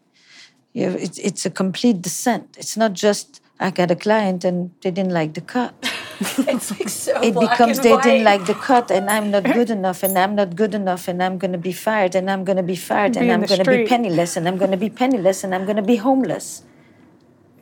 You're, 0.74 0.92
it's, 0.98 1.20
it's 1.20 1.46
a 1.46 1.50
complete 1.52 2.02
descent. 2.02 2.56
It's 2.58 2.76
not 2.78 2.94
just 2.94 3.42
I 3.60 3.70
got 3.72 3.92
a 3.92 3.96
client 3.96 4.44
and 4.44 4.72
they 4.82 4.92
didn't 4.92 5.12
like 5.14 5.34
the 5.34 5.42
cut. 5.42 5.74
it's 6.54 6.72
like 6.72 6.90
so 6.90 7.22
it 7.22 7.34
becomes 7.34 7.80
they 7.80 7.96
didn't 7.98 8.26
like 8.26 8.46
the 8.46 8.54
cut 8.54 8.92
and 8.92 9.10
I'm 9.10 9.32
not 9.32 9.44
good 9.44 9.70
enough 9.70 10.04
and 10.04 10.18
I'm 10.18 10.36
not 10.36 10.56
good 10.56 10.76
enough 10.76 11.08
and 11.08 11.24
I'm 11.24 11.38
going 11.38 11.54
to 11.54 11.58
be 11.58 11.72
fired 11.72 12.14
and 12.16 12.30
I'm 12.30 12.44
going 12.44 12.58
to 12.58 12.64
be 12.64 12.76
fired 12.76 13.14
Be 13.14 13.20
and 13.20 13.32
I'm 13.32 13.44
going 13.44 13.64
to 13.64 13.72
be 13.72 13.86
penniless 13.86 14.36
and 14.36 14.48
I'm 14.48 14.58
going 14.58 14.72
to 14.72 14.78
be 14.78 14.90
penniless 14.90 15.44
and 15.44 15.56
I'm 15.56 15.64
going 15.64 15.78
to 15.78 15.90
be 15.94 15.96
homeless. 15.96 16.64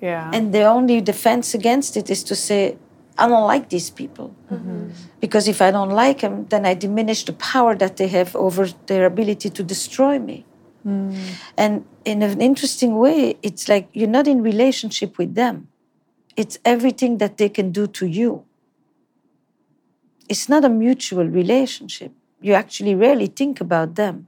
Yeah. 0.01 0.31
And 0.33 0.53
the 0.53 0.63
only 0.63 1.01
defense 1.01 1.53
against 1.53 1.97
it 1.97 2.09
is 2.09 2.23
to 2.25 2.35
say, 2.35 2.77
I 3.17 3.27
don't 3.27 3.47
like 3.47 3.69
these 3.69 3.89
people. 3.89 4.35
Because 5.19 5.47
if 5.47 5.61
I 5.61 5.71
don't 5.71 5.89
like 5.89 6.21
them, 6.21 6.45
then 6.49 6.65
I 6.65 6.73
diminish 6.75 7.25
the 7.25 7.33
power 7.33 7.75
that 7.75 7.97
they 7.97 8.07
have 8.07 8.35
over 8.35 8.67
their 8.85 9.05
ability 9.05 9.49
to 9.49 9.63
destroy 9.63 10.19
me. 10.19 10.45
And 11.57 11.85
in 12.05 12.23
an 12.23 12.39
interesting 12.39 12.97
way, 12.97 13.37
it's 13.43 13.67
like 13.67 13.89
you're 13.93 14.07
not 14.07 14.27
in 14.27 14.41
relationship 14.41 15.17
with 15.17 15.35
them. 15.35 15.67
It's 16.37 16.57
everything 16.63 17.17
that 17.17 17.37
they 17.37 17.49
can 17.49 17.71
do 17.71 17.87
to 17.87 18.05
you. 18.05 18.45
It's 20.29 20.49
not 20.49 20.65
a 20.65 20.69
mutual 20.69 21.25
relationship. 21.25 22.11
You 22.41 22.53
actually 22.53 22.95
rarely 22.95 23.27
think 23.27 23.61
about 23.61 23.95
them. 23.95 24.27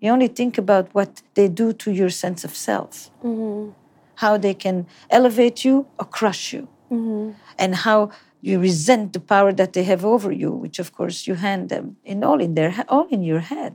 You 0.00 0.12
only 0.12 0.28
think 0.28 0.58
about 0.58 0.94
what 0.94 1.22
they 1.34 1.48
do 1.48 1.72
to 1.72 1.90
your 1.90 2.10
sense 2.10 2.44
of 2.44 2.54
self, 2.54 3.10
mm-hmm. 3.22 3.72
how 4.16 4.36
they 4.38 4.54
can 4.54 4.86
elevate 5.10 5.64
you 5.64 5.86
or 5.98 6.06
crush 6.06 6.52
you, 6.52 6.68
mm-hmm. 6.90 7.32
and 7.58 7.74
how 7.74 8.10
you 8.40 8.60
resent 8.60 9.12
the 9.12 9.20
power 9.20 9.52
that 9.52 9.72
they 9.72 9.82
have 9.82 10.04
over 10.04 10.30
you, 10.30 10.52
which 10.52 10.78
of 10.78 10.92
course 10.92 11.26
you 11.26 11.34
hand 11.34 11.68
them 11.68 11.96
in 12.04 12.22
all 12.22 12.40
in 12.40 12.54
their 12.54 12.84
all 12.88 13.08
in 13.08 13.22
your 13.22 13.40
head. 13.40 13.74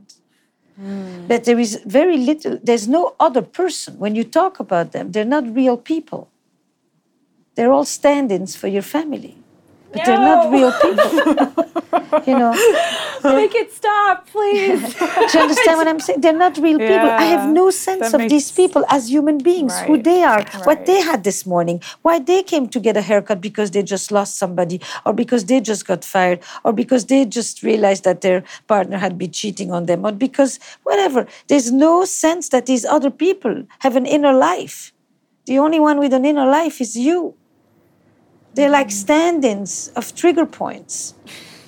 Mm. 0.80 1.28
But 1.28 1.44
there 1.44 1.58
is 1.58 1.80
very 1.84 2.16
little. 2.16 2.58
There's 2.62 2.88
no 2.88 3.14
other 3.20 3.42
person 3.42 3.98
when 3.98 4.14
you 4.14 4.24
talk 4.24 4.58
about 4.58 4.92
them. 4.92 5.12
They're 5.12 5.24
not 5.24 5.54
real 5.54 5.76
people. 5.76 6.30
They're 7.54 7.70
all 7.70 7.84
stand-ins 7.84 8.56
for 8.56 8.66
your 8.66 8.82
family, 8.82 9.36
but 9.94 10.04
they're 10.04 10.18
not 10.18 10.52
real 10.52 10.72
people. 10.72 11.64
you 12.26 12.38
know. 12.38 12.52
Make 13.24 13.54
it 13.54 13.72
stop, 13.72 14.28
please. 14.28 14.80
Do 14.98 15.04
you 15.04 15.40
understand 15.40 15.78
what 15.78 15.88
I'm 15.88 16.00
saying? 16.00 16.20
They're 16.20 16.32
not 16.32 16.56
real 16.58 16.78
people. 16.78 17.10
I 17.10 17.24
have 17.24 17.50
no 17.50 17.70
sense 17.70 18.00
that 18.00 18.14
of 18.14 18.20
makes- 18.20 18.32
these 18.32 18.50
people 18.52 18.84
as 18.88 19.10
human 19.10 19.38
beings, 19.38 19.78
who 19.80 20.00
they 20.00 20.22
are, 20.22 20.44
what 20.64 20.86
they 20.86 21.00
had 21.00 21.24
this 21.24 21.46
morning, 21.46 21.80
why 22.02 22.18
they 22.18 22.42
came 22.42 22.68
to 22.68 22.80
get 22.80 22.96
a 22.96 23.02
haircut 23.02 23.40
because 23.40 23.70
they 23.70 23.82
just 23.82 24.12
lost 24.12 24.36
somebody, 24.38 24.80
or 25.06 25.12
because 25.12 25.46
they 25.46 25.60
just 25.60 25.86
got 25.86 26.04
fired, 26.04 26.40
or 26.64 26.72
because 26.72 27.06
they 27.06 27.24
just 27.24 27.62
realized 27.62 28.04
that 28.04 28.20
their 28.20 28.42
partner 28.66 28.98
had 28.98 29.16
been 29.16 29.30
cheating 29.30 29.72
on 29.72 29.86
them, 29.86 30.04
or 30.04 30.12
because 30.12 30.58
whatever. 30.82 31.26
There's 31.48 31.72
no 31.72 32.04
sense 32.04 32.48
that 32.50 32.66
these 32.66 32.84
other 32.84 33.10
people 33.10 33.64
have 33.80 33.96
an 33.96 34.06
inner 34.06 34.32
life. 34.32 34.92
The 35.46 35.58
only 35.58 35.80
one 35.80 35.98
with 35.98 36.12
an 36.12 36.24
inner 36.24 36.46
life 36.46 36.80
is 36.80 36.96
you. 36.96 37.34
They're 38.54 38.70
like 38.70 38.90
stand 38.90 39.44
ins 39.44 39.88
of 39.96 40.14
trigger 40.14 40.46
points. 40.46 41.14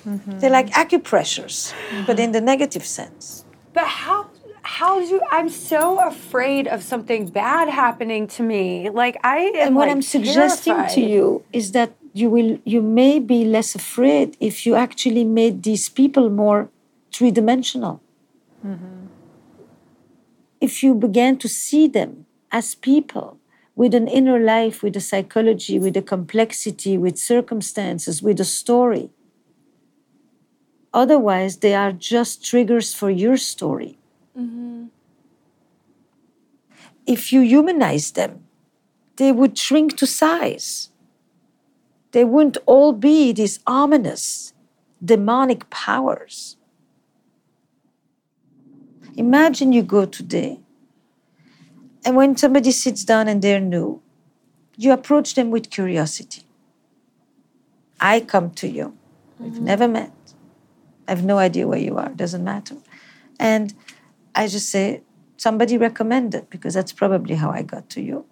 Mm-hmm. 0.05 0.39
They're 0.39 0.49
like 0.49 0.69
acupressures, 0.71 1.73
but 2.05 2.19
in 2.19 2.31
the 2.31 2.41
negative 2.41 2.85
sense. 2.85 3.43
But 3.73 3.87
how 3.87 4.29
how 4.61 4.99
do 4.99 5.05
you, 5.05 5.21
I'm 5.31 5.49
so 5.49 6.05
afraid 6.05 6.67
of 6.67 6.83
something 6.83 7.27
bad 7.27 7.69
happening 7.69 8.27
to 8.35 8.43
me. 8.43 8.89
Like 8.89 9.17
I 9.23 9.37
am 9.37 9.67
and 9.67 9.75
what 9.75 9.87
like, 9.87 9.95
I'm 9.95 10.01
suggesting 10.01 10.85
to 10.95 11.01
you 11.01 11.43
is 11.53 11.71
that 11.71 11.95
you 12.13 12.29
will 12.29 12.59
you 12.63 12.81
may 12.81 13.19
be 13.19 13.45
less 13.45 13.75
afraid 13.75 14.35
if 14.39 14.65
you 14.65 14.75
actually 14.75 15.23
made 15.23 15.63
these 15.63 15.89
people 15.89 16.29
more 16.29 16.69
three-dimensional. 17.13 18.01
Mm-hmm. 18.65 19.07
If 20.59 20.83
you 20.83 20.95
began 20.95 21.37
to 21.37 21.47
see 21.47 21.87
them 21.87 22.25
as 22.51 22.75
people 22.75 23.36
with 23.77 23.93
an 23.93 24.07
inner 24.07 24.39
life, 24.39 24.81
with 24.81 24.97
a 24.97 24.99
psychology, 24.99 25.77
with 25.77 25.95
a 25.95 26.01
complexity, 26.01 26.97
with 26.97 27.15
circumstances, 27.15 28.23
with 28.23 28.39
a 28.39 28.43
story. 28.43 29.11
Otherwise, 30.91 31.57
they 31.57 31.75
are 31.75 31.91
just 31.91 32.43
triggers 32.43 32.95
for 32.95 33.11
your 33.11 33.37
story. 33.37 33.99
Mm-hmm. 34.35 34.85
If 37.05 37.31
you 37.31 37.41
humanize 37.41 38.11
them, 38.13 38.45
they 39.17 39.31
would 39.31 39.55
shrink 39.55 39.95
to 39.97 40.07
size. 40.07 40.89
They 42.13 42.25
wouldn't 42.25 42.57
all 42.65 42.93
be 42.93 43.31
these 43.31 43.59
ominous, 43.67 44.53
demonic 45.05 45.69
powers. 45.69 46.57
Imagine 49.15 49.71
you 49.71 49.83
go 49.83 50.05
today, 50.05 50.61
and 52.07 52.15
when 52.15 52.37
somebody 52.37 52.71
sits 52.71 53.03
down 53.03 53.27
and 53.27 53.41
they're 53.41 53.59
new, 53.59 54.01
you 54.77 54.93
approach 54.93 55.35
them 55.35 55.51
with 55.51 55.69
curiosity. 55.69 56.43
I 57.99 58.21
come 58.21 58.51
to 58.51 58.67
you. 58.69 58.97
We've 59.39 59.51
mm-hmm. 59.51 59.65
never 59.65 59.89
met. 59.89 60.13
I 61.05 61.11
have 61.11 61.25
no 61.25 61.37
idea 61.37 61.67
where 61.67 61.77
you 61.79 61.97
are, 61.97 62.07
doesn't 62.07 62.45
matter. 62.45 62.77
And 63.41 63.73
I 64.33 64.47
just 64.47 64.69
say, 64.69 65.01
somebody 65.35 65.77
recommended, 65.77 66.49
because 66.49 66.73
that's 66.73 66.93
probably 66.93 67.35
how 67.35 67.51
I 67.51 67.61
got 67.61 67.89
to 67.89 68.01
you. 68.01 68.25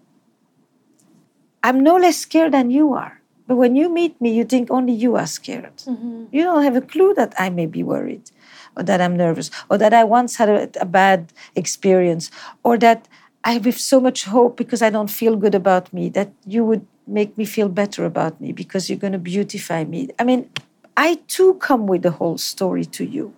I'm 1.61 1.81
no 1.81 1.97
less 1.97 2.17
scared 2.17 2.53
than 2.53 2.69
you 2.69 2.93
are. 2.93 3.19
But 3.45 3.57
when 3.57 3.75
you 3.75 3.89
meet 3.89 4.21
me, 4.21 4.33
you 4.33 4.45
think 4.45 4.71
only 4.71 4.93
you 4.93 5.17
are 5.17 5.27
scared. 5.27 5.75
Mm-hmm. 5.79 6.27
You 6.31 6.43
don't 6.43 6.63
have 6.63 6.77
a 6.77 6.81
clue 6.81 7.13
that 7.15 7.33
I 7.37 7.49
may 7.49 7.65
be 7.65 7.83
worried, 7.83 8.31
or 8.77 8.83
that 8.83 9.01
I'm 9.01 9.17
nervous, 9.17 9.51
or 9.69 9.77
that 9.77 9.93
I 9.93 10.05
once 10.05 10.37
had 10.37 10.47
a, 10.49 10.69
a 10.79 10.85
bad 10.85 11.33
experience, 11.55 12.31
or 12.63 12.77
that 12.77 13.09
I 13.45 13.53
have 13.53 13.79
so 13.79 13.99
much 13.99 14.25
hope 14.25 14.57
because 14.57 14.81
I 14.81 14.89
don't 14.89 15.09
feel 15.09 15.35
good 15.35 15.53
about 15.53 15.93
me 15.93 16.09
that 16.09 16.33
you 16.47 16.65
would 16.65 16.87
make 17.05 17.37
me 17.37 17.45
feel 17.45 17.69
better 17.69 18.03
about 18.03 18.41
me 18.41 18.51
because 18.51 18.89
you're 18.89 18.97
going 18.97 19.13
to 19.13 19.19
beautify 19.19 19.83
me. 19.83 20.09
I 20.17 20.23
mean, 20.23 20.49
I 20.97 21.19
too 21.27 21.53
come 21.53 21.85
with 21.85 22.01
the 22.01 22.09
whole 22.09 22.39
story 22.39 22.85
to 22.85 23.05
you. 23.05 23.35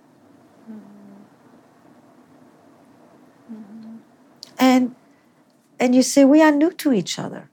Mm-hmm. 3.52 3.98
And 4.58 4.96
and 5.78 5.94
you 5.94 6.02
say 6.04 6.24
we 6.24 6.42
are 6.42 6.52
new 6.52 6.72
to 6.72 6.94
each 6.94 7.20
other. 7.20 7.50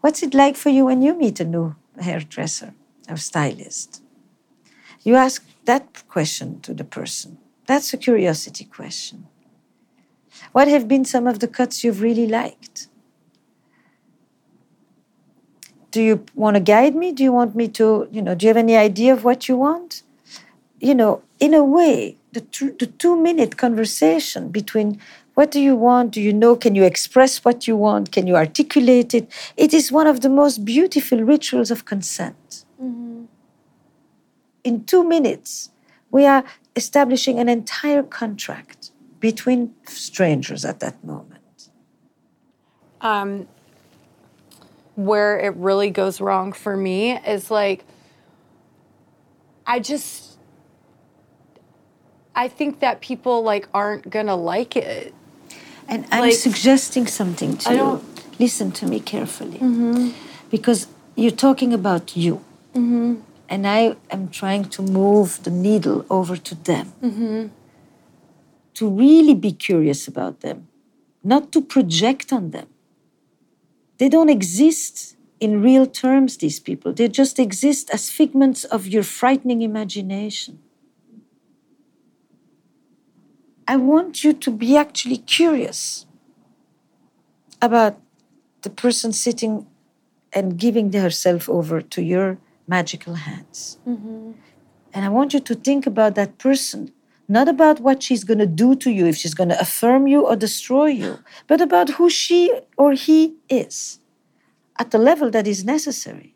What's 0.00 0.22
it 0.22 0.32
like 0.32 0.56
for 0.56 0.70
you 0.70 0.86
when 0.86 1.02
you 1.02 1.14
meet 1.14 1.38
a 1.40 1.44
new 1.44 1.76
hairdresser 2.00 2.72
or 3.10 3.18
stylist? 3.18 4.02
You 5.02 5.16
ask 5.16 5.44
that 5.66 6.02
question 6.08 6.60
to 6.60 6.72
the 6.72 6.84
person. 6.84 7.38
That's 7.66 7.92
a 7.92 7.98
curiosity 7.98 8.64
question. 8.64 9.26
What 10.52 10.68
have 10.68 10.88
been 10.88 11.04
some 11.04 11.26
of 11.26 11.40
the 11.40 11.48
cuts 11.48 11.84
you've 11.84 12.02
really 12.02 12.26
liked? 12.26 12.88
Do 15.90 16.02
you 16.02 16.24
want 16.34 16.56
to 16.56 16.60
guide 16.60 16.94
me? 16.94 17.12
Do 17.12 17.22
you 17.22 17.32
want 17.32 17.54
me 17.54 17.68
to, 17.68 18.08
you 18.10 18.20
know, 18.20 18.34
do 18.34 18.44
you 18.44 18.48
have 18.48 18.56
any 18.56 18.76
idea 18.76 19.12
of 19.12 19.24
what 19.24 19.48
you 19.48 19.56
want? 19.56 20.02
You 20.80 20.94
know, 20.94 21.22
in 21.40 21.54
a 21.54 21.64
way, 21.64 22.16
the, 22.32 22.42
two- 22.42 22.76
the 22.78 22.86
two 22.86 23.16
minute 23.16 23.56
conversation 23.56 24.50
between 24.50 25.00
what 25.34 25.50
do 25.50 25.60
you 25.60 25.76
want? 25.76 26.12
Do 26.12 26.20
you 26.20 26.32
know? 26.32 26.56
Can 26.56 26.74
you 26.74 26.84
express 26.84 27.44
what 27.44 27.66
you 27.68 27.76
want? 27.76 28.10
Can 28.10 28.26
you 28.26 28.36
articulate 28.36 29.14
it? 29.14 29.30
It 29.56 29.74
is 29.74 29.92
one 29.92 30.06
of 30.06 30.22
the 30.22 30.30
most 30.30 30.64
beautiful 30.64 31.22
rituals 31.22 31.70
of 31.70 31.84
consent. 31.84 32.64
Mm-hmm. 32.82 33.24
In 34.64 34.84
two 34.84 35.04
minutes, 35.04 35.70
we 36.10 36.26
are 36.26 36.42
establishing 36.74 37.38
an 37.38 37.48
entire 37.48 38.02
contract 38.02 38.92
between 39.30 39.60
strangers 40.08 40.62
at 40.70 40.76
that 40.84 40.96
moment. 41.12 41.32
um, 43.10 43.30
where 45.08 45.32
it 45.46 45.54
really 45.68 45.90
goes 45.90 46.16
wrong 46.26 46.48
for 46.64 46.74
me 46.88 46.98
is 47.34 47.50
like, 47.60 47.80
I 49.74 49.76
just, 49.92 50.38
I 52.44 52.46
think 52.58 52.72
that 52.84 52.94
people 53.10 53.36
like 53.52 53.64
aren't 53.80 54.04
gonna 54.14 54.38
like 54.54 54.72
it. 54.76 55.12
And 55.90 56.00
I'm 56.10 56.22
Like- 56.26 56.32
suggesting 56.48 57.06
something 57.20 57.52
to 57.64 57.68
you. 57.78 57.88
Listen 58.44 58.68
to 58.80 58.84
me 58.92 58.98
carefully. 59.14 59.58
Mm-hmm. 59.58 60.10
Because 60.54 60.80
you're 61.20 61.38
talking 61.48 61.70
about 61.80 62.04
you. 62.16 62.34
Mm-hmm. 62.74 63.10
And 63.52 63.60
I 63.78 63.80
am 64.16 64.22
trying 64.40 64.64
to 64.76 64.80
move 65.00 65.28
the 65.46 65.50
needle 65.66 65.98
over 66.18 66.36
to 66.48 66.54
them. 66.70 66.86
Mm-hmm. 67.08 67.40
To 68.76 68.88
really 68.88 69.34
be 69.34 69.52
curious 69.52 70.06
about 70.06 70.40
them, 70.40 70.68
not 71.24 71.50
to 71.52 71.60
project 71.60 72.32
on 72.32 72.50
them. 72.50 72.68
They 73.98 74.08
don't 74.08 74.28
exist 74.28 75.16
in 75.40 75.62
real 75.62 75.86
terms, 75.86 76.36
these 76.36 76.60
people. 76.60 76.92
They 76.92 77.08
just 77.08 77.38
exist 77.38 77.90
as 77.90 78.10
figments 78.10 78.64
of 78.64 78.86
your 78.86 79.02
frightening 79.02 79.62
imagination. 79.62 80.58
I 83.66 83.76
want 83.76 84.22
you 84.22 84.32
to 84.32 84.50
be 84.50 84.76
actually 84.76 85.18
curious 85.18 86.06
about 87.60 87.98
the 88.62 88.70
person 88.70 89.12
sitting 89.12 89.66
and 90.32 90.58
giving 90.58 90.92
herself 90.92 91.48
over 91.48 91.80
to 91.80 92.02
your 92.02 92.38
magical 92.68 93.14
hands. 93.14 93.78
Mm-hmm. 93.88 94.32
And 94.92 95.04
I 95.04 95.08
want 95.08 95.32
you 95.34 95.40
to 95.40 95.54
think 95.54 95.86
about 95.86 96.14
that 96.14 96.38
person, 96.38 96.92
not 97.28 97.48
about 97.48 97.80
what 97.80 98.02
she's 98.02 98.24
going 98.24 98.38
to 98.38 98.46
do 98.46 98.74
to 98.76 98.90
you, 98.90 99.06
if 99.06 99.16
she's 99.16 99.34
going 99.34 99.48
to 99.48 99.60
affirm 99.60 100.06
you 100.06 100.26
or 100.26 100.36
destroy 100.36 100.86
you, 100.86 101.18
but 101.46 101.60
about 101.60 101.90
who 101.90 102.08
she 102.08 102.52
or 102.76 102.92
he 102.92 103.34
is 103.48 103.98
at 104.78 104.90
the 104.90 104.98
level 104.98 105.30
that 105.30 105.46
is 105.46 105.64
necessary. 105.64 106.34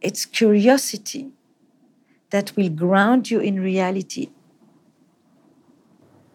It's 0.00 0.24
curiosity 0.24 1.32
that 2.30 2.56
will 2.56 2.70
ground 2.70 3.30
you 3.30 3.40
in 3.40 3.60
reality. 3.60 4.30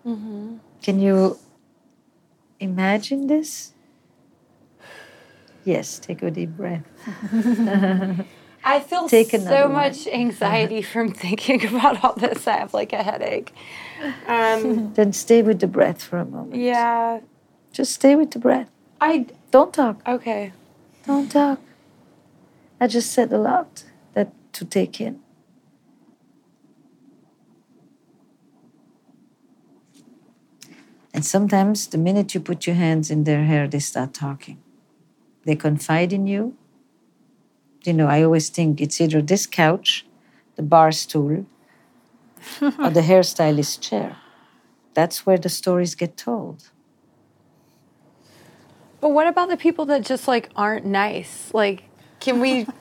Mm-hmm. 0.05 0.57
Can 0.83 0.99
you 0.99 1.39
imagine 2.59 3.27
this? 3.27 3.73
Yes, 5.63 5.97
take 5.97 6.21
a 6.21 6.29
deep 6.29 6.51
breath. 6.51 6.85
I 8.67 8.79
feel 8.79 9.07
so 9.07 9.67
much 9.69 10.07
anxiety 10.07 10.81
from 10.81 11.11
thinking 11.11 11.63
about 11.75 12.03
all 12.03 12.15
this. 12.15 12.47
I 12.47 12.57
have 12.57 12.73
like 12.73 12.93
a 12.93 13.03
headache. 13.03 13.53
Um, 14.27 14.93
Then 14.95 15.13
stay 15.13 15.43
with 15.43 15.59
the 15.59 15.67
breath 15.67 16.01
for 16.03 16.17
a 16.17 16.25
moment. 16.25 16.55
yeah, 16.55 17.19
Just 17.71 17.93
stay 17.93 18.15
with 18.15 18.31
the 18.31 18.39
breath. 18.39 18.69
I 18.99 19.27
Don't 19.51 19.71
talk. 19.73 20.01
okay. 20.07 20.51
Don't 21.05 21.31
talk. 21.31 21.59
I 22.81 22.87
just 22.87 23.11
said 23.13 23.31
a 23.31 23.37
lot 23.37 23.83
that 24.15 24.33
to 24.53 24.65
take 24.65 24.99
in. 24.99 25.19
And 31.13 31.23
sometimes 31.23 31.87
the 31.87 31.97
minute 31.97 32.33
you 32.33 32.41
put 32.41 32.65
your 32.67 32.75
hands 32.75 33.09
in 33.11 33.23
their 33.23 33.45
hair, 33.45 33.67
they 33.67 33.79
start 33.79 34.13
talking. 34.13 34.57
They 35.45 35.55
confide 35.55 36.11
in 36.11 36.27
you. 36.27 36.57
You 37.85 37.93
know, 37.93 38.07
I 38.07 38.23
always 38.23 38.49
think 38.49 38.81
it's 38.81 38.99
either 38.99 39.21
this 39.21 39.45
couch, 39.45 40.05
the 40.55 40.63
bar 40.63 40.91
stool, 40.91 41.45
or 42.61 42.89
the 42.89 43.01
hairstylist 43.01 43.81
chair. 43.81 44.17
That's 44.93 45.25
where 45.25 45.37
the 45.37 45.49
stories 45.49 45.93
get 45.93 46.17
told. 46.17 46.69
But 49.01 49.09
what 49.09 49.27
about 49.27 49.49
the 49.49 49.57
people 49.57 49.85
that 49.85 50.03
just 50.03 50.27
like 50.27 50.49
aren't 50.55 50.85
nice? 50.85 51.53
Like, 51.53 51.83
can 52.19 52.39
we? 52.39 52.67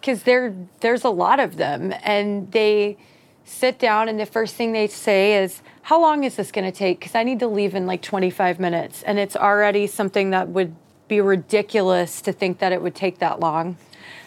Because 0.00 0.24
there, 0.24 0.52
there's 0.80 1.04
a 1.04 1.10
lot 1.10 1.38
of 1.38 1.58
them, 1.58 1.94
and 2.02 2.50
they 2.50 2.96
sit 3.44 3.78
down, 3.78 4.08
and 4.08 4.18
the 4.18 4.26
first 4.26 4.56
thing 4.56 4.72
they 4.72 4.88
say 4.88 5.40
is, 5.40 5.62
"How 5.82 6.00
long 6.00 6.24
is 6.24 6.34
this 6.34 6.50
going 6.50 6.64
to 6.64 6.76
take?" 6.76 6.98
Because 6.98 7.14
I 7.14 7.22
need 7.22 7.38
to 7.38 7.46
leave 7.46 7.76
in 7.76 7.86
like 7.86 8.02
25 8.02 8.58
minutes, 8.58 9.04
and 9.04 9.20
it's 9.20 9.36
already 9.36 9.86
something 9.86 10.30
that 10.30 10.48
would 10.48 10.74
be 11.06 11.20
ridiculous 11.20 12.20
to 12.22 12.32
think 12.32 12.58
that 12.58 12.72
it 12.72 12.82
would 12.82 12.96
take 12.96 13.20
that 13.20 13.38
long, 13.38 13.76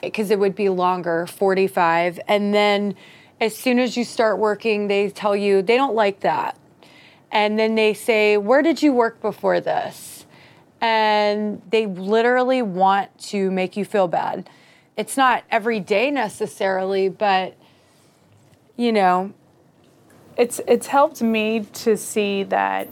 because 0.02 0.32
it 0.32 0.40
would 0.40 0.56
be 0.56 0.70
longer, 0.70 1.28
45, 1.28 2.20
and 2.28 2.54
then 2.54 2.96
as 3.40 3.56
soon 3.56 3.80
as 3.80 3.98
you 3.98 4.04
start 4.04 4.38
working, 4.38 4.88
they 4.88 5.10
tell 5.10 5.36
you 5.36 5.62
they 5.62 5.76
don't 5.76 5.96
like 5.96 6.22
that. 6.22 6.58
And 7.32 7.60
then 7.60 7.76
they 7.76 7.94
say, 7.94 8.38
Where 8.38 8.62
did 8.62 8.82
you 8.82 8.94
work 8.94 9.22
before 9.22 9.60
this? 9.60 10.26
And 10.80 11.62
they 11.70 11.86
literally 11.86 12.62
want 12.62 13.18
to 13.30 13.52
make 13.52 13.76
you 13.76 13.84
feel 13.84 14.08
bad. 14.08 14.50
It's 14.96 15.18
not 15.18 15.44
every 15.52 15.80
day 15.80 16.12
necessarily, 16.12 17.10
but 17.10 17.56
you 18.78 18.92
know, 18.92 19.34
it's 20.38 20.62
it's 20.68 20.88
helped 20.88 21.22
me 21.22 21.62
to 21.74 21.98
see 21.98 22.44
that 22.44 22.88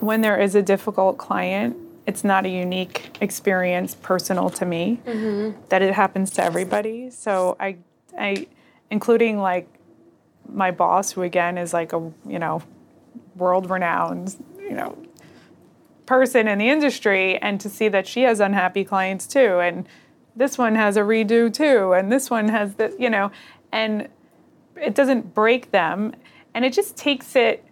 when 0.00 0.20
there 0.20 0.40
is 0.40 0.54
a 0.54 0.62
difficult 0.62 1.16
client, 1.16 1.76
it's 2.06 2.22
not 2.22 2.46
a 2.46 2.48
unique 2.48 3.16
experience 3.20 3.94
personal 3.94 4.48
to 4.50 4.64
me. 4.64 5.00
Mm-hmm. 5.06 5.60
That 5.68 5.82
it 5.82 5.94
happens 5.94 6.30
to 6.32 6.44
everybody. 6.44 7.10
So 7.10 7.56
I 7.58 7.78
I 8.18 8.46
including 8.90 9.38
like 9.38 9.68
my 10.48 10.70
boss 10.70 11.12
who 11.12 11.22
again 11.22 11.58
is 11.58 11.72
like 11.72 11.92
a, 11.92 12.12
you 12.26 12.38
know, 12.38 12.62
world 13.34 13.68
renowned, 13.68 14.36
you 14.58 14.72
know, 14.72 14.96
person 16.06 16.46
in 16.46 16.58
the 16.58 16.68
industry 16.68 17.36
and 17.38 17.60
to 17.60 17.68
see 17.68 17.88
that 17.88 18.06
she 18.06 18.22
has 18.22 18.38
unhappy 18.40 18.84
clients 18.84 19.26
too 19.26 19.58
and 19.58 19.86
this 20.36 20.56
one 20.56 20.76
has 20.76 20.96
a 20.96 21.00
redo 21.00 21.52
too 21.52 21.92
and 21.92 22.12
this 22.12 22.30
one 22.30 22.48
has 22.48 22.74
the 22.74 22.94
you 22.98 23.10
know 23.10 23.30
and 23.72 24.08
it 24.76 24.94
doesn't 24.94 25.34
break 25.34 25.72
them 25.72 26.14
and 26.54 26.64
it 26.64 26.72
just 26.72 26.96
takes 26.96 27.34
it 27.34 27.64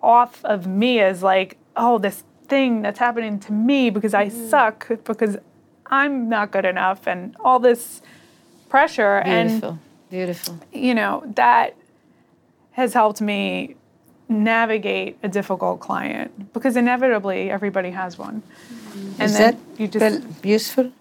off 0.00 0.44
of 0.44 0.66
me 0.66 1.00
as 1.00 1.24
like 1.24 1.58
oh 1.76 1.98
this 1.98 2.22
thing 2.50 2.82
that's 2.82 2.98
happening 2.98 3.40
to 3.40 3.52
me 3.52 3.90
because 3.90 4.12
I 4.12 4.28
mm-hmm. 4.28 4.48
suck 4.48 4.88
because 5.04 5.38
I'm 5.86 6.28
not 6.28 6.50
good 6.50 6.64
enough 6.64 7.06
and 7.06 7.34
all 7.40 7.58
this 7.58 8.02
pressure 8.68 9.18
and 9.18 9.48
Beautiful. 9.48 9.78
Beautiful. 10.10 10.58
you 10.72 10.94
know 10.94 11.22
that 11.36 11.76
has 12.72 12.92
helped 12.94 13.20
me 13.20 13.76
navigate 14.28 15.18
a 15.22 15.28
difficult 15.28 15.80
client 15.80 16.52
because 16.52 16.76
inevitably 16.76 17.50
everybody 17.50 17.90
has 17.90 18.18
one 18.18 18.42
mm-hmm. 18.42 19.22
and 19.22 19.30
Is 19.30 19.38
then 19.38 19.54
that 19.54 19.80
you 19.80 19.88
just 19.88 20.44
useful? 20.44 20.92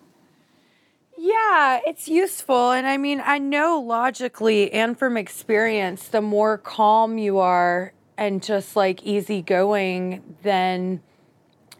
Yeah, 1.21 1.81
it's 1.85 2.07
useful. 2.07 2.71
And 2.71 2.87
I 2.87 2.95
mean, 2.95 3.21
I 3.23 3.39
know 3.39 3.79
logically 3.85 4.71
and 4.71 4.97
from 4.97 5.17
experience, 5.17 6.07
the 6.07 6.21
more 6.21 6.57
calm 6.57 7.17
you 7.17 7.39
are 7.39 7.91
and 8.17 8.41
just 8.41 8.77
like 8.77 9.03
easygoing, 9.03 10.23
then 10.43 11.01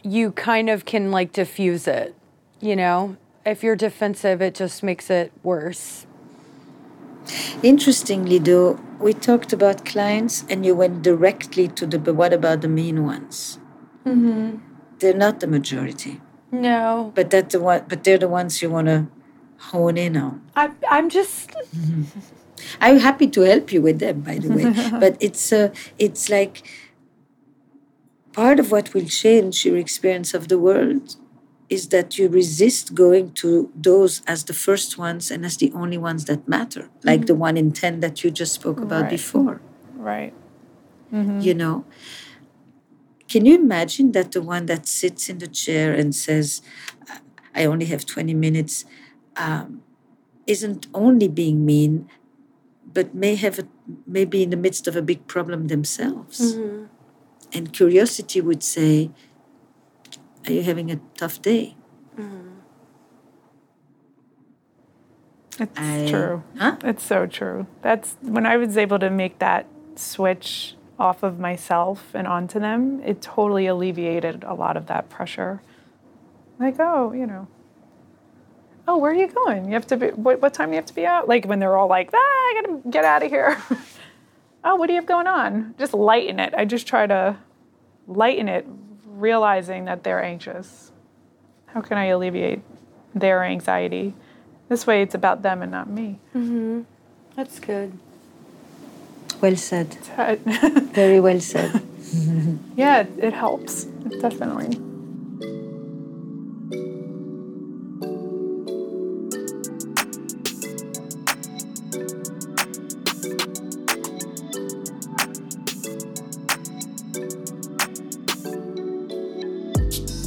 you 0.04 0.32
kind 0.32 0.70
of 0.70 0.86
can 0.86 1.12
like 1.12 1.32
diffuse 1.32 1.88
it. 1.88 2.16
You 2.60 2.76
know, 2.76 3.18
if 3.46 3.64
you're 3.64 3.76
defensive, 3.76 4.42
it 4.42 4.56
just 4.56 4.84
makes 4.84 5.10
it 5.10 5.32
worse. 5.44 6.06
Interestingly, 7.62 8.40
though, 8.40 8.80
we 9.00 9.14
talked 9.14 9.54
about 9.54 9.86
clients 9.86 10.46
and 10.50 10.66
you 10.66 10.76
went 10.76 11.02
directly 11.02 11.68
to 11.68 11.86
the 11.86 12.00
but 12.00 12.16
what 12.16 12.34
about 12.34 12.62
the 12.62 12.68
mean 12.68 13.06
ones? 13.06 13.60
Mm-hmm. 14.06 14.58
They're 15.00 15.14
not 15.14 15.40
the 15.40 15.48
majority, 15.48 16.20
No, 16.52 17.12
but 17.16 17.30
that 17.30 17.52
the 17.52 17.60
one, 17.60 17.86
but 17.88 18.04
they're 18.04 18.18
the 18.18 18.28
ones 18.28 18.62
you 18.62 18.70
want 18.70 18.88
to 18.88 19.08
hone 19.58 19.98
in 19.98 20.18
on. 20.18 20.42
I, 20.56 20.72
I'm 20.90 21.10
just, 21.10 21.52
I'm 22.82 22.98
happy 22.98 23.28
to 23.28 23.42
help 23.42 23.72
you 23.72 23.82
with 23.82 24.00
them, 24.00 24.22
by 24.22 24.40
the 24.40 24.50
way. 24.50 24.90
but 25.00 25.16
it's 25.22 25.54
uh, 25.54 25.72
it's 25.98 26.30
like 26.30 26.64
part 28.40 28.60
of 28.64 28.72
what 28.72 28.94
will 28.94 29.10
change 29.24 29.66
your 29.66 29.78
experience 29.86 30.34
of 30.34 30.48
the 30.52 30.60
world 30.68 31.16
is 31.76 31.90
that 31.90 32.18
you 32.18 32.26
resist 32.42 32.96
going 32.96 33.32
to 33.42 33.50
those 33.76 34.14
as 34.34 34.40
the 34.50 34.58
first 34.66 34.98
ones 34.98 35.30
and 35.30 35.46
as 35.50 35.58
the 35.58 35.72
only 35.82 36.00
ones 36.10 36.22
that 36.30 36.48
matter, 36.48 36.84
like 37.04 37.26
the 37.26 37.34
mm-hmm. 37.34 37.48
one 37.48 37.58
in 37.58 37.70
ten 37.72 38.00
that 38.00 38.24
you 38.24 38.32
just 38.32 38.54
spoke 38.60 38.80
about 38.88 39.04
Right. 39.04 39.18
before. 39.18 39.56
right 40.12 40.34
You 41.12 41.18
mm-hmm. 41.20 41.58
know. 41.64 41.76
Can 43.32 43.46
you 43.50 43.56
imagine 43.66 44.08
that 44.18 44.32
the 44.36 44.42
one 44.56 44.66
that 44.72 44.88
sits 44.88 45.30
in 45.32 45.38
the 45.44 45.52
chair 45.62 45.88
and 46.00 46.10
says, 46.28 46.62
"I 47.60 47.62
only 47.72 47.88
have 47.94 48.04
twenty 48.14 48.36
minutes," 48.46 48.86
um, 49.46 49.82
isn't 50.54 50.88
only 50.94 51.30
being 51.42 51.58
mean, 51.66 51.94
but 52.98 53.08
may 53.14 53.34
have 53.46 53.56
a, 53.64 53.66
may 54.18 54.26
be 54.26 54.40
in 54.46 54.50
the 54.50 54.62
midst 54.66 54.88
of 54.90 54.96
a 54.96 55.04
big 55.12 55.20
problem 55.34 55.68
themselves. 55.74 56.38
Mm-hmm. 56.40 56.99
And 57.54 57.74
curiosity 57.74 58.42
would 58.42 58.64
say, 58.64 59.12
"Are 60.46 60.54
you 60.54 60.64
having 60.64 60.92
a 60.92 61.00
tough 61.18 61.42
day?" 61.42 61.76
it's 65.60 65.78
I- 65.78 66.08
true 66.10 66.44
Huh? 66.58 66.78
it's 66.84 67.04
so 67.04 67.26
true 67.26 67.68
that's 67.82 68.16
when 68.22 68.46
i 68.46 68.56
was 68.56 68.78
able 68.78 68.98
to 69.00 69.10
make 69.10 69.40
that 69.40 69.66
switch 69.96 70.76
off 71.00 71.24
of 71.24 71.40
myself 71.40 72.12
and 72.14 72.28
onto 72.28 72.60
them, 72.60 73.02
it 73.06 73.22
totally 73.22 73.66
alleviated 73.68 74.44
a 74.44 74.54
lot 74.54 74.76
of 74.76 74.88
that 74.88 75.10
pressure. 75.10 75.62
Like, 76.60 76.76
oh, 76.80 77.14
you 77.14 77.26
know, 77.26 77.48
oh, 78.88 78.98
where 78.98 79.12
are 79.12 79.16
you 79.16 79.28
going? 79.28 79.66
You 79.66 79.74
have 79.74 79.88
to 79.88 79.98
be, 79.98 80.08
what, 80.08 80.42
what 80.42 80.54
time 80.54 80.70
do 80.70 80.72
you 80.74 80.76
have 80.76 80.86
to 80.88 80.94
be 80.94 81.06
out? 81.06 81.28
Like 81.28 81.46
when 81.46 81.60
they're 81.60 81.78
all 81.78 81.88
like, 81.88 82.10
ah, 82.14 82.18
I 82.18 82.62
gotta 82.62 82.90
get 82.90 83.06
out 83.06 83.24
of 83.24 83.30
here. 83.30 83.58
oh, 84.70 84.76
what 84.76 84.86
do 84.86 84.94
you 84.94 85.00
have 85.00 85.08
going 85.08 85.26
on? 85.26 85.74
Just 85.80 85.94
lighten 85.94 86.40
it. 86.40 86.54
I 86.56 86.64
just 86.64 86.86
try 86.86 87.08
to 87.08 87.38
lighten 88.08 88.48
it, 88.48 88.68
realizing 89.06 89.86
that 89.86 90.04
they're 90.04 90.24
anxious. 90.24 90.92
How 91.68 91.82
can 91.82 91.98
I 91.98 92.06
alleviate 92.06 92.62
their 93.16 93.44
anxiety? 93.44 94.14
This 94.70 94.86
way 94.86 95.02
it's 95.02 95.16
about 95.16 95.42
them 95.42 95.64
and 95.64 95.72
not 95.72 95.90
me. 95.90 96.20
Mm-hmm. 96.36 96.82
That's 97.36 97.60
good. 97.60 97.98
Well 99.42 99.56
said. 99.56 99.94
Very 100.94 101.20
well 101.20 101.40
said. 101.40 101.82
yeah, 102.76 103.00
it, 103.00 103.10
it 103.18 103.34
helps. 103.34 103.86
Definitely. 104.22 104.89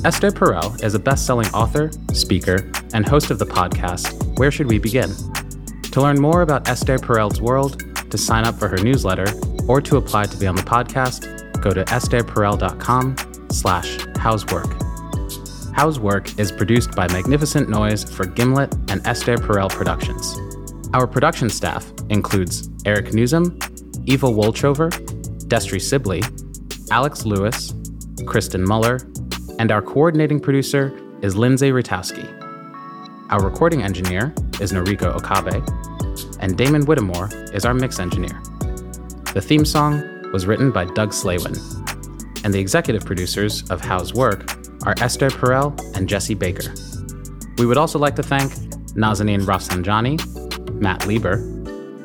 Esther 0.04 0.32
Perel 0.32 0.82
is 0.82 0.94
a 0.94 0.98
best 0.98 1.26
selling 1.26 1.46
author, 1.50 1.88
speaker, 2.12 2.68
and 2.92 3.06
host 3.06 3.30
of 3.30 3.38
the 3.38 3.46
podcast 3.46 4.36
Where 4.36 4.50
Should 4.50 4.66
We 4.66 4.80
Begin? 4.80 5.12
To 5.92 6.02
learn 6.02 6.20
more 6.20 6.42
about 6.42 6.68
Esther 6.68 6.98
Perel's 6.98 7.40
world, 7.40 7.80
to 8.10 8.18
sign 8.18 8.44
up 8.44 8.56
for 8.56 8.66
her 8.66 8.78
newsletter, 8.78 9.26
or 9.68 9.80
to 9.82 9.98
apply 9.98 10.24
to 10.24 10.36
be 10.36 10.48
on 10.48 10.56
the 10.56 10.62
podcast, 10.62 11.60
go 11.62 11.70
to 11.70 11.84
estherperel.com 11.84 13.16
slash 13.50 13.98
howswork. 14.16 14.76
Housework 15.72 16.36
is 16.36 16.50
produced 16.50 16.96
by 16.96 17.06
Magnificent 17.12 17.68
Noise 17.68 18.02
for 18.02 18.26
Gimlet 18.26 18.74
and 18.90 19.06
Esther 19.06 19.36
Perel 19.38 19.70
Productions. 19.70 20.36
Our 20.94 21.06
production 21.06 21.48
staff 21.48 21.88
includes 22.08 22.68
Eric 22.84 23.14
Newsom, 23.14 23.56
Eva 24.06 24.26
Wolchover, 24.26 24.90
Destry 25.46 25.80
Sibley, 25.80 26.22
Alex 26.90 27.24
Lewis, 27.24 27.72
Kristen 28.26 28.66
Muller, 28.66 28.98
and 29.62 29.70
our 29.70 29.80
coordinating 29.80 30.40
producer 30.40 30.92
is 31.22 31.36
Lindsay 31.36 31.70
Rutowski. 31.70 32.26
Our 33.30 33.44
recording 33.44 33.84
engineer 33.84 34.34
is 34.60 34.72
Noriko 34.72 35.14
Okabe, 35.14 35.64
and 36.40 36.58
Damon 36.58 36.84
Whittemore 36.84 37.28
is 37.54 37.64
our 37.64 37.72
mix 37.72 38.00
engineer. 38.00 38.42
The 39.34 39.40
theme 39.40 39.64
song 39.64 40.02
was 40.32 40.46
written 40.46 40.72
by 40.72 40.86
Doug 40.86 41.10
Slaywin, 41.10 41.56
and 42.44 42.52
the 42.52 42.58
executive 42.58 43.04
producers 43.04 43.62
of 43.70 43.80
How's 43.80 44.12
Work 44.12 44.52
are 44.84 44.96
Esther 44.98 45.30
Perel 45.30 45.80
and 45.96 46.08
Jesse 46.08 46.34
Baker. 46.34 46.74
We 47.56 47.64
would 47.64 47.78
also 47.78 48.00
like 48.00 48.16
to 48.16 48.22
thank 48.24 48.50
Nazanin 48.96 49.42
Rafsanjani, 49.42 50.72
Matt 50.72 51.06
Lieber, 51.06 51.36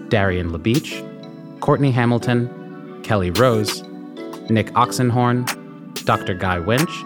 Darian 0.10 0.52
LaBeach, 0.52 1.60
Courtney 1.62 1.90
Hamilton, 1.90 3.02
Kelly 3.02 3.32
Rose, 3.32 3.82
Nick 4.48 4.68
Oxenhorn, 4.74 5.44
Dr. 6.06 6.36
Guy 6.36 6.60
Winch, 6.60 7.04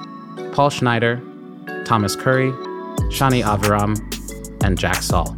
Paul 0.52 0.70
Schneider, 0.70 1.22
Thomas 1.86 2.16
Curry, 2.16 2.52
Shani 3.10 3.44
Aviram, 3.44 3.98
and 4.64 4.78
Jack 4.78 4.96
Saul. 4.96 5.38